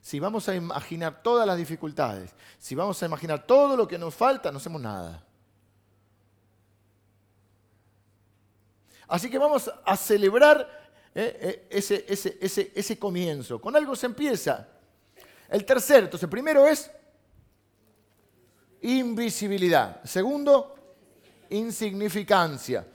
Si 0.00 0.20
vamos 0.20 0.48
a 0.48 0.54
imaginar 0.54 1.22
todas 1.22 1.46
las 1.46 1.56
dificultades, 1.56 2.34
si 2.58 2.74
vamos 2.74 3.02
a 3.02 3.06
imaginar 3.06 3.46
todo 3.46 3.76
lo 3.76 3.88
que 3.88 3.98
nos 3.98 4.14
falta, 4.14 4.52
no 4.52 4.58
hacemos 4.58 4.80
nada. 4.80 5.24
Así 9.08 9.30
que 9.30 9.38
vamos 9.38 9.70
a 9.84 9.96
celebrar 9.96 10.68
eh, 11.14 11.38
eh, 11.40 11.66
ese, 11.70 12.04
ese, 12.08 12.72
ese 12.74 12.98
comienzo. 12.98 13.60
Con 13.60 13.76
algo 13.76 13.96
se 13.96 14.06
empieza. 14.06 14.68
El 15.48 15.64
tercero, 15.64 16.04
entonces, 16.04 16.28
primero 16.28 16.66
es 16.66 16.90
invisibilidad. 18.82 20.02
Segundo, 20.04 20.74
insignificancia. 21.50 22.86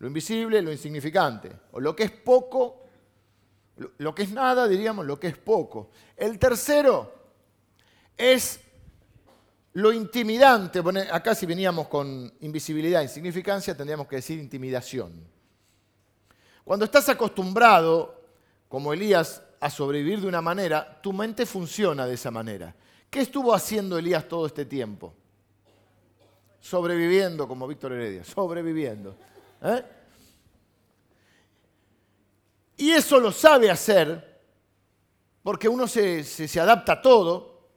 Lo 0.00 0.06
invisible, 0.06 0.60
lo 0.62 0.72
insignificante. 0.72 1.52
O 1.72 1.80
lo 1.80 1.94
que 1.94 2.04
es 2.04 2.10
poco, 2.10 2.82
lo 3.98 4.14
que 4.14 4.22
es 4.22 4.32
nada, 4.32 4.66
diríamos, 4.66 5.06
lo 5.06 5.20
que 5.20 5.28
es 5.28 5.36
poco. 5.36 5.90
El 6.16 6.38
tercero 6.38 7.14
es 8.16 8.60
lo 9.74 9.92
intimidante. 9.92 10.82
acá 11.12 11.34
si 11.34 11.44
veníamos 11.44 11.88
con 11.88 12.32
invisibilidad, 12.40 13.02
insignificancia, 13.02 13.76
tendríamos 13.76 14.08
que 14.08 14.16
decir 14.16 14.38
intimidación. 14.38 15.12
Cuando 16.64 16.86
estás 16.86 17.08
acostumbrado, 17.10 18.22
como 18.68 18.94
Elías, 18.94 19.42
a 19.60 19.68
sobrevivir 19.68 20.22
de 20.22 20.28
una 20.28 20.40
manera, 20.40 20.98
tu 21.02 21.12
mente 21.12 21.44
funciona 21.44 22.06
de 22.06 22.14
esa 22.14 22.30
manera. 22.30 22.74
¿Qué 23.10 23.20
estuvo 23.20 23.52
haciendo 23.52 23.98
Elías 23.98 24.26
todo 24.26 24.46
este 24.46 24.64
tiempo? 24.64 25.12
Sobreviviendo, 26.58 27.46
como 27.46 27.68
Víctor 27.68 27.92
Heredia, 27.92 28.24
sobreviviendo. 28.24 29.14
¿Eh? 29.62 29.84
Y 32.76 32.90
eso 32.90 33.20
lo 33.20 33.30
sabe 33.32 33.70
hacer 33.70 34.40
porque 35.42 35.68
uno 35.68 35.86
se, 35.86 36.24
se 36.24 36.60
adapta 36.60 36.92
a 36.92 37.02
todo. 37.02 37.68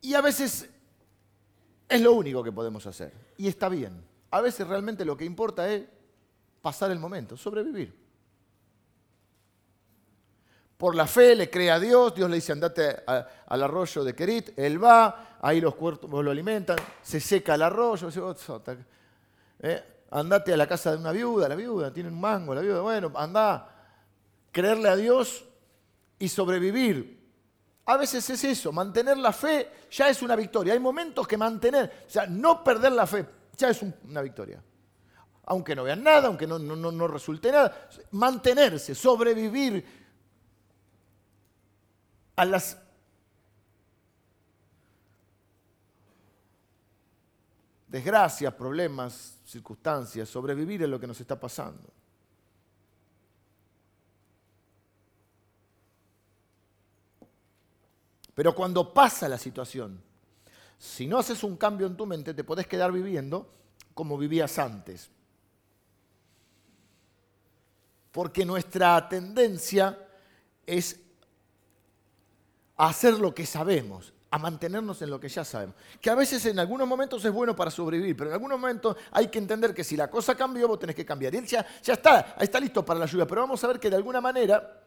Y 0.00 0.14
a 0.14 0.20
veces 0.20 0.68
es 1.88 2.00
lo 2.00 2.12
único 2.12 2.42
que 2.44 2.52
podemos 2.52 2.86
hacer. 2.86 3.12
Y 3.36 3.48
está 3.48 3.68
bien. 3.68 4.04
A 4.30 4.40
veces 4.40 4.66
realmente 4.66 5.04
lo 5.04 5.16
que 5.16 5.24
importa 5.24 5.72
es 5.72 5.84
pasar 6.60 6.90
el 6.90 6.98
momento, 6.98 7.36
sobrevivir 7.36 8.03
por 10.84 10.94
la 10.94 11.06
fe 11.06 11.34
le 11.34 11.48
cree 11.48 11.70
a 11.70 11.80
Dios, 11.80 12.14
Dios 12.14 12.28
le 12.28 12.36
dice 12.36 12.52
andate 12.52 13.04
al 13.06 13.62
arroyo 13.62 14.04
de 14.04 14.14
Kerit, 14.14 14.50
él 14.58 14.84
va, 14.84 15.38
ahí 15.40 15.58
los 15.58 15.76
cuerpos 15.76 16.22
lo 16.22 16.30
alimentan, 16.30 16.76
se 17.00 17.20
seca 17.20 17.54
el 17.54 17.62
arroyo, 17.62 18.10
¿eh? 19.60 19.82
andate 20.10 20.52
a 20.52 20.58
la 20.58 20.66
casa 20.66 20.90
de 20.90 20.98
una 20.98 21.10
viuda, 21.10 21.48
la 21.48 21.54
viuda 21.54 21.90
tiene 21.90 22.10
un 22.10 22.20
mango, 22.20 22.54
la 22.54 22.60
viuda, 22.60 22.82
bueno, 22.82 23.10
anda, 23.14 23.66
creerle 24.52 24.90
a 24.90 24.96
Dios 24.96 25.46
y 26.18 26.28
sobrevivir. 26.28 27.18
A 27.86 27.96
veces 27.96 28.28
es 28.28 28.44
eso, 28.44 28.70
mantener 28.70 29.16
la 29.16 29.32
fe 29.32 29.86
ya 29.90 30.10
es 30.10 30.20
una 30.20 30.36
victoria. 30.36 30.74
Hay 30.74 30.80
momentos 30.80 31.26
que 31.26 31.38
mantener, 31.38 32.04
o 32.06 32.10
sea, 32.10 32.26
no 32.26 32.62
perder 32.62 32.92
la 32.92 33.06
fe 33.06 33.24
ya 33.56 33.70
es 33.70 33.80
una 34.06 34.20
victoria. 34.20 34.62
Aunque 35.46 35.74
no 35.74 35.82
vean 35.82 36.02
nada, 36.02 36.26
aunque 36.26 36.46
no, 36.46 36.58
no, 36.58 36.76
no 36.76 37.08
resulte 37.08 37.50
nada, 37.50 37.88
mantenerse, 38.10 38.94
sobrevivir 38.94 40.03
a 42.36 42.44
las 42.44 42.78
desgracias, 47.88 48.52
problemas, 48.54 49.38
circunstancias, 49.44 50.28
sobrevivir 50.28 50.82
en 50.82 50.90
lo 50.90 50.98
que 50.98 51.06
nos 51.06 51.20
está 51.20 51.38
pasando. 51.38 51.88
Pero 58.34 58.52
cuando 58.52 58.92
pasa 58.92 59.28
la 59.28 59.38
situación, 59.38 60.02
si 60.76 61.06
no 61.06 61.18
haces 61.18 61.44
un 61.44 61.56
cambio 61.56 61.86
en 61.86 61.96
tu 61.96 62.04
mente, 62.04 62.34
te 62.34 62.42
podés 62.42 62.66
quedar 62.66 62.90
viviendo 62.90 63.48
como 63.94 64.18
vivías 64.18 64.58
antes. 64.58 65.08
Porque 68.10 68.44
nuestra 68.44 69.08
tendencia 69.08 69.98
es 70.66 71.00
a 72.76 72.88
hacer 72.88 73.14
lo 73.14 73.34
que 73.34 73.46
sabemos, 73.46 74.12
a 74.30 74.38
mantenernos 74.38 75.00
en 75.02 75.10
lo 75.10 75.20
que 75.20 75.28
ya 75.28 75.44
sabemos. 75.44 75.76
Que 76.00 76.10
a 76.10 76.14
veces 76.14 76.44
en 76.46 76.58
algunos 76.58 76.88
momentos 76.88 77.24
es 77.24 77.32
bueno 77.32 77.54
para 77.54 77.70
sobrevivir, 77.70 78.16
pero 78.16 78.30
en 78.30 78.34
algunos 78.34 78.58
momentos 78.58 78.96
hay 79.12 79.28
que 79.28 79.38
entender 79.38 79.72
que 79.72 79.84
si 79.84 79.96
la 79.96 80.10
cosa 80.10 80.34
cambió, 80.34 80.66
vos 80.66 80.78
tenés 80.78 80.96
que 80.96 81.06
cambiar. 81.06 81.34
Y 81.34 81.38
él 81.38 81.46
ya, 81.46 81.64
ya 81.82 81.94
está, 81.94 82.36
está 82.40 82.58
listo 82.58 82.84
para 82.84 82.98
la 83.00 83.06
lluvia, 83.06 83.26
pero 83.26 83.42
vamos 83.42 83.62
a 83.62 83.68
ver 83.68 83.78
que 83.78 83.90
de 83.90 83.96
alguna 83.96 84.20
manera 84.20 84.82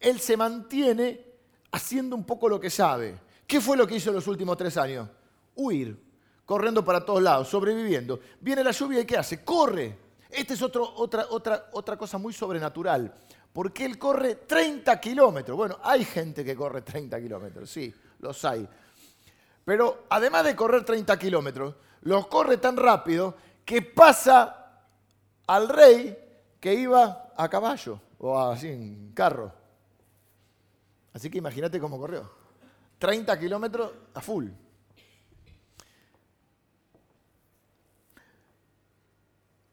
él 0.00 0.18
se 0.18 0.36
mantiene 0.36 1.24
haciendo 1.70 2.16
un 2.16 2.24
poco 2.24 2.48
lo 2.48 2.58
que 2.58 2.70
sabe. 2.70 3.18
¿Qué 3.46 3.60
fue 3.60 3.76
lo 3.76 3.86
que 3.86 3.96
hizo 3.96 4.10
en 4.10 4.16
los 4.16 4.26
últimos 4.26 4.56
tres 4.56 4.76
años? 4.76 5.08
Huir, 5.54 5.96
corriendo 6.44 6.84
para 6.84 7.04
todos 7.04 7.22
lados, 7.22 7.48
sobreviviendo. 7.48 8.18
Viene 8.40 8.64
la 8.64 8.72
lluvia 8.72 9.00
y 9.00 9.04
¿qué 9.04 9.16
hace? 9.16 9.44
Corre. 9.44 9.98
Esta 10.28 10.54
es 10.54 10.62
otra, 10.62 10.82
otra, 11.28 11.68
otra 11.72 11.96
cosa 11.96 12.18
muy 12.18 12.32
sobrenatural 12.32 13.14
porque 13.52 13.84
él 13.84 13.98
corre 13.98 14.36
30 14.36 14.98
kilómetros. 15.00 15.56
Bueno, 15.56 15.78
hay 15.82 16.04
gente 16.04 16.44
que 16.44 16.56
corre 16.56 16.82
30 16.82 17.20
kilómetros, 17.20 17.70
sí, 17.70 17.94
los 18.20 18.44
hay. 18.44 18.66
Pero 19.64 20.06
además 20.08 20.44
de 20.44 20.56
correr 20.56 20.84
30 20.84 21.18
kilómetros, 21.18 21.74
los 22.02 22.26
corre 22.26 22.56
tan 22.56 22.76
rápido 22.76 23.36
que 23.64 23.82
pasa 23.82 24.80
al 25.46 25.68
rey 25.68 26.18
que 26.58 26.74
iba 26.74 27.32
a 27.36 27.48
caballo 27.48 28.00
o 28.18 28.38
así 28.38 28.68
en 28.68 29.12
carro. 29.12 29.52
Así 31.12 31.28
que 31.28 31.38
imagínate 31.38 31.78
cómo 31.78 31.98
corrió. 31.98 32.30
30 32.98 33.38
kilómetros 33.38 33.92
a 34.14 34.20
full. 34.20 34.48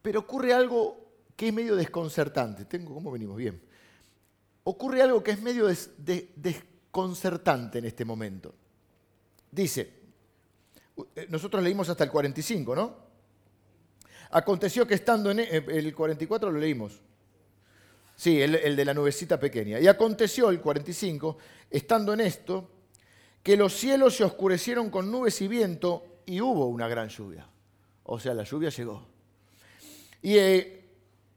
Pero 0.01 0.19
ocurre 0.21 0.53
algo 0.53 0.97
que 1.35 1.47
es 1.47 1.53
medio 1.53 1.75
desconcertante. 1.75 2.65
Tengo, 2.65 2.93
¿Cómo 2.93 3.11
venimos? 3.11 3.37
Bien 3.37 3.68
ocurre 4.69 5.01
algo 5.01 5.23
que 5.23 5.31
es 5.31 5.41
medio 5.41 5.67
desconcertante 5.67 7.79
en 7.79 7.85
este 7.85 8.05
momento. 8.05 8.53
Dice, 9.51 9.93
eh, 11.15 11.25
nosotros 11.29 11.63
leímos 11.63 11.89
hasta 11.89 12.03
el 12.03 12.11
45, 12.11 12.75
¿no? 12.75 13.09
Aconteció 14.31 14.85
que 14.85 14.93
estando 14.93 15.31
en 15.31 15.39
e, 15.39 15.49
el 15.49 15.95
44 15.95 16.51
lo 16.51 16.59
leímos. 16.59 17.01
Sí, 18.15 18.39
el, 18.39 18.55
el 18.55 18.75
de 18.75 18.85
la 18.85 18.93
nubecita 18.93 19.39
pequeña. 19.39 19.79
Y 19.79 19.87
aconteció 19.87 20.51
el 20.51 20.61
45, 20.61 21.37
estando 21.71 22.13
en 22.13 22.21
esto, 22.21 22.69
que 23.41 23.57
los 23.57 23.73
cielos 23.73 24.17
se 24.17 24.23
oscurecieron 24.23 24.91
con 24.91 25.09
nubes 25.09 25.41
y 25.41 25.47
viento 25.47 26.21
y 26.27 26.41
hubo 26.41 26.67
una 26.67 26.87
gran 26.87 27.09
lluvia. 27.09 27.49
O 28.03 28.19
sea, 28.19 28.35
la 28.35 28.43
lluvia 28.43 28.69
llegó. 28.69 29.07
Y 30.21 30.37
eh, 30.37 30.89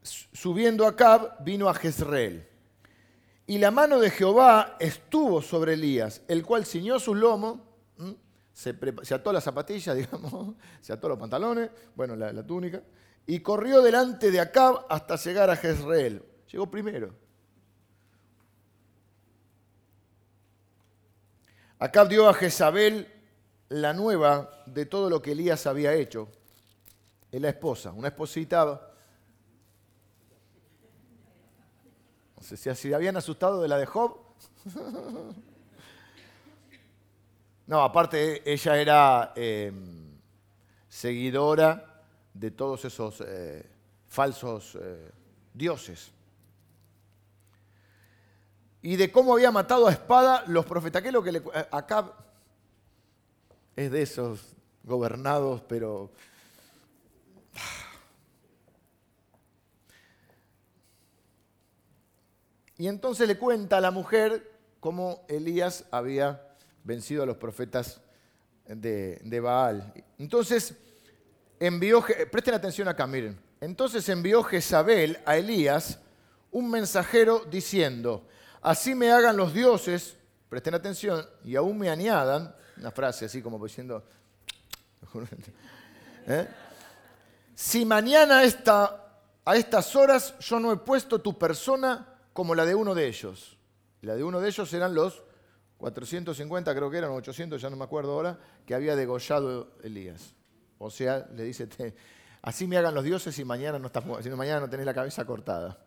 subiendo 0.02 0.86
a 0.86 0.94
Cab, 0.94 1.42
vino 1.42 1.68
a 1.68 1.74
Jezreel. 1.74 2.51
Y 3.46 3.58
la 3.58 3.70
mano 3.70 3.98
de 3.98 4.10
Jehová 4.10 4.76
estuvo 4.78 5.42
sobre 5.42 5.74
Elías, 5.74 6.22
el 6.28 6.44
cual 6.44 6.64
ciñó 6.64 6.98
sus 7.00 7.16
lomos, 7.16 7.58
se, 8.52 8.76
ató 9.14 9.32
las 9.32 9.44
zapatillas, 9.44 9.96
digamos, 9.96 10.54
se 10.80 10.92
ató 10.92 11.08
los 11.08 11.18
pantalones, 11.18 11.70
bueno, 11.94 12.14
la, 12.14 12.32
la, 12.32 12.46
túnica, 12.46 12.82
y 13.26 13.40
corrió 13.40 13.82
delante 13.82 14.30
de 14.30 14.40
Acab 14.40 14.86
hasta 14.88 15.16
llegar 15.16 15.50
a 15.50 15.56
Jezreel. 15.56 16.22
Llegó 16.50 16.70
primero. 16.70 17.14
Acab 21.78 22.08
dio 22.08 22.28
a 22.28 22.34
Jezabel 22.34 23.08
la 23.68 23.92
nueva 23.92 24.64
de 24.66 24.86
todo 24.86 25.10
lo 25.10 25.20
que 25.20 25.32
Elías 25.32 25.66
había 25.66 25.94
hecho. 25.94 26.28
Es 27.30 27.40
la 27.40 27.48
esposa, 27.48 27.92
una 27.92 28.08
esposita 28.08 28.91
Si 32.42 32.56
se 32.56 32.94
habían 32.94 33.16
asustado 33.16 33.62
de 33.62 33.68
la 33.68 33.78
de 33.78 33.86
Job. 33.86 34.16
No, 37.64 37.80
aparte 37.82 38.42
ella 38.52 38.76
era 38.76 39.32
em, 39.36 40.18
seguidora 40.88 42.02
de 42.34 42.50
todos 42.50 42.84
esos 42.84 43.22
eh, 43.24 43.64
falsos 44.08 44.76
eh, 44.80 45.10
dioses. 45.54 46.10
Y 48.82 48.96
de 48.96 49.12
cómo 49.12 49.32
había 49.32 49.52
matado 49.52 49.86
a 49.86 49.92
espada 49.92 50.44
los 50.48 50.66
profetas. 50.66 51.02
¿Qué 51.02 51.12
lo 51.12 51.22
que 51.22 51.40
acá 51.70 52.12
es 53.76 53.90
de 53.90 54.02
esos 54.02 54.54
gobernados, 54.82 55.62
pero 55.62 56.10
Y 62.82 62.88
entonces 62.88 63.28
le 63.28 63.38
cuenta 63.38 63.76
a 63.76 63.80
la 63.80 63.92
mujer 63.92 64.50
cómo 64.80 65.24
Elías 65.28 65.84
había 65.92 66.48
vencido 66.82 67.22
a 67.22 67.26
los 67.26 67.36
profetas 67.36 68.00
de, 68.66 69.40
Baal. 69.40 69.94
Entonces 70.18 70.74
envió, 71.60 72.04
presten 72.32 72.54
atención 72.54 72.88
acá, 72.88 73.06
miren, 73.06 73.38
Entonces 73.60 74.08
envió 74.08 74.42
Jezabel 74.42 75.20
a 75.24 75.36
Elías 75.36 76.00
un 76.50 76.68
mensajero 76.72 77.44
diciendo, 77.48 78.26
así 78.60 78.96
me 78.96 79.12
hagan 79.12 79.36
los 79.36 79.54
dioses, 79.54 80.16
presten 80.48 80.74
atención, 80.74 81.24
y 81.44 81.54
aún 81.54 81.78
me 81.78 81.88
añadan, 81.88 82.52
una 82.78 82.90
frase 82.90 83.26
así 83.26 83.40
como 83.40 83.64
diciendo, 83.64 84.02
¿eh? 86.26 86.48
si 87.54 87.84
mañana 87.84 88.38
a 89.44 89.54
estas 89.54 89.94
horas 89.94 90.36
yo 90.40 90.58
no 90.58 90.72
he 90.72 90.76
puesto 90.78 91.20
tu 91.20 91.38
persona 91.38 92.08
como 92.32 92.54
la 92.54 92.64
de 92.64 92.74
uno 92.74 92.94
de 92.94 93.06
ellos. 93.06 93.58
La 94.00 94.16
de 94.16 94.24
uno 94.24 94.40
de 94.40 94.48
ellos 94.48 94.72
eran 94.72 94.94
los 94.94 95.22
450, 95.78 96.74
creo 96.74 96.90
que 96.90 96.98
eran 96.98 97.10
800, 97.10 97.60
ya 97.60 97.68
no 97.68 97.76
me 97.76 97.84
acuerdo 97.84 98.12
ahora, 98.12 98.38
que 98.66 98.74
había 98.74 98.94
degollado 98.94 99.72
Elías. 99.82 100.34
O 100.78 100.90
sea, 100.90 101.26
le 101.34 101.44
dice, 101.44 101.68
así 102.42 102.66
me 102.66 102.76
hagan 102.76 102.94
los 102.94 103.04
dioses 103.04 103.38
y 103.38 103.44
mañana 103.44 103.78
no, 103.78 103.86
estás, 103.86 104.04
si 104.22 104.30
mañana 104.30 104.60
no 104.60 104.70
tenés 104.70 104.86
la 104.86 104.94
cabeza 104.94 105.24
cortada. 105.24 105.78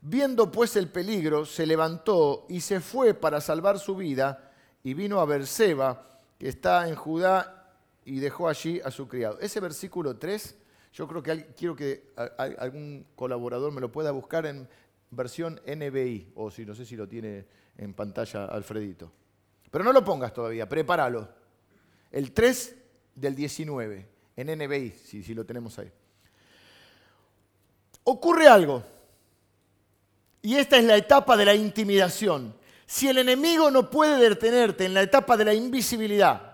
Viendo 0.00 0.50
pues 0.50 0.74
el 0.76 0.88
peligro, 0.88 1.44
se 1.46 1.64
levantó 1.64 2.46
y 2.48 2.60
se 2.60 2.80
fue 2.80 3.14
para 3.14 3.40
salvar 3.40 3.78
su 3.78 3.94
vida 3.94 4.52
y 4.82 4.94
vino 4.94 5.20
a 5.20 5.24
Berseba, 5.24 6.08
que 6.38 6.48
está 6.48 6.88
en 6.88 6.96
Judá, 6.96 7.62
y 8.04 8.18
dejó 8.18 8.48
allí 8.48 8.80
a 8.80 8.90
su 8.90 9.06
criado. 9.06 9.38
Ese 9.38 9.60
versículo 9.60 10.16
3, 10.16 10.56
yo 10.92 11.08
creo 11.08 11.22
que 11.22 11.46
quiero 11.56 11.74
que 11.74 12.12
algún 12.36 13.06
colaborador 13.14 13.72
me 13.72 13.80
lo 13.80 13.90
pueda 13.90 14.10
buscar 14.10 14.44
en 14.46 14.68
versión 15.10 15.60
NBI, 15.66 16.32
o 16.34 16.50
si 16.50 16.66
no 16.66 16.74
sé 16.74 16.84
si 16.84 16.96
lo 16.96 17.08
tiene 17.08 17.46
en 17.78 17.94
pantalla 17.94 18.44
Alfredito. 18.46 19.10
Pero 19.70 19.84
no 19.84 19.92
lo 19.92 20.04
pongas 20.04 20.34
todavía, 20.34 20.68
prepáralo. 20.68 21.28
El 22.10 22.32
3 22.32 22.76
del 23.14 23.34
19, 23.34 24.08
en 24.36 24.58
NBI, 24.58 24.90
si, 24.90 25.22
si 25.22 25.34
lo 25.34 25.46
tenemos 25.46 25.78
ahí. 25.78 25.90
Ocurre 28.04 28.46
algo. 28.48 28.82
Y 30.42 30.56
esta 30.56 30.76
es 30.76 30.84
la 30.84 30.96
etapa 30.96 31.36
de 31.36 31.46
la 31.46 31.54
intimidación. 31.54 32.54
Si 32.84 33.08
el 33.08 33.16
enemigo 33.16 33.70
no 33.70 33.88
puede 33.88 34.28
detenerte 34.28 34.84
en 34.84 34.92
la 34.92 35.02
etapa 35.02 35.38
de 35.38 35.46
la 35.46 35.54
invisibilidad 35.54 36.51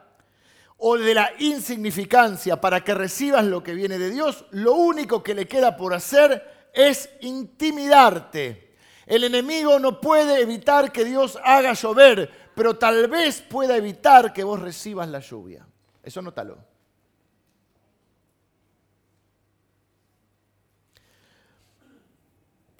o 0.78 0.96
de 0.96 1.12
la 1.12 1.32
insignificancia 1.38 2.60
para 2.60 2.82
que 2.82 2.94
recibas 2.94 3.44
lo 3.44 3.62
que 3.62 3.74
viene 3.74 3.98
de 3.98 4.10
Dios, 4.10 4.44
lo 4.52 4.74
único 4.74 5.22
que 5.22 5.34
le 5.34 5.48
queda 5.48 5.76
por 5.76 5.92
hacer 5.92 6.70
es 6.72 7.10
intimidarte. 7.20 8.76
El 9.04 9.24
enemigo 9.24 9.78
no 9.78 10.00
puede 10.00 10.40
evitar 10.40 10.92
que 10.92 11.04
Dios 11.04 11.38
haga 11.42 11.72
llover, 11.72 12.30
pero 12.54 12.76
tal 12.76 13.08
vez 13.08 13.40
pueda 13.42 13.76
evitar 13.76 14.32
que 14.32 14.44
vos 14.44 14.60
recibas 14.60 15.08
la 15.08 15.18
lluvia. 15.18 15.66
Eso 16.02 16.22
nótalo. 16.22 16.58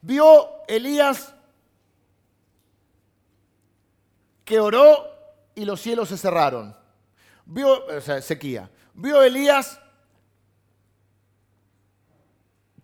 Vio 0.03 0.65
Elías 0.69 1.35
que 4.45 4.61
oró 4.61 5.07
y 5.55 5.65
los 5.65 5.81
cielos 5.81 6.09
se 6.09 6.17
cerraron. 6.17 6.75
Vio, 7.49 7.87
o 7.87 8.01
sea, 8.01 8.21
sequía. 8.21 8.71
Vio 8.93 9.23
Elías 9.23 9.81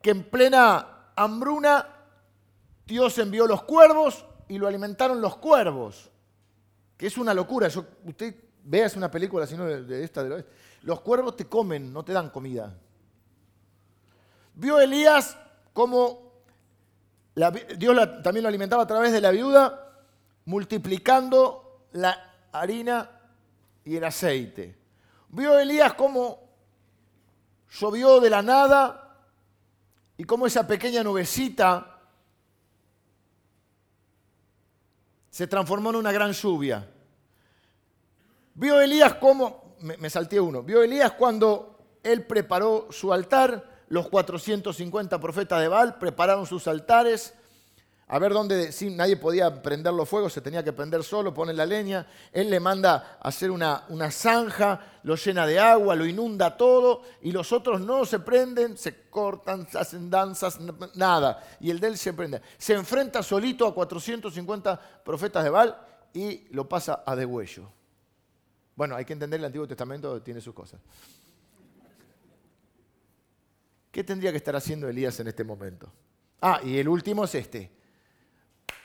que 0.00 0.10
en 0.10 0.24
plena 0.24 1.12
hambruna 1.16 1.88
Dios 2.86 3.18
envió 3.18 3.46
los 3.46 3.62
cuervos 3.62 4.24
y 4.48 4.58
lo 4.58 4.66
alimentaron 4.66 5.20
los 5.20 5.36
cuervos. 5.36 6.10
Que 6.96 7.06
es 7.06 7.18
una 7.18 7.34
locura. 7.34 7.68
usted 8.04 8.34
vea, 8.64 8.86
es 8.86 8.96
una 8.96 9.10
película, 9.10 9.46
sino 9.46 9.66
de, 9.66 10.02
esta. 10.02 10.24
De 10.24 10.46
los 10.82 11.00
cuervos 11.00 11.36
te 11.36 11.46
comen, 11.46 11.92
no 11.92 12.02
te 12.02 12.12
dan 12.12 12.30
comida. 12.30 12.74
Vio 14.54 14.80
Elías 14.80 15.36
como 15.74 16.42
Dios 17.76 18.22
también 18.22 18.44
lo 18.44 18.48
alimentaba 18.48 18.84
a 18.84 18.86
través 18.86 19.12
de 19.12 19.20
la 19.20 19.30
viuda, 19.30 20.04
multiplicando 20.46 21.88
la 21.92 22.32
harina 22.52 23.13
y 23.84 23.96
el 23.96 24.04
aceite. 24.04 24.76
Vio 25.28 25.58
Elías 25.58 25.94
cómo 25.94 26.40
llovió 27.70 28.20
de 28.20 28.30
la 28.30 28.42
nada 28.42 29.18
y 30.16 30.24
cómo 30.24 30.46
esa 30.46 30.66
pequeña 30.66 31.02
nubecita 31.02 32.00
se 35.30 35.46
transformó 35.46 35.90
en 35.90 35.96
una 35.96 36.12
gran 36.12 36.32
lluvia. 36.32 36.88
Vio 38.54 38.80
Elías 38.80 39.14
cómo, 39.14 39.76
me, 39.80 39.96
me 39.96 40.08
salté 40.08 40.38
uno, 40.38 40.62
vio 40.62 40.82
Elías 40.82 41.12
cuando 41.12 41.98
él 42.02 42.24
preparó 42.24 42.88
su 42.90 43.12
altar 43.12 43.74
los 43.88 44.08
450 44.08 45.20
profetas 45.20 45.60
de 45.60 45.68
Baal 45.68 45.98
prepararon 45.98 46.46
sus 46.46 46.66
altares. 46.66 47.34
A 48.06 48.18
ver 48.18 48.34
dónde, 48.34 48.70
si 48.70 48.90
nadie 48.90 49.16
podía 49.16 49.62
prender 49.62 49.94
los 49.94 50.06
fuegos, 50.06 50.32
se 50.32 50.42
tenía 50.42 50.62
que 50.62 50.74
prender 50.74 51.02
solo, 51.02 51.32
pone 51.32 51.54
la 51.54 51.64
leña. 51.64 52.06
Él 52.32 52.50
le 52.50 52.60
manda 52.60 53.18
a 53.18 53.28
hacer 53.28 53.50
una, 53.50 53.84
una 53.88 54.10
zanja, 54.10 55.00
lo 55.04 55.16
llena 55.16 55.46
de 55.46 55.58
agua, 55.58 55.94
lo 55.94 56.04
inunda 56.04 56.54
todo, 56.54 57.02
y 57.22 57.32
los 57.32 57.50
otros 57.52 57.80
no 57.80 58.04
se 58.04 58.18
prenden, 58.18 58.76
se 58.76 59.08
cortan, 59.08 59.66
hacen 59.74 60.10
danzas, 60.10 60.58
nada. 60.94 61.42
Y 61.60 61.70
el 61.70 61.80
de 61.80 61.88
él 61.88 61.96
se 61.96 62.12
prende. 62.12 62.42
Se 62.58 62.74
enfrenta 62.74 63.22
solito 63.22 63.66
a 63.66 63.74
450 63.74 65.02
profetas 65.02 65.42
de 65.42 65.50
Baal 65.50 65.74
y 66.12 66.46
lo 66.50 66.68
pasa 66.68 67.04
a 67.06 67.16
degüello. 67.16 67.70
Bueno, 68.76 68.96
hay 68.96 69.06
que 69.06 69.14
entender 69.14 69.40
el 69.40 69.46
Antiguo 69.46 69.66
Testamento, 69.66 70.20
tiene 70.20 70.42
sus 70.42 70.52
cosas. 70.52 70.78
¿Qué 73.90 74.04
tendría 74.04 74.30
que 74.30 74.38
estar 74.38 74.56
haciendo 74.56 74.88
Elías 74.88 75.18
en 75.20 75.28
este 75.28 75.42
momento? 75.42 75.90
Ah, 76.42 76.60
y 76.62 76.76
el 76.76 76.88
último 76.88 77.24
es 77.24 77.34
este. 77.36 77.83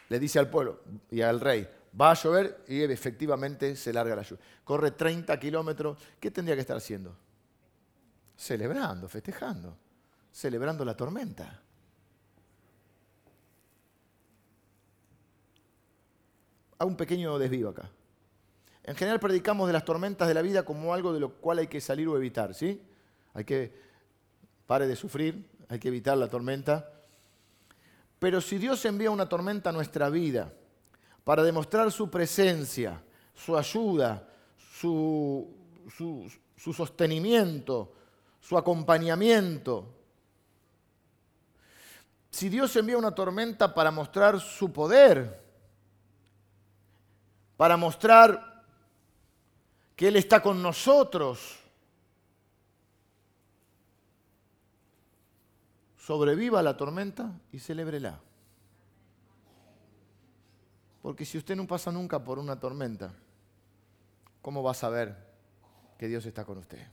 Le 0.10 0.20
dice 0.20 0.39
al 0.39 0.49
pueblo 0.49 0.82
y 1.10 1.22
al 1.22 1.39
rey, 1.39 1.68
va 1.99 2.12
a 2.12 2.14
llover 2.16 2.64
y 2.68 2.82
efectivamente 2.82 3.76
se 3.76 3.93
larga 3.93 4.16
la 4.16 4.24
lluvia. 4.24 4.43
Corre 4.64 4.91
30 4.91 5.39
kilómetros. 5.39 5.97
¿Qué 6.20 6.32
tendría 6.32 6.55
que 6.55 6.62
estar 6.62 6.78
haciendo? 6.78 7.16
Celebrando, 8.36 9.07
festejando, 9.07 9.78
celebrando 10.32 10.84
la 10.84 10.95
tormenta. 10.95 11.62
Hago 16.80 16.89
un 16.89 16.97
pequeño 16.97 17.38
desvío 17.38 17.70
acá. 17.70 17.89
En 18.84 18.95
general 18.95 19.20
predicamos 19.20 19.68
de 19.68 19.74
las 19.74 19.86
tormentas 19.86 20.28
de 20.28 20.34
la 20.34 20.41
vida 20.41 20.64
como 20.64 20.93
algo 20.93 21.14
de 21.14 21.20
lo 21.20 21.34
cual 21.36 21.60
hay 21.60 21.68
que 21.68 21.82
salir 21.82 22.07
o 22.07 22.18
evitar, 22.18 22.55
¿sí? 22.55 22.82
Hay 23.34 23.43
que 23.43 23.72
pare 24.66 24.88
de 24.88 24.95
sufrir, 24.95 25.47
hay 25.68 25.78
que 25.78 25.89
evitar 25.89 26.18
la 26.18 26.30
tormenta. 26.30 26.99
Pero 28.20 28.41
si 28.41 28.57
Dios 28.57 28.84
envía 28.84 29.09
una 29.09 29.30
tormenta 29.30 29.70
a 29.70 29.74
nuestra 29.74 30.09
vida 30.09 30.53
para 31.24 31.41
demostrar 31.41 31.89
su 31.91 32.09
presencia, 32.09 33.01
su 33.34 33.57
ayuda, 33.57 34.28
su, 34.74 35.47
su, 35.95 36.74
sostenimiento, 36.74 37.93
su 38.41 38.57
acompañamiento, 38.57 39.95
si 42.30 42.49
Dios 42.49 42.76
envía 42.76 42.97
una 42.97 43.15
tormenta 43.15 43.74
para 43.74 43.89
mostrar 43.89 44.39
su 44.39 44.72
poder, 44.72 45.41
para 47.55 47.78
mostrar 47.78 48.65
que 49.95 50.09
Él 50.09 50.17
está 50.17 50.41
con 50.41 50.61
nosotros, 50.61 51.59
sobreviva 56.10 56.64
la 56.64 56.76
tormenta 56.76 57.39
y 57.51 57.60
celébrela. 57.60 58.20
Porque 61.03 61.24
si 61.24 61.38
usted 61.38 61.55
no 61.55 61.68
pasa 61.68 61.91
nunca 61.91 62.24
por 62.24 62.39
una 62.39 62.60
tormenta, 62.60 63.14
¿cómo 64.41 64.64
va 64.64 64.72
a 64.72 64.74
saber 64.74 65.16
que 65.99 66.07
Dios 66.07 66.26
está 66.26 66.45
con 66.45 66.57
usted? 66.57 66.84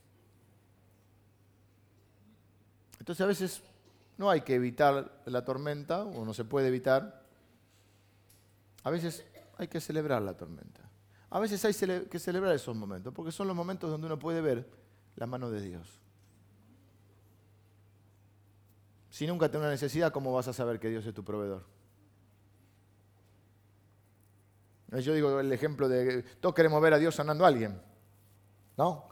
Entonces 2.98 3.24
a 3.24 3.26
veces 3.26 3.62
no 4.18 4.28
hay 4.28 4.42
que 4.42 4.54
evitar 4.54 5.22
la 5.24 5.42
tormenta, 5.46 6.04
o 6.04 6.26
no 6.26 6.34
se 6.34 6.44
puede 6.44 6.68
evitar. 6.68 7.24
A 8.82 8.90
veces 8.90 9.24
hay 9.56 9.68
que 9.68 9.80
celebrar 9.80 10.20
la 10.20 10.36
tormenta. 10.36 10.82
A 11.30 11.40
veces 11.40 11.64
hay 11.64 11.72
que 12.06 12.18
celebrar 12.18 12.54
esos 12.54 12.76
momentos, 12.76 13.14
porque 13.14 13.32
son 13.32 13.46
los 13.46 13.56
momentos 13.56 13.90
donde 13.90 14.08
uno 14.08 14.18
puede 14.18 14.42
ver 14.42 14.68
la 15.14 15.26
mano 15.26 15.50
de 15.50 15.62
Dios. 15.62 16.02
Si 19.16 19.26
nunca 19.26 19.50
tengo 19.50 19.64
una 19.64 19.70
necesidad, 19.70 20.12
¿cómo 20.12 20.30
vas 20.30 20.46
a 20.46 20.52
saber 20.52 20.78
que 20.78 20.90
Dios 20.90 21.06
es 21.06 21.14
tu 21.14 21.24
proveedor? 21.24 21.64
Yo 24.88 25.14
digo 25.14 25.40
el 25.40 25.50
ejemplo 25.50 25.88
de 25.88 26.22
todos 26.38 26.54
queremos 26.54 26.82
ver 26.82 26.92
a 26.92 26.98
Dios 26.98 27.14
sanando 27.14 27.46
a 27.46 27.48
alguien. 27.48 27.80
¿No? 28.76 29.08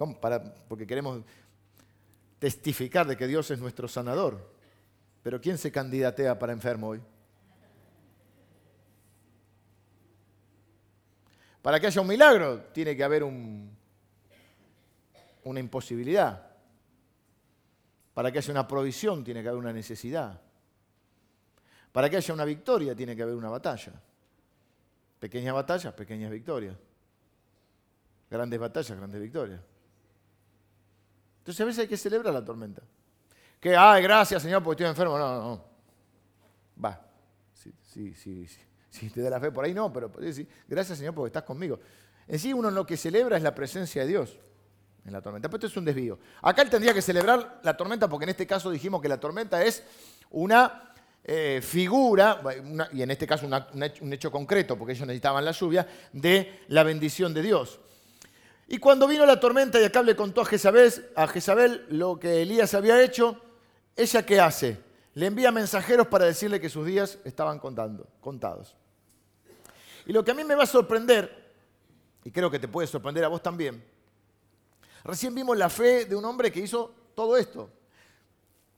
porque 0.68 0.86
queremos 0.86 1.22
testificar 2.38 3.07
de 3.07 3.16
que 3.16 3.26
Dios 3.26 3.50
es 3.50 3.59
nuestro 3.59 3.88
sanador. 3.88 4.52
Pero 5.22 5.40
¿quién 5.40 5.57
se 5.57 5.72
candidatea 5.72 6.38
para 6.38 6.52
enfermo 6.52 6.88
hoy? 6.88 7.00
Para 11.62 11.80
que 11.80 11.86
haya 11.86 12.02
un 12.02 12.09
milagro, 12.09 12.61
tiene 12.74 12.94
que 12.94 13.05
haber 13.05 13.24
un, 13.24 13.74
una 15.44 15.61
imposibilidad. 15.61 16.53
Para 18.14 18.30
que 18.30 18.38
haya 18.38 18.50
una 18.52 18.66
provisión 18.66 19.24
tiene 19.24 19.42
que 19.42 19.48
haber 19.48 19.58
una 19.58 19.72
necesidad. 19.72 20.40
Para 21.92 22.08
que 22.08 22.16
haya 22.16 22.32
una 22.32 22.44
victoria 22.44 22.94
tiene 22.94 23.16
que 23.16 23.22
haber 23.22 23.34
una 23.34 23.50
batalla. 23.50 23.92
Pequeñas 25.18 25.54
batallas, 25.54 25.92
pequeñas 25.94 26.30
victorias. 26.30 26.76
Grandes 28.30 28.58
batallas, 28.58 28.96
grandes 28.96 29.20
victorias. 29.20 29.60
Entonces 31.38 31.60
a 31.60 31.64
veces 31.64 31.80
hay 31.80 31.88
que 31.88 31.96
celebrar 31.96 32.32
la 32.32 32.44
tormenta. 32.44 32.82
Que, 33.60 33.76
ay, 33.76 34.02
gracias 34.02 34.42
Señor 34.42 34.62
porque 34.62 34.84
estoy 34.84 34.90
enfermo. 34.90 35.18
No, 35.18 35.34
no, 35.34 35.42
no. 35.42 35.64
Va. 36.82 37.00
Sí, 37.52 37.72
sí, 37.82 38.14
sí, 38.14 38.46
Si 38.90 39.10
te 39.10 39.22
da 39.22 39.30
la 39.30 39.40
fe 39.40 39.50
por 39.50 39.64
ahí, 39.64 39.74
no, 39.74 39.92
pero 39.92 40.10
gracias 40.68 40.98
Señor 40.98 41.14
porque 41.14 41.28
estás 41.28 41.42
conmigo. 41.44 41.80
En 42.28 42.38
sí 42.38 42.52
uno 42.52 42.70
lo 42.70 42.86
que 42.86 42.96
celebra 42.96 43.36
es 43.36 43.42
la 43.42 43.54
presencia 43.54 44.02
de 44.02 44.08
Dios 44.08 44.38
en 45.05 45.12
la 45.12 45.20
tormenta. 45.20 45.48
Pero 45.48 45.59
esto 45.59 45.66
es 45.66 45.76
un 45.76 45.84
desvío. 45.84 46.18
Acá 46.42 46.62
él 46.62 46.70
tendría 46.70 46.94
que 46.94 47.02
celebrar 47.02 47.61
la 47.62 47.76
tormenta 47.76 48.09
porque 48.09 48.24
en 48.24 48.30
este 48.30 48.46
caso 48.46 48.70
dijimos 48.70 49.02
que 49.02 49.09
la 49.09 49.18
tormenta 49.18 49.62
es 49.62 49.82
una 50.30 50.94
eh, 51.26 51.61
figura, 51.62 52.42
y 52.92 53.00
en 53.00 53.11
este 53.11 53.26
caso 53.26 53.46
un 53.46 54.12
hecho 54.12 54.30
concreto, 54.30 54.76
porque 54.76 54.92
ellos 54.92 55.07
necesitaban 55.07 55.42
la 55.42 55.52
lluvia, 55.52 55.86
de 56.12 56.64
la 56.68 56.82
bendición 56.82 57.32
de 57.32 57.42
Dios. 57.42 57.80
Y 58.68 58.78
cuando 58.78 59.07
vino 59.07 59.24
la 59.24 59.40
tormenta 59.40 59.80
y 59.80 59.84
acá 59.84 60.02
le 60.02 60.16
contó 60.16 60.42
a 60.42 60.44
Jezabel, 60.44 60.92
a 61.16 61.26
lo 61.88 62.18
que 62.18 62.42
Elías 62.42 62.74
había 62.74 63.02
hecho, 63.02 63.40
¿ella 63.96 64.26
qué 64.26 64.40
hace? 64.40 64.78
Le 65.14 65.26
envía 65.26 65.50
mensajeros 65.50 66.09
para 66.09 66.26
decirle 66.26 66.61
que 66.61 66.68
sus 66.68 66.84
días 66.84 67.18
estaban 67.24 67.59
contando, 67.59 68.07
contados. 68.20 68.74
Y 70.07 70.12
lo 70.12 70.24
que 70.24 70.32
a 70.32 70.34
mí 70.34 70.44
me 70.44 70.55
va 70.55 70.64
a 70.64 70.66
sorprender, 70.66 71.52
y 72.24 72.30
creo 72.30 72.50
que 72.50 72.59
te 72.59 72.68
puede 72.68 72.86
sorprender 72.86 73.24
a 73.24 73.28
vos 73.28 73.42
también, 73.42 73.82
recién 75.05 75.34
vimos 75.34 75.57
la 75.57 75.68
fe 75.68 76.07
de 76.07 76.16
un 76.16 76.24
hombre 76.24 76.50
que 76.50 76.61
hizo 76.61 76.92
todo 77.14 77.36
esto. 77.36 77.70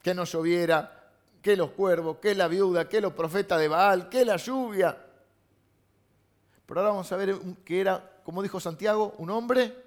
Que 0.03 0.14
no 0.14 0.24
lloviera, 0.24 1.11
que 1.41 1.57
los 1.57 1.70
cuervos, 1.70 2.18
que 2.18 2.35
la 2.35 2.49
viuda, 2.49 2.89
que 2.89 3.01
los 3.01 3.12
profetas 3.12 3.59
de 3.61 3.68
Baal, 3.68 4.09
que 4.09 4.24
la 4.24 4.37
lluvia. 4.37 4.97
Pero 6.66 6.81
ahora 6.81 6.91
vamos 6.91 7.11
a 7.12 7.16
ver 7.16 7.37
que 7.64 7.81
era, 7.81 8.20
como 8.24 8.43
dijo 8.43 8.59
Santiago, 8.61 9.14
un 9.18 9.31
hombre 9.31 9.85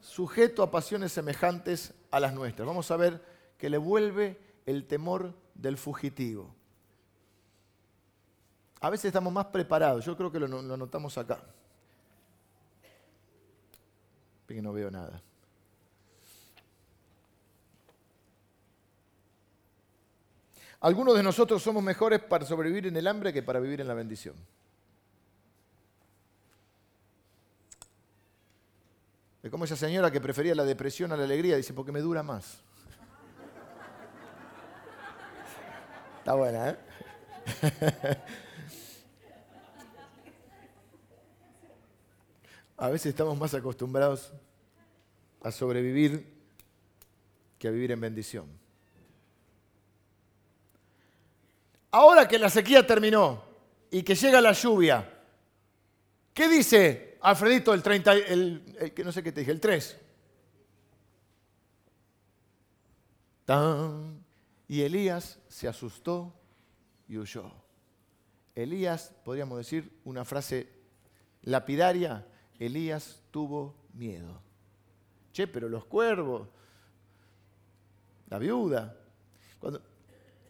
sujeto 0.00 0.62
a 0.62 0.70
pasiones 0.70 1.12
semejantes 1.12 1.94
a 2.10 2.20
las 2.20 2.34
nuestras. 2.34 2.66
Vamos 2.66 2.90
a 2.90 2.96
ver 2.96 3.24
que 3.56 3.70
le 3.70 3.78
vuelve 3.78 4.38
el 4.66 4.86
temor 4.86 5.32
del 5.54 5.78
fugitivo. 5.78 6.54
A 8.80 8.90
veces 8.90 9.06
estamos 9.06 9.32
más 9.32 9.46
preparados, 9.46 10.04
yo 10.04 10.14
creo 10.14 10.30
que 10.30 10.38
lo, 10.38 10.46
notamos 10.46 11.16
acá. 11.16 11.42
Que 14.46 14.60
no 14.60 14.72
veo 14.72 14.90
nada. 14.90 15.22
Algunos 20.80 21.16
de 21.16 21.22
nosotros 21.22 21.62
somos 21.62 21.82
mejores 21.82 22.20
para 22.20 22.44
sobrevivir 22.44 22.86
en 22.86 22.96
el 22.96 23.06
hambre 23.06 23.32
que 23.32 23.42
para 23.42 23.58
vivir 23.58 23.80
en 23.80 23.88
la 23.88 23.94
bendición. 23.94 24.34
Es 29.42 29.50
como 29.50 29.64
esa 29.64 29.76
señora 29.76 30.10
que 30.10 30.20
prefería 30.20 30.54
la 30.54 30.64
depresión 30.64 31.10
a 31.12 31.16
la 31.16 31.24
alegría, 31.24 31.56
dice, 31.56 31.72
porque 31.72 31.90
me 31.90 32.00
dura 32.00 32.22
más. 32.22 32.58
Está 36.18 36.34
buena, 36.34 36.70
¿eh? 36.70 36.76
a 42.76 42.88
veces 42.88 43.06
estamos 43.06 43.38
más 43.38 43.54
acostumbrados 43.54 44.32
a 45.42 45.50
sobrevivir 45.50 46.32
que 47.58 47.68
a 47.68 47.70
vivir 47.70 47.92
en 47.92 48.00
bendición. 48.00 48.46
Ahora 51.90 52.26
que 52.26 52.38
la 52.38 52.50
sequía 52.50 52.86
terminó 52.86 53.44
y 53.90 54.02
que 54.02 54.14
llega 54.14 54.40
la 54.40 54.52
lluvia, 54.52 55.08
¿qué 56.32 56.48
dice 56.48 57.18
Alfredito 57.20 57.72
el 57.72 57.82
30, 57.82 58.12
el, 58.12 58.94
no 59.04 59.12
sé 59.12 59.22
qué 59.22 59.30
te 59.30 59.40
dije, 59.40 59.52
el 59.52 59.60
3? 59.60 60.00
Tan 63.44 64.24
y 64.66 64.82
Elías 64.82 65.38
se 65.48 65.68
asustó 65.68 66.32
y 67.06 67.18
huyó. 67.18 67.52
Elías, 68.54 69.12
podríamos 69.24 69.58
decir 69.58 70.00
una 70.04 70.24
frase 70.24 70.68
lapidaria, 71.42 72.26
Elías 72.66 73.20
tuvo 73.30 73.74
miedo. 73.94 74.40
Che, 75.32 75.46
pero 75.46 75.68
los 75.68 75.84
cuervos, 75.86 76.48
la 78.28 78.38
viuda, 78.38 78.96
cuando 79.58 79.82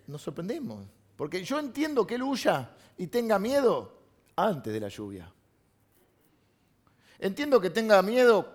nos 0.06 0.20
sorprendemos, 0.20 0.86
porque 1.16 1.42
yo 1.42 1.58
entiendo 1.58 2.06
que 2.06 2.16
él 2.16 2.22
huya 2.22 2.70
y 2.98 3.06
tenga 3.06 3.38
miedo 3.38 3.92
antes 4.36 4.72
de 4.72 4.80
la 4.80 4.88
lluvia. 4.88 5.32
Entiendo 7.18 7.60
que 7.60 7.70
tenga 7.70 8.02
miedo 8.02 8.52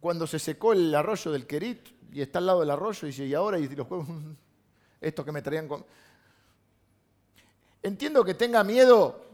cuando 0.00 0.26
se 0.26 0.38
secó 0.38 0.72
el 0.72 0.94
arroyo 0.94 1.30
del 1.30 1.46
Querit 1.46 1.88
y 2.12 2.22
está 2.22 2.38
al 2.38 2.46
lado 2.46 2.60
del 2.60 2.70
arroyo 2.70 3.06
y 3.06 3.10
dice, 3.10 3.26
y 3.26 3.34
ahora 3.34 3.58
y 3.58 3.68
los 3.68 3.86
cuervos 3.86 4.08
estos 5.00 5.24
que 5.24 5.32
me 5.32 5.42
traían 5.42 5.68
con... 5.68 5.84
Entiendo 7.82 8.24
que 8.24 8.34
tenga 8.34 8.64
miedo 8.64 9.29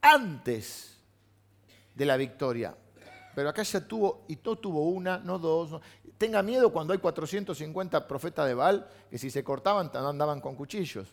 antes 0.00 0.96
de 1.94 2.06
la 2.06 2.16
victoria. 2.16 2.76
Pero 3.34 3.48
acá 3.48 3.62
ya 3.62 3.86
tuvo, 3.86 4.24
y 4.28 4.36
no 4.44 4.56
tuvo 4.56 4.88
una, 4.90 5.18
no 5.18 5.38
dos. 5.38 5.80
Tenga 6.16 6.42
miedo 6.42 6.72
cuando 6.72 6.92
hay 6.92 6.98
450 6.98 8.08
profetas 8.08 8.46
de 8.46 8.54
Baal 8.54 8.88
que 9.10 9.18
si 9.18 9.30
se 9.30 9.44
cortaban 9.44 9.90
andaban 9.94 10.40
con 10.40 10.56
cuchillos. 10.56 11.08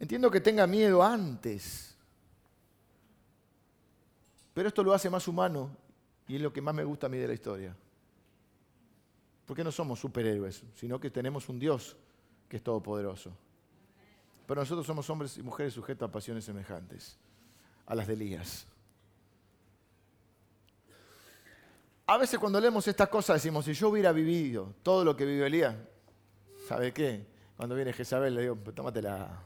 Entiendo 0.00 0.30
que 0.30 0.40
tenga 0.40 0.66
miedo 0.66 1.02
antes. 1.02 1.96
Pero 4.54 4.68
esto 4.68 4.82
lo 4.82 4.92
hace 4.92 5.08
más 5.08 5.28
humano 5.28 5.70
y 6.26 6.36
es 6.36 6.42
lo 6.42 6.52
que 6.52 6.60
más 6.60 6.74
me 6.74 6.84
gusta 6.84 7.06
a 7.06 7.10
mí 7.10 7.18
de 7.18 7.28
la 7.28 7.34
historia. 7.34 7.76
Porque 9.46 9.64
no 9.64 9.72
somos 9.72 10.00
superhéroes, 10.00 10.62
sino 10.74 11.00
que 11.00 11.10
tenemos 11.10 11.48
un 11.48 11.58
Dios 11.58 11.96
que 12.48 12.56
es 12.58 12.62
todopoderoso. 12.62 13.32
Pero 14.48 14.62
nosotros 14.62 14.86
somos 14.86 15.08
hombres 15.10 15.36
y 15.36 15.42
mujeres 15.42 15.74
sujetos 15.74 16.08
a 16.08 16.10
pasiones 16.10 16.42
semejantes 16.42 17.18
a 17.84 17.94
las 17.94 18.06
de 18.06 18.14
Elías. 18.14 18.66
A 22.06 22.16
veces 22.16 22.38
cuando 22.40 22.58
leemos 22.58 22.88
estas 22.88 23.10
cosas 23.10 23.36
decimos, 23.36 23.66
si 23.66 23.74
yo 23.74 23.90
hubiera 23.90 24.10
vivido 24.10 24.74
todo 24.82 25.04
lo 25.04 25.14
que 25.14 25.26
vivió 25.26 25.44
Elías, 25.44 25.76
¿sabe 26.66 26.94
qué? 26.94 27.26
Cuando 27.58 27.74
viene 27.74 27.92
Jezabel 27.92 28.34
le 28.34 28.40
digo, 28.40 28.56
pues 28.56 28.74
tómatela. 28.74 29.38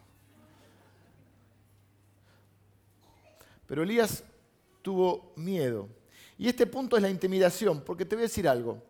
Pero 3.67 3.83
Elías 3.83 4.23
tuvo 4.83 5.33
miedo. 5.35 5.89
Y 6.39 6.49
este 6.49 6.65
punto 6.65 6.97
es 6.97 7.03
la 7.03 7.11
intimidación, 7.11 7.81
porque 7.81 8.05
te 8.05 8.15
voy 8.15 8.23
a 8.23 8.29
decir 8.29 8.47
algo. 8.47 8.81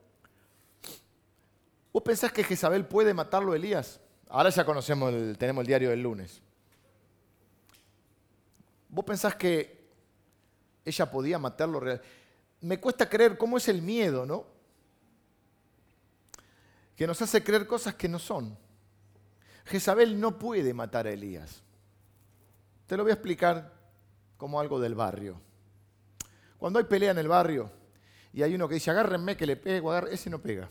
¿Vos 1.90 2.02
pensás 2.02 2.30
que 2.30 2.44
Jezabel 2.44 2.84
puede 2.84 3.14
matarlo 3.14 3.52
a 3.52 3.56
Elías? 3.56 4.01
Ahora 4.35 4.49
ya 4.49 4.64
conocemos, 4.64 5.12
tenemos 5.37 5.61
el 5.61 5.66
diario 5.66 5.91
del 5.91 6.03
lunes. 6.03 6.41
¿Vos 8.89 9.05
pensás 9.05 9.35
que 9.35 9.91
ella 10.87 11.11
podía 11.11 11.39
matarlo? 11.39 11.83
Me 12.62 12.80
cuesta 12.80 13.07
creer 13.11 13.37
cómo 13.37 13.59
es 13.59 13.68
el 13.68 13.83
miedo, 13.83 14.24
¿no? 14.24 14.47
Que 16.97 17.07
nos 17.07 17.20
hace 17.20 17.45
creer 17.45 17.66
cosas 17.66 17.95
que 17.95 18.09
no 18.09 18.18
son. 18.18 18.57
Jezabel 19.66 20.18
no 20.18 20.39
puede 20.39 20.72
matar 20.72 21.07
a 21.07 21.11
Elías. 21.11 21.62
Te 22.87 22.97
lo 22.97 23.03
voy 23.03 23.11
a 23.11 23.16
explicar 23.16 23.70
como 24.39 24.59
algo 24.59 24.80
del 24.80 24.95
barrio. 24.95 25.39
Cuando 26.57 26.78
hay 26.78 26.87
pelea 26.87 27.11
en 27.11 27.18
el 27.18 27.28
barrio 27.28 27.70
y 28.33 28.43
hay 28.43 28.55
uno 28.55 28.66
que 28.66 28.76
dice, 28.76 28.91
agárrenme 28.91 29.37
que 29.37 29.45
le 29.45 29.57
pego, 29.57 29.95
ese 30.07 30.30
no 30.30 30.41
pega. 30.41 30.70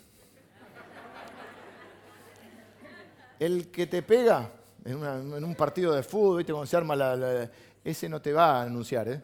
El 3.41 3.71
que 3.71 3.87
te 3.87 4.03
pega 4.03 4.51
en, 4.85 5.43
un 5.43 5.55
partido 5.55 5.93
de 5.93 6.03
fútbol, 6.03 6.37
¿viste? 6.37 6.53
cuando 6.53 6.67
se 6.67 6.77
arma 6.77 6.95
la, 6.95 7.49
ese 7.83 8.07
no 8.07 8.21
te 8.21 8.31
va 8.31 8.59
a 8.59 8.61
anunciar, 8.65 9.07
¿eh? 9.07 9.19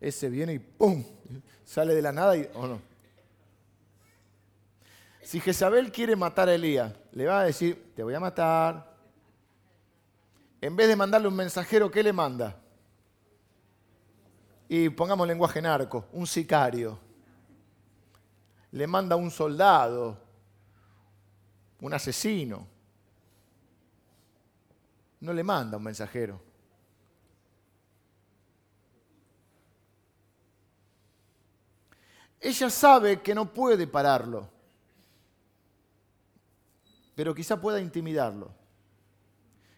Ese 0.00 0.30
viene 0.30 0.54
y 0.54 0.58
¡pum! 0.58 1.04
Sale 1.66 1.94
de 1.94 2.00
la 2.00 2.12
nada 2.12 2.34
y. 2.34 2.48
¿O 2.54 2.66
no? 2.66 2.80
Si 5.22 5.38
Jezabel 5.38 5.92
quiere 5.92 6.16
matar 6.16 6.48
a 6.48 6.54
Elías, 6.54 6.94
le 7.12 7.26
va 7.26 7.40
a 7.40 7.44
decir: 7.44 7.92
Te 7.94 8.02
voy 8.02 8.14
a 8.14 8.20
matar. 8.20 8.96
En 10.62 10.74
vez 10.74 10.88
de 10.88 10.96
mandarle 10.96 11.28
un 11.28 11.36
mensajero, 11.36 11.90
¿qué 11.90 12.02
le 12.02 12.14
manda? 12.14 12.56
Y 14.66 14.88
pongamos 14.88 15.28
lenguaje 15.28 15.60
narco: 15.60 16.06
un 16.12 16.26
sicario. 16.26 16.98
Le 18.70 18.86
manda 18.86 19.14
un 19.14 19.30
soldado, 19.30 20.16
un 21.82 21.92
asesino 21.92 22.72
no 25.24 25.32
le 25.32 25.42
manda 25.42 25.76
un 25.76 25.82
mensajero. 25.82 26.54
ella 32.44 32.68
sabe 32.68 33.22
que 33.22 33.34
no 33.34 33.52
puede 33.54 33.86
pararlo, 33.86 34.46
pero 37.14 37.34
quizá 37.34 37.58
pueda 37.58 37.80
intimidarlo, 37.80 38.50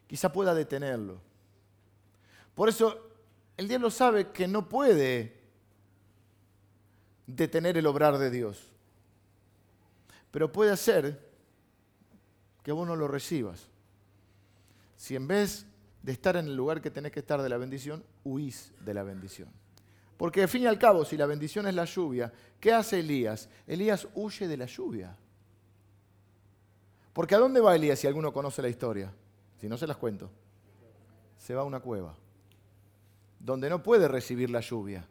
quizá 0.09 0.33
pueda 0.33 0.53
detenerlo. 0.53 1.21
Por 2.57 2.69
eso 2.69 3.09
el 3.57 3.69
diablo 3.69 3.89
sabe 3.89 4.33
que 4.33 4.49
no 4.49 4.69
puede 4.69 5.41
detener 7.29 7.79
el 7.79 7.87
obrar 7.87 8.19
de 8.19 8.31
Dios, 8.31 8.67
pero 10.33 10.51
puede 10.51 10.73
hacer 10.73 11.25
que 12.65 12.73
vos 12.73 12.85
no 12.85 12.97
lo 12.97 13.07
recibas. 13.07 13.69
Si 14.97 15.15
en 15.15 15.29
vez 15.29 15.67
de 16.03 16.13
estar 16.13 16.37
en 16.37 16.47
el 16.47 16.57
lugar 16.57 16.81
que 16.81 16.91
tenés 16.91 17.13
que 17.13 17.21
estar 17.21 17.43
de 17.43 17.49
la 17.49 17.59
bendición, 17.59 18.05
huís 18.25 18.73
de 18.81 18.95
la 18.95 19.03
bendición. 19.03 19.49
Porque 20.17 20.43
al 20.43 20.49
fin 20.49 20.63
y 20.63 20.67
al 20.67 20.79
cabo, 20.79 21.05
si 21.05 21.17
la 21.17 21.27
bendición 21.27 21.67
es 21.67 21.75
la 21.75 21.85
lluvia, 21.85 22.33
¿qué 22.59 22.73
hace 22.73 23.01
Elías? 23.01 23.49
Elías 23.67 24.09
huye 24.15 24.49
de 24.49 24.57
la 24.57 24.67
lluvia. 24.67 25.17
Porque 27.13 27.35
¿a 27.35 27.39
dónde 27.39 27.61
va 27.61 27.75
Elías 27.75 27.99
si 27.99 28.07
alguno 28.07 28.33
conoce 28.33 28.63
la 28.63 28.69
historia? 28.69 29.13
Si 29.61 29.69
no 29.69 29.77
se 29.77 29.87
las 29.87 29.97
cuento. 29.97 30.31
Se 31.39 31.55
va 31.55 31.63
a 31.63 31.65
una 31.65 31.81
cueva, 31.81 32.15
donde 33.39 33.69
no 33.69 33.83
puede 33.83 34.09
recibir 34.09 34.51
la 34.51 34.61
lluvia. 34.61 35.07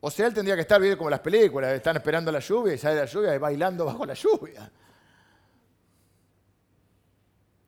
O 0.00 0.10
sea, 0.10 0.26
él 0.26 0.34
tendría 0.34 0.54
que 0.54 0.62
estar 0.62 0.80
bien 0.80 0.96
como 0.96 1.10
las 1.10 1.20
películas, 1.20 1.72
están 1.72 1.96
esperando 1.96 2.30
la 2.30 2.40
lluvia 2.40 2.74
y 2.74 2.78
sale 2.78 2.96
la 2.96 3.06
lluvia 3.06 3.34
y 3.34 3.38
bailando 3.38 3.84
bajo 3.84 4.04
la 4.04 4.14
lluvia. 4.14 4.70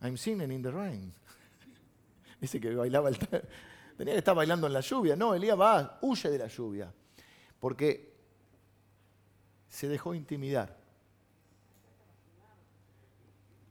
I'm 0.01 0.17
singing 0.17 0.53
in 0.53 0.63
the 0.63 0.71
rain. 0.71 1.13
Ese 2.41 2.61
que 2.61 2.75
bailaba 2.75 3.09
el... 3.09 3.19
Tenía 3.97 4.15
que 4.15 4.19
estar 4.19 4.35
bailando 4.35 4.69
en 4.69 4.73
la 4.73 4.81
lluvia. 4.81 5.17
No, 5.17 5.35
Elías 5.35 5.59
va, 5.59 5.99
huye 6.03 6.31
de 6.31 6.39
la 6.39 6.47
lluvia. 6.47 6.93
Porque 7.59 8.15
se 9.69 9.89
dejó 9.89 10.15
intimidar. 10.15 10.77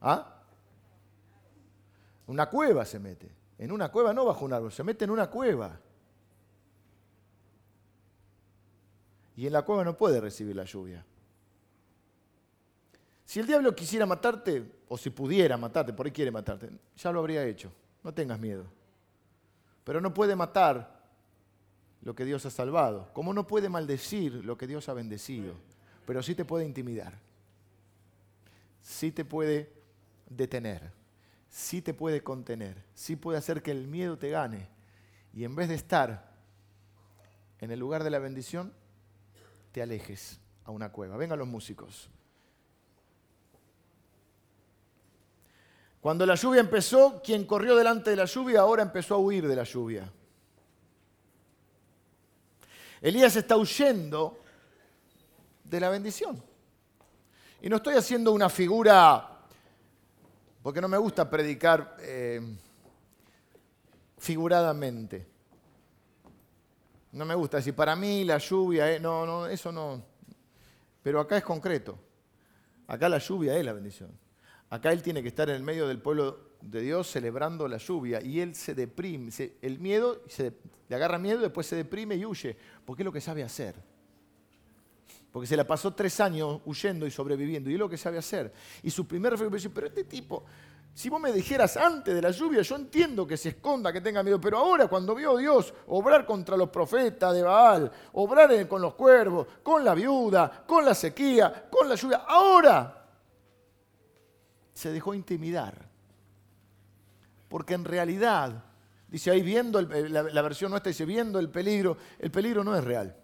¿Ah? 0.01 0.43
Una 2.27 2.49
cueva 2.49 2.85
se 2.85 2.99
mete. 2.99 3.31
En 3.57 3.71
una 3.71 3.89
cueva, 3.89 4.13
no 4.13 4.25
bajo 4.25 4.45
un 4.45 4.53
árbol, 4.53 4.71
se 4.71 4.83
mete 4.83 5.05
en 5.05 5.11
una 5.11 5.29
cueva. 5.29 5.79
Y 9.37 9.47
en 9.47 9.53
la 9.53 9.63
cueva 9.63 9.83
no 9.83 9.95
puede 9.95 10.19
recibir 10.19 10.55
la 10.55 10.65
lluvia. 10.65 11.05
Si 13.27 13.41
el 13.41 13.45
diablo 13.45 13.75
quisiera 13.75 14.05
matarte, 14.05 14.83
o 14.87 14.97
si 14.97 15.09
pudiera 15.09 15.57
matarte, 15.57 15.91
por 15.91 16.05
ahí 16.05 16.13
quiere 16.13 16.31
matarte, 16.31 16.69
ya 16.95 17.11
lo 17.11 17.19
habría 17.19 17.43
hecho. 17.43 17.69
No 18.01 18.13
tengas 18.13 18.39
miedo. 18.39 18.63
Pero 19.83 19.99
no 19.99 20.13
puede 20.13 20.33
matar 20.33 20.97
lo 22.03 22.15
que 22.15 22.23
Dios 22.23 22.45
ha 22.45 22.49
salvado, 22.49 23.11
como 23.11 23.33
no 23.33 23.45
puede 23.45 23.67
maldecir 23.67 24.45
lo 24.45 24.57
que 24.57 24.65
Dios 24.65 24.87
ha 24.87 24.93
bendecido, 24.93 25.55
pero 26.05 26.23
sí 26.23 26.35
te 26.35 26.45
puede 26.45 26.63
intimidar, 26.63 27.19
sí 28.81 29.11
te 29.11 29.25
puede 29.25 29.73
detener, 30.29 30.89
sí 31.49 31.81
te 31.81 31.93
puede 31.93 32.23
contener, 32.23 32.81
sí 32.93 33.17
puede 33.17 33.39
hacer 33.39 33.61
que 33.61 33.71
el 33.71 33.87
miedo 33.87 34.17
te 34.17 34.29
gane 34.29 34.69
y 35.33 35.43
en 35.43 35.53
vez 35.53 35.67
de 35.67 35.75
estar 35.75 36.31
en 37.59 37.71
el 37.71 37.79
lugar 37.79 38.05
de 38.05 38.09
la 38.09 38.19
bendición, 38.19 38.71
te 39.73 39.81
alejes 39.81 40.39
a 40.63 40.71
una 40.71 40.93
cueva. 40.93 41.17
Vengan 41.17 41.39
los 41.39 41.47
músicos. 41.47 42.09
Cuando 46.01 46.25
la 46.25 46.35
lluvia 46.35 46.61
empezó, 46.61 47.21
quien 47.21 47.45
corrió 47.45 47.75
delante 47.75 48.11
de 48.11 48.15
la 48.15 48.25
lluvia 48.25 48.61
ahora 48.61 48.83
empezó 48.83 49.15
a 49.15 49.17
huir 49.17 49.47
de 49.47 49.55
la 49.55 49.63
lluvia. 49.63 50.11
Elías 53.01 53.35
está 53.35 53.57
huyendo 53.57 54.39
de 55.63 55.79
la 55.79 55.89
bendición. 55.89 56.41
Y 57.61 57.69
no 57.69 57.77
estoy 57.77 57.95
haciendo 57.95 58.31
una 58.31 58.49
figura, 58.49 59.39
porque 60.61 60.81
no 60.81 60.87
me 60.87 60.97
gusta 60.97 61.29
predicar 61.29 61.97
eh, 61.99 62.41
figuradamente. 64.17 65.27
No 67.11 67.25
me 67.25 67.35
gusta 67.35 67.57
decir, 67.57 67.75
para 67.75 67.95
mí 67.95 68.23
la 68.23 68.37
lluvia, 68.37 68.99
no, 68.99 69.25
no, 69.25 69.47
eso 69.47 69.71
no. 69.71 70.03
Pero 71.01 71.19
acá 71.19 71.37
es 71.37 71.43
concreto. 71.43 71.97
Acá 72.85 73.09
la 73.09 73.17
lluvia 73.17 73.57
es 73.57 73.65
la 73.65 73.73
bendición. 73.73 74.26
Acá 74.69 74.91
él 74.91 75.01
tiene 75.01 75.21
que 75.21 75.29
estar 75.29 75.49
en 75.49 75.55
el 75.55 75.63
medio 75.63 75.87
del 75.87 75.99
pueblo 75.99 76.47
de 76.61 76.81
Dios 76.81 77.09
celebrando 77.09 77.67
la 77.67 77.77
lluvia 77.77 78.21
y 78.21 78.41
él 78.41 78.55
se 78.55 78.75
deprime, 78.75 79.31
el 79.61 79.79
miedo, 79.79 80.23
se, 80.27 80.53
le 80.89 80.95
agarra 80.95 81.17
miedo, 81.17 81.39
después 81.39 81.67
se 81.67 81.75
deprime 81.75 82.15
y 82.15 82.25
huye, 82.25 82.57
porque 82.85 83.03
es 83.03 83.05
lo 83.05 83.11
que 83.11 83.21
sabe 83.21 83.43
hacer. 83.43 83.75
Porque 85.31 85.47
se 85.47 85.55
la 85.55 85.65
pasó 85.65 85.93
tres 85.93 86.19
años 86.19 86.61
huyendo 86.65 87.05
y 87.05 87.11
sobreviviendo 87.11 87.69
y 87.69 87.73
es 87.73 87.79
lo 87.79 87.89
que 87.89 87.97
sabe 87.97 88.17
hacer. 88.17 88.51
Y 88.83 88.89
su 88.89 89.07
primer 89.07 89.33
reflejo 89.33 89.55
es 89.55 89.67
pero 89.73 89.87
este 89.87 90.03
tipo, 90.03 90.43
si 90.93 91.09
vos 91.09 91.21
me 91.21 91.31
dijeras 91.31 91.77
antes 91.77 92.13
de 92.13 92.21
la 92.21 92.31
lluvia, 92.31 92.61
yo 92.61 92.75
entiendo 92.75 93.27
que 93.27 93.37
se 93.37 93.49
esconda, 93.49 93.93
que 93.93 94.01
tenga 94.01 94.23
miedo, 94.23 94.41
pero 94.41 94.57
ahora 94.57 94.87
cuando 94.87 95.13
vio 95.13 95.37
a 95.37 95.39
Dios 95.39 95.73
obrar 95.87 96.25
contra 96.25 96.57
los 96.57 96.69
profetas 96.69 97.33
de 97.35 97.43
Baal, 97.43 97.91
obrar 98.13 98.67
con 98.67 98.81
los 98.81 98.95
cuervos, 98.95 99.47
con 99.61 99.85
la 99.85 99.93
viuda, 99.93 100.63
con 100.65 100.83
la 100.83 100.95
sequía, 100.95 101.67
con 101.69 101.87
la 101.87 101.95
lluvia, 101.95 102.23
ahora 102.27 102.96
se 104.77 104.91
dejó 104.91 105.15
intimidar. 105.15 105.89
Porque 107.49 107.73
en 107.73 107.83
realidad, 107.83 108.63
dice 109.07 109.31
ahí 109.31 109.41
viendo, 109.41 109.81
la, 109.81 110.23
la, 110.23 110.41
versión 110.43 110.69
nuestra 110.69 110.91
dice 110.91 111.05
viendo 111.05 111.39
el 111.39 111.49
peligro, 111.49 111.97
el 112.19 112.29
peligro 112.29 112.63
no 112.63 112.75
es 112.75 112.83
real. 112.83 113.15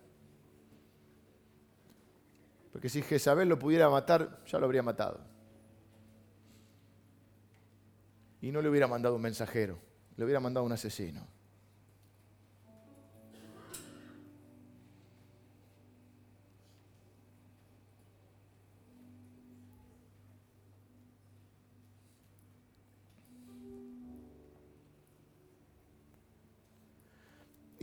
Porque 2.71 2.89
si 2.89 3.03
Jezabel 3.03 3.47
lo 3.47 3.59
pudiera 3.59 3.87
matar, 3.87 4.39
ya 4.47 4.57
lo 4.57 4.65
habría 4.65 4.81
matado. 4.81 5.19
Y 8.41 8.51
no 8.51 8.59
le 8.59 8.69
hubiera 8.69 8.87
mandado 8.87 9.15
un 9.15 9.21
mensajero, 9.21 9.77
le 10.17 10.25
hubiera 10.25 10.39
mandado 10.39 10.65
un 10.65 10.71
asesino. 10.71 11.27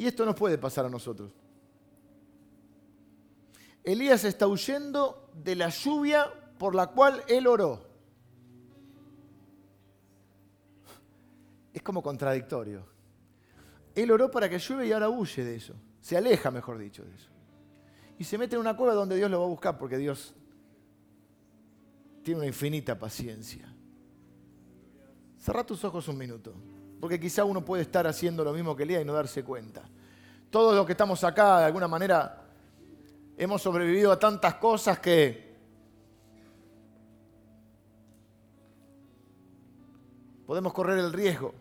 Y 0.00 0.06
esto 0.06 0.24
nos 0.24 0.34
puede 0.34 0.56
pasar 0.56 0.86
a 0.86 0.88
nosotros. 0.88 1.30
Elías 3.84 4.24
está 4.24 4.46
huyendo 4.46 5.30
de 5.34 5.54
la 5.54 5.68
lluvia 5.68 6.26
por 6.56 6.74
la 6.74 6.86
cual 6.86 7.22
él 7.28 7.46
oró. 7.46 7.86
Es 11.74 11.82
como 11.82 12.02
contradictorio. 12.02 12.86
Él 13.94 14.10
oró 14.10 14.30
para 14.30 14.48
que 14.48 14.58
llueva 14.58 14.86
y 14.86 14.92
ahora 14.92 15.10
huye 15.10 15.44
de 15.44 15.56
eso. 15.56 15.74
Se 16.00 16.16
aleja, 16.16 16.50
mejor 16.50 16.78
dicho, 16.78 17.04
de 17.04 17.14
eso. 17.14 17.28
Y 18.18 18.24
se 18.24 18.38
mete 18.38 18.54
en 18.54 18.62
una 18.62 18.74
cueva 18.74 18.94
donde 18.94 19.16
Dios 19.16 19.30
lo 19.30 19.40
va 19.40 19.44
a 19.44 19.48
buscar 19.48 19.76
porque 19.76 19.98
Dios 19.98 20.34
tiene 22.22 22.38
una 22.38 22.46
infinita 22.46 22.98
paciencia. 22.98 23.70
Cerra 25.36 25.66
tus 25.66 25.84
ojos 25.84 26.08
un 26.08 26.16
minuto 26.16 26.54
porque 27.00 27.18
quizá 27.18 27.44
uno 27.44 27.64
puede 27.64 27.82
estar 27.82 28.06
haciendo 28.06 28.44
lo 28.44 28.52
mismo 28.52 28.76
que 28.76 28.82
Elías 28.82 29.00
y 29.00 29.04
no 29.06 29.14
darse 29.14 29.42
cuenta. 29.42 29.82
Todos 30.50 30.76
los 30.76 30.84
que 30.84 30.92
estamos 30.92 31.24
acá, 31.24 31.60
de 31.60 31.64
alguna 31.64 31.88
manera, 31.88 32.44
hemos 33.38 33.62
sobrevivido 33.62 34.12
a 34.12 34.18
tantas 34.18 34.56
cosas 34.56 34.98
que 34.98 35.50
podemos 40.44 40.72
correr 40.74 40.98
el 40.98 41.12
riesgo 41.12 41.54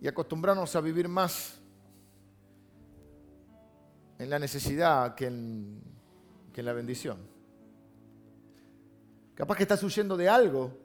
y 0.00 0.06
acostumbrarnos 0.06 0.76
a 0.76 0.80
vivir 0.80 1.08
más 1.08 1.58
en 4.18 4.30
la 4.30 4.38
necesidad 4.38 5.16
que 5.16 5.26
en, 5.26 5.82
que 6.52 6.60
en 6.60 6.66
la 6.66 6.72
bendición. 6.72 7.18
Capaz 9.34 9.56
que 9.56 9.62
estás 9.64 9.82
huyendo 9.82 10.16
de 10.16 10.28
algo 10.28 10.81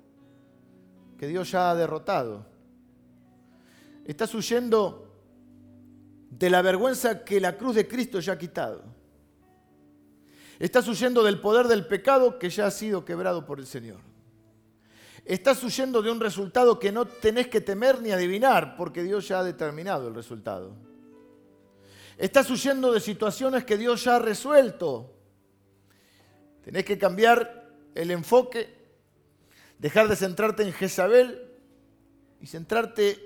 que 1.17 1.27
Dios 1.27 1.51
ya 1.51 1.71
ha 1.71 1.75
derrotado. 1.75 2.45
Estás 4.05 4.33
huyendo 4.33 5.07
de 6.29 6.49
la 6.49 6.61
vergüenza 6.61 7.23
que 7.23 7.41
la 7.41 7.57
cruz 7.57 7.75
de 7.75 7.87
Cristo 7.87 8.19
ya 8.19 8.33
ha 8.33 8.37
quitado. 8.37 8.83
Estás 10.59 10.87
huyendo 10.87 11.23
del 11.23 11.39
poder 11.39 11.67
del 11.67 11.85
pecado 11.85 12.39
que 12.39 12.49
ya 12.49 12.67
ha 12.67 12.71
sido 12.71 13.03
quebrado 13.05 13.45
por 13.45 13.59
el 13.59 13.67
Señor. 13.67 13.99
Estás 15.25 15.61
huyendo 15.63 16.01
de 16.01 16.09
un 16.09 16.19
resultado 16.19 16.79
que 16.79 16.91
no 16.91 17.05
tenés 17.05 17.47
que 17.47 17.61
temer 17.61 18.01
ni 18.01 18.11
adivinar 18.11 18.75
porque 18.77 19.03
Dios 19.03 19.27
ya 19.27 19.39
ha 19.39 19.43
determinado 19.43 20.07
el 20.07 20.15
resultado. 20.15 20.73
Estás 22.17 22.49
huyendo 22.49 22.91
de 22.91 22.99
situaciones 22.99 23.65
que 23.65 23.77
Dios 23.77 24.03
ya 24.03 24.15
ha 24.15 24.19
resuelto. 24.19 25.13
Tenés 26.63 26.85
que 26.85 26.97
cambiar 26.97 27.69
el 27.93 28.11
enfoque 28.11 28.76
dejar 29.79 30.07
de 30.07 30.15
centrarte 30.15 30.63
en 30.63 30.73
Jezabel 30.73 31.41
y 32.41 32.47
centrarte 32.47 33.17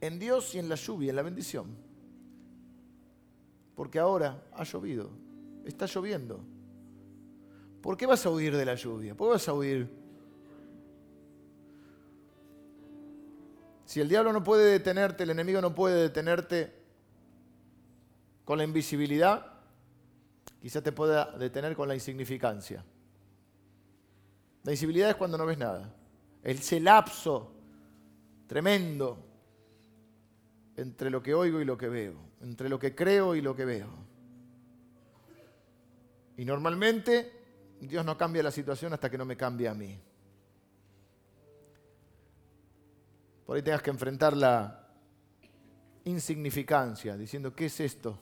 en 0.00 0.18
Dios 0.18 0.54
y 0.54 0.58
en 0.58 0.68
la 0.68 0.76
lluvia, 0.76 1.10
en 1.10 1.16
la 1.16 1.22
bendición. 1.22 1.66
Porque 3.74 3.98
ahora 3.98 4.42
ha 4.52 4.64
llovido, 4.64 5.10
está 5.64 5.86
lloviendo. 5.86 6.40
¿Por 7.80 7.96
qué 7.96 8.06
vas 8.06 8.24
a 8.26 8.30
huir 8.30 8.56
de 8.56 8.64
la 8.64 8.74
lluvia? 8.74 9.14
¿Por 9.14 9.28
qué 9.28 9.32
vas 9.32 9.48
a 9.48 9.54
huir? 9.54 9.88
Si 13.86 14.00
el 14.00 14.08
diablo 14.08 14.32
no 14.32 14.44
puede 14.44 14.70
detenerte, 14.70 15.24
el 15.24 15.30
enemigo 15.30 15.60
no 15.60 15.74
puede 15.74 16.02
detenerte 16.02 16.72
con 18.44 18.58
la 18.58 18.64
invisibilidad, 18.64 19.46
quizás 20.60 20.82
te 20.82 20.92
pueda 20.92 21.32
detener 21.38 21.74
con 21.74 21.88
la 21.88 21.94
insignificancia. 21.94 22.84
La 24.62 24.72
invisibilidad 24.72 25.10
es 25.10 25.16
cuando 25.16 25.38
no 25.38 25.46
ves 25.46 25.58
nada. 25.58 25.94
Ese 26.42 26.80
lapso 26.80 27.52
tremendo 28.46 29.18
entre 30.76 31.10
lo 31.10 31.22
que 31.22 31.34
oigo 31.34 31.60
y 31.60 31.64
lo 31.64 31.76
que 31.76 31.88
veo, 31.88 32.14
entre 32.40 32.68
lo 32.68 32.78
que 32.78 32.94
creo 32.94 33.34
y 33.34 33.40
lo 33.40 33.54
que 33.54 33.64
veo. 33.64 33.88
Y 36.36 36.44
normalmente 36.44 37.32
Dios 37.80 38.04
no 38.04 38.16
cambia 38.16 38.42
la 38.42 38.50
situación 38.50 38.92
hasta 38.92 39.10
que 39.10 39.18
no 39.18 39.24
me 39.24 39.36
cambie 39.36 39.68
a 39.68 39.74
mí. 39.74 39.98
Por 43.44 43.56
ahí 43.56 43.62
tengas 43.62 43.82
que 43.82 43.90
enfrentar 43.90 44.36
la 44.36 44.88
insignificancia, 46.04 47.16
diciendo, 47.16 47.54
¿qué 47.54 47.66
es 47.66 47.80
esto? 47.80 48.18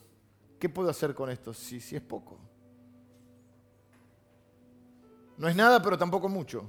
¿Qué 0.59 0.68
puedo 0.68 0.91
hacer 0.91 1.14
con 1.14 1.30
esto? 1.30 1.53
Si, 1.53 1.80
si 1.80 1.97
es 1.97 2.03
poco. 2.03 2.39
No 5.39 5.49
es 5.49 5.55
nada, 5.55 5.80
pero 5.80 5.97
tampoco 5.97 6.28
mucho. 6.28 6.68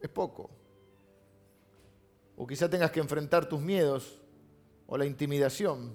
Es 0.00 0.10
poco. 0.10 0.50
O 2.36 2.46
quizá 2.46 2.68
tengas 2.68 2.90
que 2.90 3.00
enfrentar 3.00 3.48
tus 3.48 3.60
miedos 3.60 4.22
o 4.86 4.96
la 4.96 5.06
intimidación. 5.06 5.94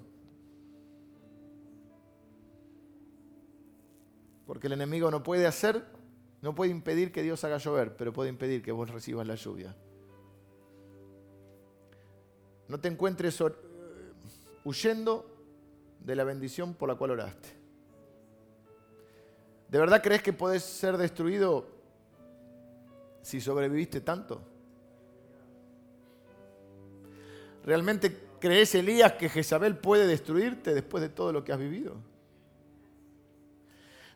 Porque 4.46 4.68
el 4.68 4.74
enemigo 4.74 5.10
no 5.12 5.24
puede 5.24 5.46
hacer, 5.48 5.86
no 6.42 6.54
puede 6.54 6.72
impedir 6.72 7.12
que 7.12 7.24
Dios 7.24 7.44
haga 7.44 7.58
llover, 7.58 7.96
pero 7.96 8.12
puede 8.12 8.30
impedir 8.30 8.62
que 8.62 8.72
vos 8.72 8.90
recibas 8.90 9.26
la 9.26 9.36
lluvia. 9.36 9.76
No 12.68 12.80
te 12.80 12.88
encuentres 12.88 13.44
huyendo 14.64 15.32
de 16.00 16.16
la 16.16 16.24
bendición 16.24 16.74
por 16.74 16.90
la 16.90 16.96
cual 16.96 17.12
oraste. 17.12 17.50
¿De 19.70 19.80
verdad 19.80 20.02
crees 20.02 20.24
que 20.24 20.34
podés 20.34 20.64
ser 20.64 20.98
destruido 20.98 21.75
si 23.26 23.42
sobreviviste 23.42 24.02
tanto? 24.02 24.40
¿Realmente 27.64 28.16
crees, 28.40 28.76
Elías, 28.76 29.14
que 29.14 29.30
Jezabel 29.30 29.78
puede 29.78 30.06
destruirte 30.06 30.76
después 30.76 31.02
de 31.02 31.10
todo 31.10 31.34
lo 31.34 31.44
que 31.44 31.52
has 31.52 31.58
vivido? 31.58 31.96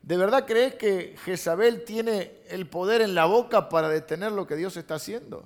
¿De 0.04 0.16
verdad 0.16 0.46
crees 0.46 0.76
que 0.76 1.16
Jezabel 1.26 1.84
tiene 1.86 2.34
el 2.50 2.70
poder 2.70 3.02
en 3.02 3.16
la 3.16 3.26
boca 3.26 3.68
para 3.68 3.90
detener 3.90 4.32
lo 4.32 4.46
que 4.46 4.56
Dios 4.56 4.78
está 4.78 4.96
haciendo? 4.96 5.44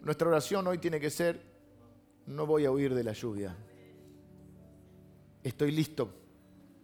Nuestra 0.00 0.26
oración 0.26 0.66
hoy 0.66 0.78
tiene 0.78 0.98
que 0.98 1.10
ser, 1.10 1.40
no 2.26 2.46
voy 2.46 2.64
a 2.64 2.72
huir 2.72 2.94
de 2.94 3.04
la 3.04 3.12
lluvia. 3.12 3.56
Estoy 5.44 5.70
listo 5.70 6.21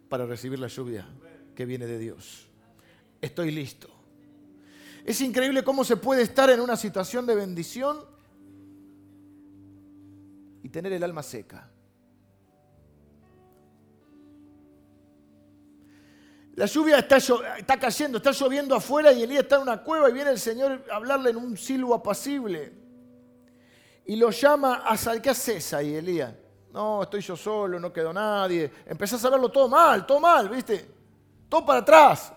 para 0.09 0.25
recibir 0.25 0.59
la 0.59 0.67
lluvia 0.67 1.07
que 1.55 1.65
viene 1.65 1.85
de 1.85 1.99
Dios. 1.99 2.47
Estoy 3.21 3.51
listo. 3.51 3.87
Es 5.05 5.21
increíble 5.21 5.63
cómo 5.63 5.83
se 5.83 5.97
puede 5.97 6.23
estar 6.23 6.49
en 6.49 6.59
una 6.59 6.75
situación 6.75 7.25
de 7.25 7.35
bendición 7.35 8.03
y 10.63 10.69
tener 10.69 10.91
el 10.93 11.03
alma 11.03 11.23
seca. 11.23 11.69
La 16.55 16.65
lluvia 16.65 16.99
está, 16.99 17.17
está, 17.57 17.79
cayendo, 17.79 18.17
está 18.17 18.31
lloviendo 18.31 18.75
afuera 18.75 19.13
y 19.13 19.23
Elías 19.23 19.43
está 19.43 19.55
en 19.55 19.61
una 19.61 19.81
cueva 19.81 20.09
y 20.09 20.13
viene 20.13 20.31
el 20.31 20.39
Señor 20.39 20.85
a 20.91 20.97
hablarle 20.97 21.29
en 21.29 21.37
un 21.37 21.55
silbo 21.55 21.93
apacible. 21.93 22.73
Y 24.05 24.17
lo 24.17 24.31
llama. 24.31 24.83
¿Qué 25.23 25.29
haces 25.29 25.73
ahí, 25.73 25.95
Elías? 25.95 26.33
No, 26.71 27.03
estoy 27.03 27.21
yo 27.21 27.35
solo, 27.35 27.79
no 27.79 27.91
quedó 27.91 28.13
nadie. 28.13 28.71
Empezás 28.85 29.23
a 29.25 29.29
verlo 29.29 29.49
todo 29.49 29.67
mal, 29.67 30.05
todo 30.05 30.19
mal, 30.19 30.49
¿viste? 30.49 30.89
Todo 31.47 31.65
para 31.65 31.79
atrás. 31.79 32.31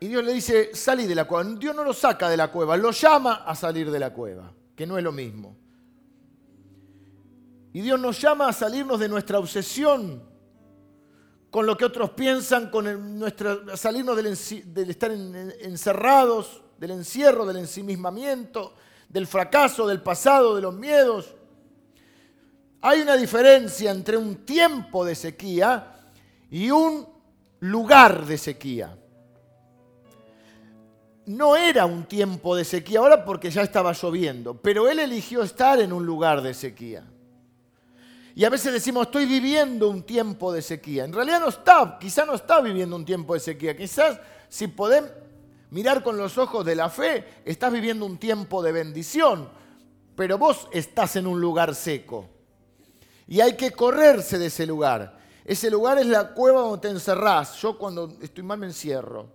Y 0.00 0.08
Dios 0.08 0.24
le 0.24 0.32
dice, 0.32 0.74
salí 0.74 1.06
de 1.06 1.14
la 1.14 1.26
cueva. 1.26 1.48
Dios 1.58 1.76
no 1.76 1.84
lo 1.84 1.92
saca 1.92 2.28
de 2.28 2.36
la 2.36 2.50
cueva, 2.50 2.76
lo 2.76 2.90
llama 2.90 3.44
a 3.46 3.54
salir 3.54 3.90
de 3.90 3.98
la 3.98 4.12
cueva, 4.12 4.52
que 4.74 4.86
no 4.86 4.96
es 4.96 5.04
lo 5.04 5.12
mismo. 5.12 5.56
Y 7.72 7.82
Dios 7.82 8.00
nos 8.00 8.20
llama 8.20 8.48
a 8.48 8.52
salirnos 8.52 8.98
de 8.98 9.08
nuestra 9.08 9.38
obsesión 9.38 10.28
con 11.50 11.66
lo 11.66 11.76
que 11.76 11.84
otros 11.84 12.10
piensan, 12.10 12.70
con 12.70 13.18
nuestra, 13.18 13.76
salirnos 13.76 14.16
del, 14.16 14.26
estar 14.88 15.10
encerrados, 15.10 16.62
del 16.78 16.92
encierro, 16.92 17.44
del 17.44 17.58
ensimismamiento, 17.58 18.74
del 19.10 19.26
fracaso, 19.26 19.86
del 19.86 20.00
pasado, 20.00 20.56
de 20.56 20.62
los 20.62 20.74
miedos. 20.74 21.34
Hay 22.80 23.02
una 23.02 23.16
diferencia 23.16 23.90
entre 23.90 24.16
un 24.16 24.46
tiempo 24.46 25.04
de 25.04 25.14
sequía 25.14 25.92
y 26.50 26.70
un 26.70 27.06
lugar 27.60 28.24
de 28.24 28.38
sequía 28.38 28.96
no 31.30 31.54
era 31.56 31.86
un 31.86 32.04
tiempo 32.04 32.56
de 32.56 32.64
sequía 32.64 32.98
ahora 32.98 33.24
porque 33.24 33.50
ya 33.50 33.62
estaba 33.62 33.92
lloviendo, 33.92 34.54
pero 34.54 34.88
él 34.88 34.98
eligió 34.98 35.42
estar 35.44 35.80
en 35.80 35.92
un 35.92 36.04
lugar 36.04 36.42
de 36.42 36.54
sequía. 36.54 37.04
Y 38.34 38.44
a 38.44 38.50
veces 38.50 38.72
decimos, 38.72 39.06
estoy 39.06 39.26
viviendo 39.26 39.88
un 39.88 40.02
tiempo 40.02 40.52
de 40.52 40.60
sequía. 40.60 41.04
En 41.04 41.12
realidad 41.12 41.38
no 41.38 41.48
está, 41.48 41.98
quizás 42.00 42.26
no 42.26 42.34
está 42.34 42.60
viviendo 42.60 42.96
un 42.96 43.04
tiempo 43.04 43.34
de 43.34 43.40
sequía. 43.40 43.76
Quizás 43.76 44.18
si 44.48 44.66
podemos 44.66 45.10
mirar 45.70 46.02
con 46.02 46.16
los 46.16 46.38
ojos 46.38 46.64
de 46.64 46.74
la 46.74 46.88
fe, 46.88 47.42
estás 47.44 47.72
viviendo 47.72 48.06
un 48.06 48.18
tiempo 48.18 48.62
de 48.62 48.72
bendición, 48.72 49.48
pero 50.14 50.38
vos 50.38 50.68
estás 50.72 51.16
en 51.16 51.26
un 51.26 51.40
lugar 51.40 51.74
seco. 51.74 52.28
Y 53.26 53.40
hay 53.40 53.56
que 53.56 53.70
correrse 53.70 54.38
de 54.38 54.46
ese 54.46 54.66
lugar. 54.66 55.18
Ese 55.44 55.70
lugar 55.70 55.98
es 55.98 56.06
la 56.06 56.34
cueva 56.34 56.62
donde 56.62 56.88
te 56.88 56.88
encerrás. 56.88 57.56
Yo 57.56 57.78
cuando 57.78 58.16
estoy 58.20 58.42
mal 58.42 58.58
me 58.58 58.66
encierro. 58.66 59.28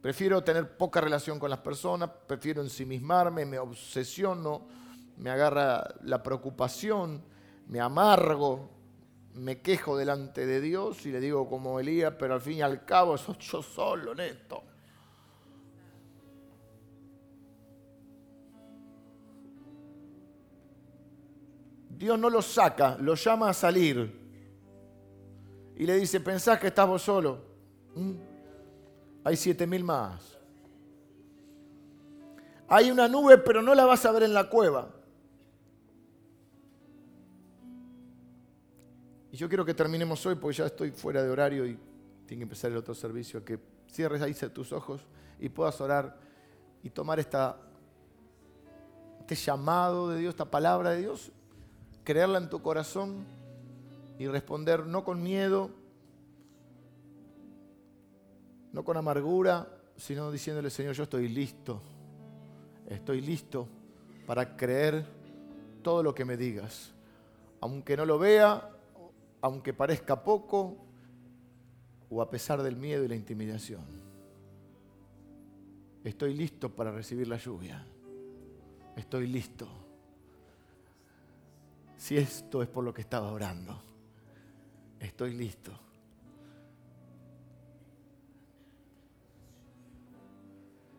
Prefiero 0.00 0.42
tener 0.42 0.76
poca 0.76 1.00
relación 1.00 1.38
con 1.38 1.48
las 1.48 1.60
personas, 1.60 2.10
prefiero 2.26 2.60
ensimismarme, 2.60 3.46
me 3.46 3.58
obsesiono, 3.58 4.66
me 5.16 5.30
agarra 5.30 5.94
la 6.02 6.22
preocupación, 6.22 7.22
me 7.68 7.80
amargo, 7.80 8.68
me 9.34 9.60
quejo 9.60 9.96
delante 9.96 10.44
de 10.44 10.60
Dios 10.60 11.06
y 11.06 11.12
le 11.12 11.20
digo 11.20 11.48
como 11.48 11.78
Elías, 11.78 12.14
pero 12.18 12.34
al 12.34 12.40
fin 12.40 12.58
y 12.58 12.62
al 12.62 12.84
cabo 12.84 13.16
soy 13.16 13.36
yo 13.38 13.62
solo 13.62 14.12
en 14.12 14.20
esto. 14.20 14.64
Dios 22.02 22.18
no 22.18 22.28
lo 22.28 22.42
saca, 22.42 22.96
lo 22.98 23.14
llama 23.14 23.50
a 23.50 23.54
salir. 23.54 24.20
Y 25.76 25.86
le 25.86 25.96
dice, 25.96 26.18
¿pensás 26.18 26.58
que 26.58 26.66
estás 26.66 26.88
vos 26.88 27.00
solo? 27.00 27.38
¿Mm? 27.94 28.12
hay 29.24 29.36
siete 29.36 29.68
mil 29.68 29.84
más. 29.84 30.36
Hay 32.66 32.90
una 32.90 33.06
nube, 33.06 33.38
pero 33.38 33.62
no 33.62 33.72
la 33.72 33.84
vas 33.84 34.04
a 34.04 34.10
ver 34.10 34.24
en 34.24 34.34
la 34.34 34.48
cueva. 34.48 34.90
Y 39.30 39.36
yo 39.36 39.48
quiero 39.48 39.64
que 39.64 39.74
terminemos 39.74 40.26
hoy 40.26 40.34
porque 40.34 40.56
ya 40.56 40.66
estoy 40.66 40.90
fuera 40.90 41.22
de 41.22 41.30
horario 41.30 41.64
y 41.66 41.78
tiene 42.26 42.40
que 42.40 42.44
empezar 42.44 42.72
el 42.72 42.78
otro 42.78 42.94
servicio. 42.94 43.44
Que 43.44 43.60
cierres 43.88 44.22
ahí 44.22 44.34
tus 44.34 44.72
ojos 44.72 45.06
y 45.38 45.48
puedas 45.48 45.80
orar 45.80 46.18
y 46.82 46.90
tomar 46.90 47.20
esta, 47.20 47.56
este 49.20 49.36
llamado 49.36 50.08
de 50.08 50.18
Dios, 50.18 50.30
esta 50.30 50.50
palabra 50.50 50.90
de 50.90 51.02
Dios, 51.02 51.30
creerla 52.04 52.38
en 52.38 52.48
tu 52.48 52.62
corazón 52.62 53.24
y 54.18 54.26
responder 54.26 54.86
no 54.86 55.04
con 55.04 55.22
miedo, 55.22 55.70
no 58.72 58.84
con 58.84 58.96
amargura, 58.96 59.68
sino 59.96 60.30
diciéndole, 60.30 60.70
Señor, 60.70 60.94
yo 60.94 61.04
estoy 61.04 61.28
listo, 61.28 61.82
estoy 62.88 63.20
listo 63.20 63.68
para 64.26 64.56
creer 64.56 65.04
todo 65.82 66.02
lo 66.02 66.14
que 66.14 66.24
me 66.24 66.36
digas. 66.36 66.92
Aunque 67.60 67.96
no 67.96 68.06
lo 68.06 68.18
vea, 68.18 68.70
aunque 69.40 69.72
parezca 69.72 70.22
poco, 70.24 70.76
o 72.10 72.20
a 72.20 72.30
pesar 72.30 72.62
del 72.62 72.76
miedo 72.76 73.04
y 73.04 73.08
la 73.08 73.14
intimidación. 73.14 73.84
Estoy 76.04 76.34
listo 76.34 76.68
para 76.68 76.90
recibir 76.90 77.28
la 77.28 77.36
lluvia. 77.36 77.86
Estoy 78.96 79.26
listo. 79.26 79.81
Si 82.02 82.16
esto 82.16 82.64
es 82.64 82.68
por 82.68 82.82
lo 82.82 82.92
que 82.92 83.02
estaba 83.02 83.30
orando, 83.30 83.80
estoy 84.98 85.34
listo. 85.34 85.78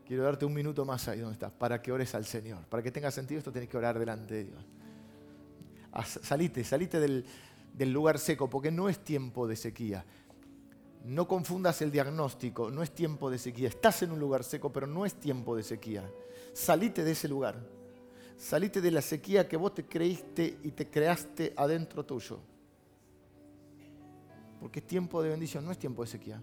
quiero 0.07 0.23
darte 0.23 0.45
un 0.45 0.53
minuto 0.53 0.85
más 0.85 1.09
ahí 1.09 1.19
donde 1.19 1.33
estás, 1.33 1.51
para 1.51 1.81
que 1.81 1.91
ores 1.91 2.15
al 2.15 2.23
Señor. 2.23 2.59
Para 2.67 2.81
que 2.81 2.89
tenga 2.89 3.11
sentido 3.11 3.39
esto 3.39 3.51
tienes 3.51 3.69
que 3.69 3.75
orar 3.75 3.99
delante 3.99 4.33
de 4.33 4.43
Dios. 4.45 4.65
Salite, 6.21 6.63
salite 6.63 7.01
del, 7.01 7.25
del 7.73 7.91
lugar 7.91 8.17
seco, 8.17 8.49
porque 8.49 8.71
no 8.71 8.87
es 8.87 8.99
tiempo 8.99 9.45
de 9.45 9.57
sequía. 9.57 10.05
No 11.03 11.27
confundas 11.27 11.81
el 11.81 11.91
diagnóstico, 11.91 12.71
no 12.71 12.81
es 12.81 12.91
tiempo 12.91 13.29
de 13.29 13.39
sequía. 13.39 13.67
Estás 13.67 14.03
en 14.03 14.11
un 14.13 14.19
lugar 14.19 14.45
seco, 14.45 14.71
pero 14.71 14.87
no 14.87 15.05
es 15.05 15.15
tiempo 15.15 15.53
de 15.53 15.63
sequía. 15.63 16.09
Salite 16.53 17.03
de 17.03 17.11
ese 17.11 17.27
lugar. 17.27 17.82
Salite 18.37 18.81
de 18.81 18.91
la 18.91 19.01
sequía 19.01 19.47
que 19.47 19.57
vos 19.57 19.73
te 19.73 19.85
creíste 19.85 20.59
y 20.63 20.71
te 20.71 20.89
creaste 20.89 21.53
adentro 21.55 22.05
tuyo. 22.05 22.39
Porque 24.59 24.79
es 24.79 24.87
tiempo 24.87 25.21
de 25.21 25.29
bendición, 25.29 25.65
no 25.65 25.71
es 25.71 25.77
tiempo 25.77 26.03
de 26.03 26.07
sequía. 26.07 26.41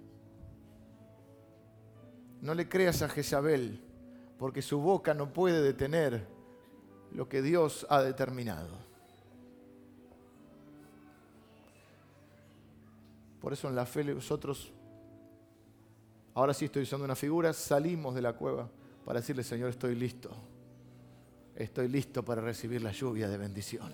No 2.41 2.55
le 2.55 2.69
creas 2.69 3.03
a 3.03 3.09
Jezabel, 3.09 3.81
porque 4.39 4.63
su 4.63 4.81
boca 4.81 5.15
no 5.15 5.33
puede 5.33 5.63
detener 5.63 6.27
lo 7.13 7.29
que 7.29 7.43
Dios 7.43 7.87
ha 7.91 8.03
determinado. 8.03 8.91
Por 13.41 13.53
eso 13.53 13.69
en 13.69 13.75
la 13.75 13.87
fe 13.87 14.05
nosotros, 14.05 14.73
ahora 16.35 16.53
sí 16.53 16.67
estoy 16.67 16.83
usando 16.83 17.05
una 17.05 17.17
figura, 17.17 17.53
salimos 17.53 18.15
de 18.15 18.23
la 18.23 18.35
cueva 18.35 18.69
para 19.05 19.21
decirle, 19.21 19.43
Señor, 19.43 19.71
estoy 19.71 19.95
listo. 19.95 20.31
Estoy 21.61 21.89
listo 21.89 22.25
para 22.25 22.41
recibir 22.41 22.81
la 22.81 22.91
lluvia 22.91 23.29
de 23.29 23.37
bendición. 23.37 23.93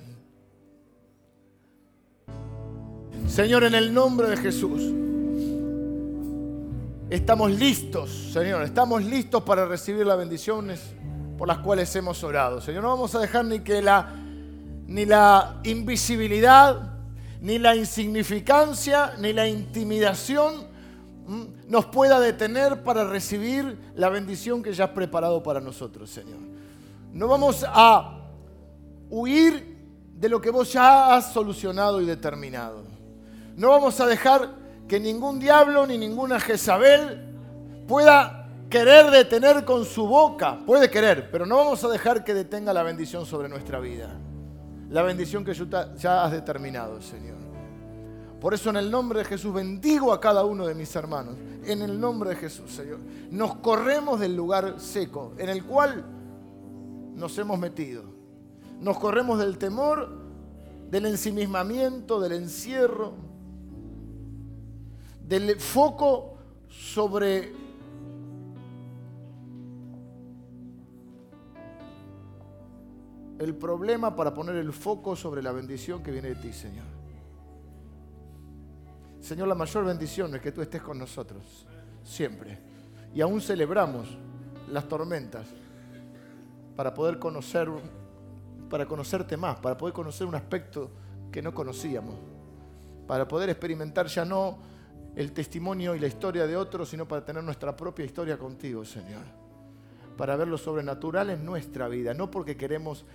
Señor, 3.26 3.64
en 3.64 3.74
el 3.74 3.92
nombre 3.92 4.28
de 4.28 4.36
Jesús, 4.36 4.94
estamos 7.10 7.50
listos, 7.50 8.30
Señor, 8.32 8.62
estamos 8.62 9.02
listos 9.04 9.42
para 9.42 9.66
recibir 9.66 10.06
las 10.06 10.16
bendiciones 10.16 10.80
por 11.36 11.48
las 11.48 11.58
cuales 11.58 11.94
hemos 11.96 12.22
orado. 12.22 12.60
Señor, 12.60 12.84
no 12.84 12.90
vamos 12.90 13.16
a 13.16 13.18
dejar 13.18 13.44
ni 13.44 13.58
que 13.58 13.82
la, 13.82 14.14
ni 14.86 15.04
la 15.04 15.58
invisibilidad, 15.64 17.00
ni 17.40 17.58
la 17.58 17.74
insignificancia, 17.74 19.14
ni 19.18 19.32
la 19.32 19.48
intimidación 19.48 20.68
nos 21.66 21.86
pueda 21.86 22.20
detener 22.20 22.84
para 22.84 23.02
recibir 23.02 23.76
la 23.96 24.08
bendición 24.08 24.62
que 24.62 24.72
ya 24.72 24.84
has 24.84 24.90
preparado 24.90 25.42
para 25.42 25.60
nosotros, 25.60 26.08
Señor. 26.08 26.45
No 27.16 27.28
vamos 27.28 27.64
a 27.66 28.28
huir 29.10 29.76
de 30.14 30.28
lo 30.28 30.40
que 30.40 30.50
vos 30.50 30.72
ya 30.72 31.14
has 31.14 31.32
solucionado 31.32 32.00
y 32.00 32.06
determinado. 32.06 32.84
No 33.56 33.70
vamos 33.70 33.98
a 34.00 34.06
dejar 34.06 34.54
que 34.86 35.00
ningún 35.00 35.38
diablo 35.38 35.86
ni 35.86 35.98
ninguna 35.98 36.38
Jezabel 36.38 37.34
pueda 37.88 38.48
querer 38.70 39.10
detener 39.10 39.64
con 39.64 39.84
su 39.84 40.06
boca. 40.06 40.58
Puede 40.64 40.90
querer, 40.90 41.30
pero 41.30 41.46
no 41.46 41.56
vamos 41.56 41.82
a 41.82 41.88
dejar 41.88 42.22
que 42.22 42.34
detenga 42.34 42.72
la 42.72 42.82
bendición 42.82 43.26
sobre 43.26 43.48
nuestra 43.48 43.80
vida 43.80 44.16
la 44.90 45.02
bendición 45.02 45.44
que 45.44 45.52
ya 45.98 46.24
has 46.24 46.32
determinado, 46.32 47.00
Señor. 47.02 47.36
Por 48.40 48.54
eso 48.54 48.70
en 48.70 48.76
el 48.76 48.90
nombre 48.90 49.20
de 49.20 49.24
Jesús 49.24 49.52
bendigo 49.52 50.12
a 50.12 50.20
cada 50.20 50.44
uno 50.44 50.66
de 50.66 50.74
mis 50.74 50.94
hermanos. 50.94 51.34
En 51.64 51.82
el 51.82 51.98
nombre 51.98 52.30
de 52.30 52.36
Jesús, 52.36 52.70
Señor. 52.70 52.98
Nos 53.30 53.56
corremos 53.56 54.20
del 54.20 54.36
lugar 54.36 54.74
seco 54.78 55.32
en 55.38 55.48
el 55.48 55.64
cual 55.64 56.04
nos 57.16 57.36
hemos 57.38 57.58
metido. 57.58 58.04
Nos 58.80 58.98
corremos 58.98 59.38
del 59.38 59.58
temor, 59.58 60.08
del 60.90 61.06
ensimismamiento, 61.06 62.20
del 62.20 62.32
encierro, 62.32 63.14
del 65.26 65.58
foco 65.58 66.36
sobre 66.68 67.52
el 73.38 73.54
problema 73.54 74.14
para 74.14 74.32
poner 74.32 74.56
el 74.56 74.72
foco 74.72 75.16
sobre 75.16 75.42
la 75.42 75.52
bendición 75.52 76.02
que 76.02 76.10
viene 76.10 76.28
de 76.28 76.36
ti, 76.36 76.52
Señor. 76.52 76.84
Señor, 79.20 79.48
la 79.48 79.54
mayor 79.54 79.84
bendición 79.86 80.34
es 80.34 80.42
que 80.42 80.52
tú 80.52 80.60
estés 80.60 80.82
con 80.82 80.98
nosotros, 80.98 81.66
siempre. 82.04 82.58
Y 83.14 83.22
aún 83.22 83.40
celebramos 83.40 84.06
las 84.68 84.86
tormentas 84.86 85.46
para 86.76 86.92
poder 86.92 87.18
conocer, 87.18 87.68
para 88.68 88.86
conocerte 88.86 89.36
más, 89.36 89.58
para 89.58 89.76
poder 89.76 89.94
conocer 89.94 90.26
un 90.26 90.34
aspecto 90.34 90.90
que 91.32 91.42
no 91.42 91.54
conocíamos, 91.54 92.14
para 93.06 93.26
poder 93.26 93.48
experimentar 93.48 94.06
ya 94.06 94.24
no 94.24 94.58
el 95.16 95.32
testimonio 95.32 95.94
y 95.94 95.98
la 95.98 96.06
historia 96.06 96.46
de 96.46 96.56
otros, 96.56 96.90
sino 96.90 97.08
para 97.08 97.24
tener 97.24 97.42
nuestra 97.42 97.74
propia 97.74 98.04
historia 98.04 98.38
contigo, 98.38 98.84
Señor. 98.84 99.22
Para 100.18 100.36
ver 100.36 100.48
lo 100.48 100.58
sobrenatural 100.58 101.30
en 101.30 101.44
nuestra 101.44 101.88
vida, 101.88 102.12
no 102.12 102.30
porque 102.30 102.56
queremos 102.56 103.06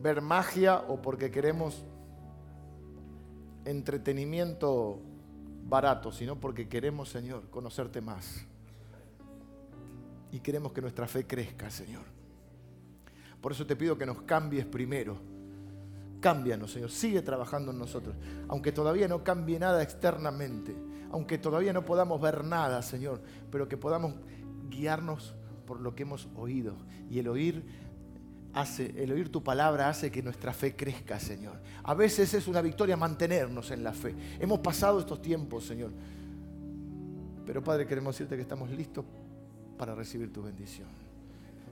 ver 0.00 0.20
magia 0.20 0.84
o 0.88 1.00
porque 1.00 1.30
queremos 1.30 1.84
entretenimiento 3.64 4.98
barato, 5.64 6.10
sino 6.10 6.40
porque 6.40 6.68
queremos, 6.68 7.08
Señor, 7.10 7.48
conocerte 7.50 8.00
más. 8.00 8.46
Y 10.32 10.40
queremos 10.40 10.72
que 10.72 10.80
nuestra 10.80 11.06
fe 11.06 11.26
crezca, 11.26 11.70
Señor. 11.70 12.02
Por 13.40 13.52
eso 13.52 13.66
te 13.66 13.76
pido 13.76 13.98
que 13.98 14.06
nos 14.06 14.22
cambies 14.22 14.64
primero. 14.64 15.18
Cámbianos, 16.20 16.72
Señor. 16.72 16.90
Sigue 16.90 17.20
trabajando 17.20 17.70
en 17.70 17.78
nosotros. 17.78 18.16
Aunque 18.48 18.72
todavía 18.72 19.08
no 19.08 19.22
cambie 19.22 19.58
nada 19.58 19.82
externamente. 19.82 20.74
Aunque 21.10 21.36
todavía 21.36 21.72
no 21.74 21.84
podamos 21.84 22.20
ver 22.20 22.44
nada, 22.44 22.80
Señor. 22.80 23.20
Pero 23.50 23.68
que 23.68 23.76
podamos 23.76 24.14
guiarnos 24.70 25.34
por 25.66 25.80
lo 25.80 25.94
que 25.94 26.04
hemos 26.04 26.28
oído. 26.34 26.76
Y 27.10 27.18
el 27.18 27.28
oír 27.28 27.62
hace, 28.54 28.94
el 29.02 29.12
oír 29.12 29.30
tu 29.30 29.42
palabra 29.42 29.88
hace 29.90 30.10
que 30.10 30.22
nuestra 30.22 30.54
fe 30.54 30.74
crezca, 30.74 31.18
Señor. 31.18 31.60
A 31.82 31.92
veces 31.92 32.32
es 32.32 32.48
una 32.48 32.62
victoria 32.62 32.96
mantenernos 32.96 33.70
en 33.70 33.84
la 33.84 33.92
fe. 33.92 34.14
Hemos 34.40 34.60
pasado 34.60 35.00
estos 35.00 35.20
tiempos, 35.20 35.66
Señor. 35.66 35.90
Pero 37.44 37.62
Padre, 37.62 37.86
queremos 37.86 38.14
decirte 38.14 38.36
que 38.36 38.42
estamos 38.42 38.70
listos 38.70 39.04
para 39.82 39.96
recibir 39.96 40.32
tu 40.32 40.44
bendición. 40.44 40.86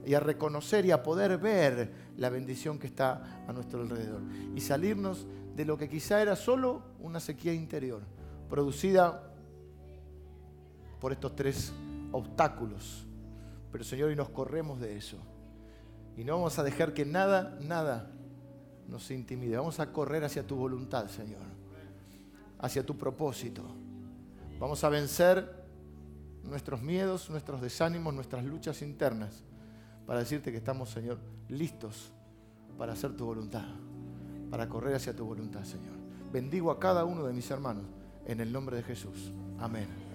Y 0.04 0.14
a 0.14 0.18
reconocer 0.18 0.84
y 0.84 0.90
a 0.90 1.00
poder 1.00 1.38
ver 1.38 1.92
la 2.16 2.28
bendición 2.28 2.76
que 2.76 2.88
está 2.88 3.44
a 3.46 3.52
nuestro 3.52 3.82
alrededor. 3.82 4.20
Y 4.56 4.60
salirnos 4.60 5.28
de 5.54 5.64
lo 5.64 5.78
que 5.78 5.88
quizá 5.88 6.20
era 6.20 6.34
solo 6.34 6.82
una 6.98 7.20
sequía 7.20 7.54
interior, 7.54 8.02
producida 8.48 9.32
por 10.98 11.12
estos 11.12 11.36
tres 11.36 11.72
obstáculos. 12.10 13.06
Pero 13.70 13.84
Señor, 13.84 14.10
y 14.10 14.16
nos 14.16 14.30
corremos 14.30 14.80
de 14.80 14.96
eso 14.96 15.16
y 16.16 16.24
no 16.24 16.32
vamos 16.32 16.58
a 16.58 16.64
dejar 16.64 16.92
que 16.92 17.04
nada, 17.04 17.56
nada 17.60 18.10
nos 18.88 19.08
intimide. 19.12 19.56
Vamos 19.56 19.78
a 19.78 19.92
correr 19.92 20.24
hacia 20.24 20.44
tu 20.44 20.56
voluntad, 20.56 21.06
Señor. 21.06 21.44
Hacia 22.58 22.84
tu 22.84 22.98
propósito. 22.98 23.62
Vamos 24.58 24.82
a 24.82 24.88
vencer 24.88 25.59
nuestros 26.44 26.82
miedos, 26.82 27.30
nuestros 27.30 27.60
desánimos, 27.60 28.14
nuestras 28.14 28.44
luchas 28.44 28.82
internas. 28.82 29.42
Para 30.06 30.20
decirte 30.20 30.50
que 30.50 30.58
estamos, 30.58 30.90
Señor, 30.90 31.18
listos 31.48 32.12
para 32.76 32.92
hacer 32.92 33.16
tu 33.16 33.26
voluntad. 33.26 33.66
Para 34.50 34.68
correr 34.68 34.96
hacia 34.96 35.14
tu 35.14 35.24
voluntad, 35.24 35.64
Señor. 35.64 35.94
Bendigo 36.32 36.70
a 36.70 36.80
cada 36.80 37.04
uno 37.04 37.24
de 37.24 37.32
mis 37.32 37.50
hermanos 37.50 37.84
en 38.26 38.40
el 38.40 38.52
nombre 38.52 38.76
de 38.76 38.82
Jesús. 38.82 39.32
Amén. 39.58 40.09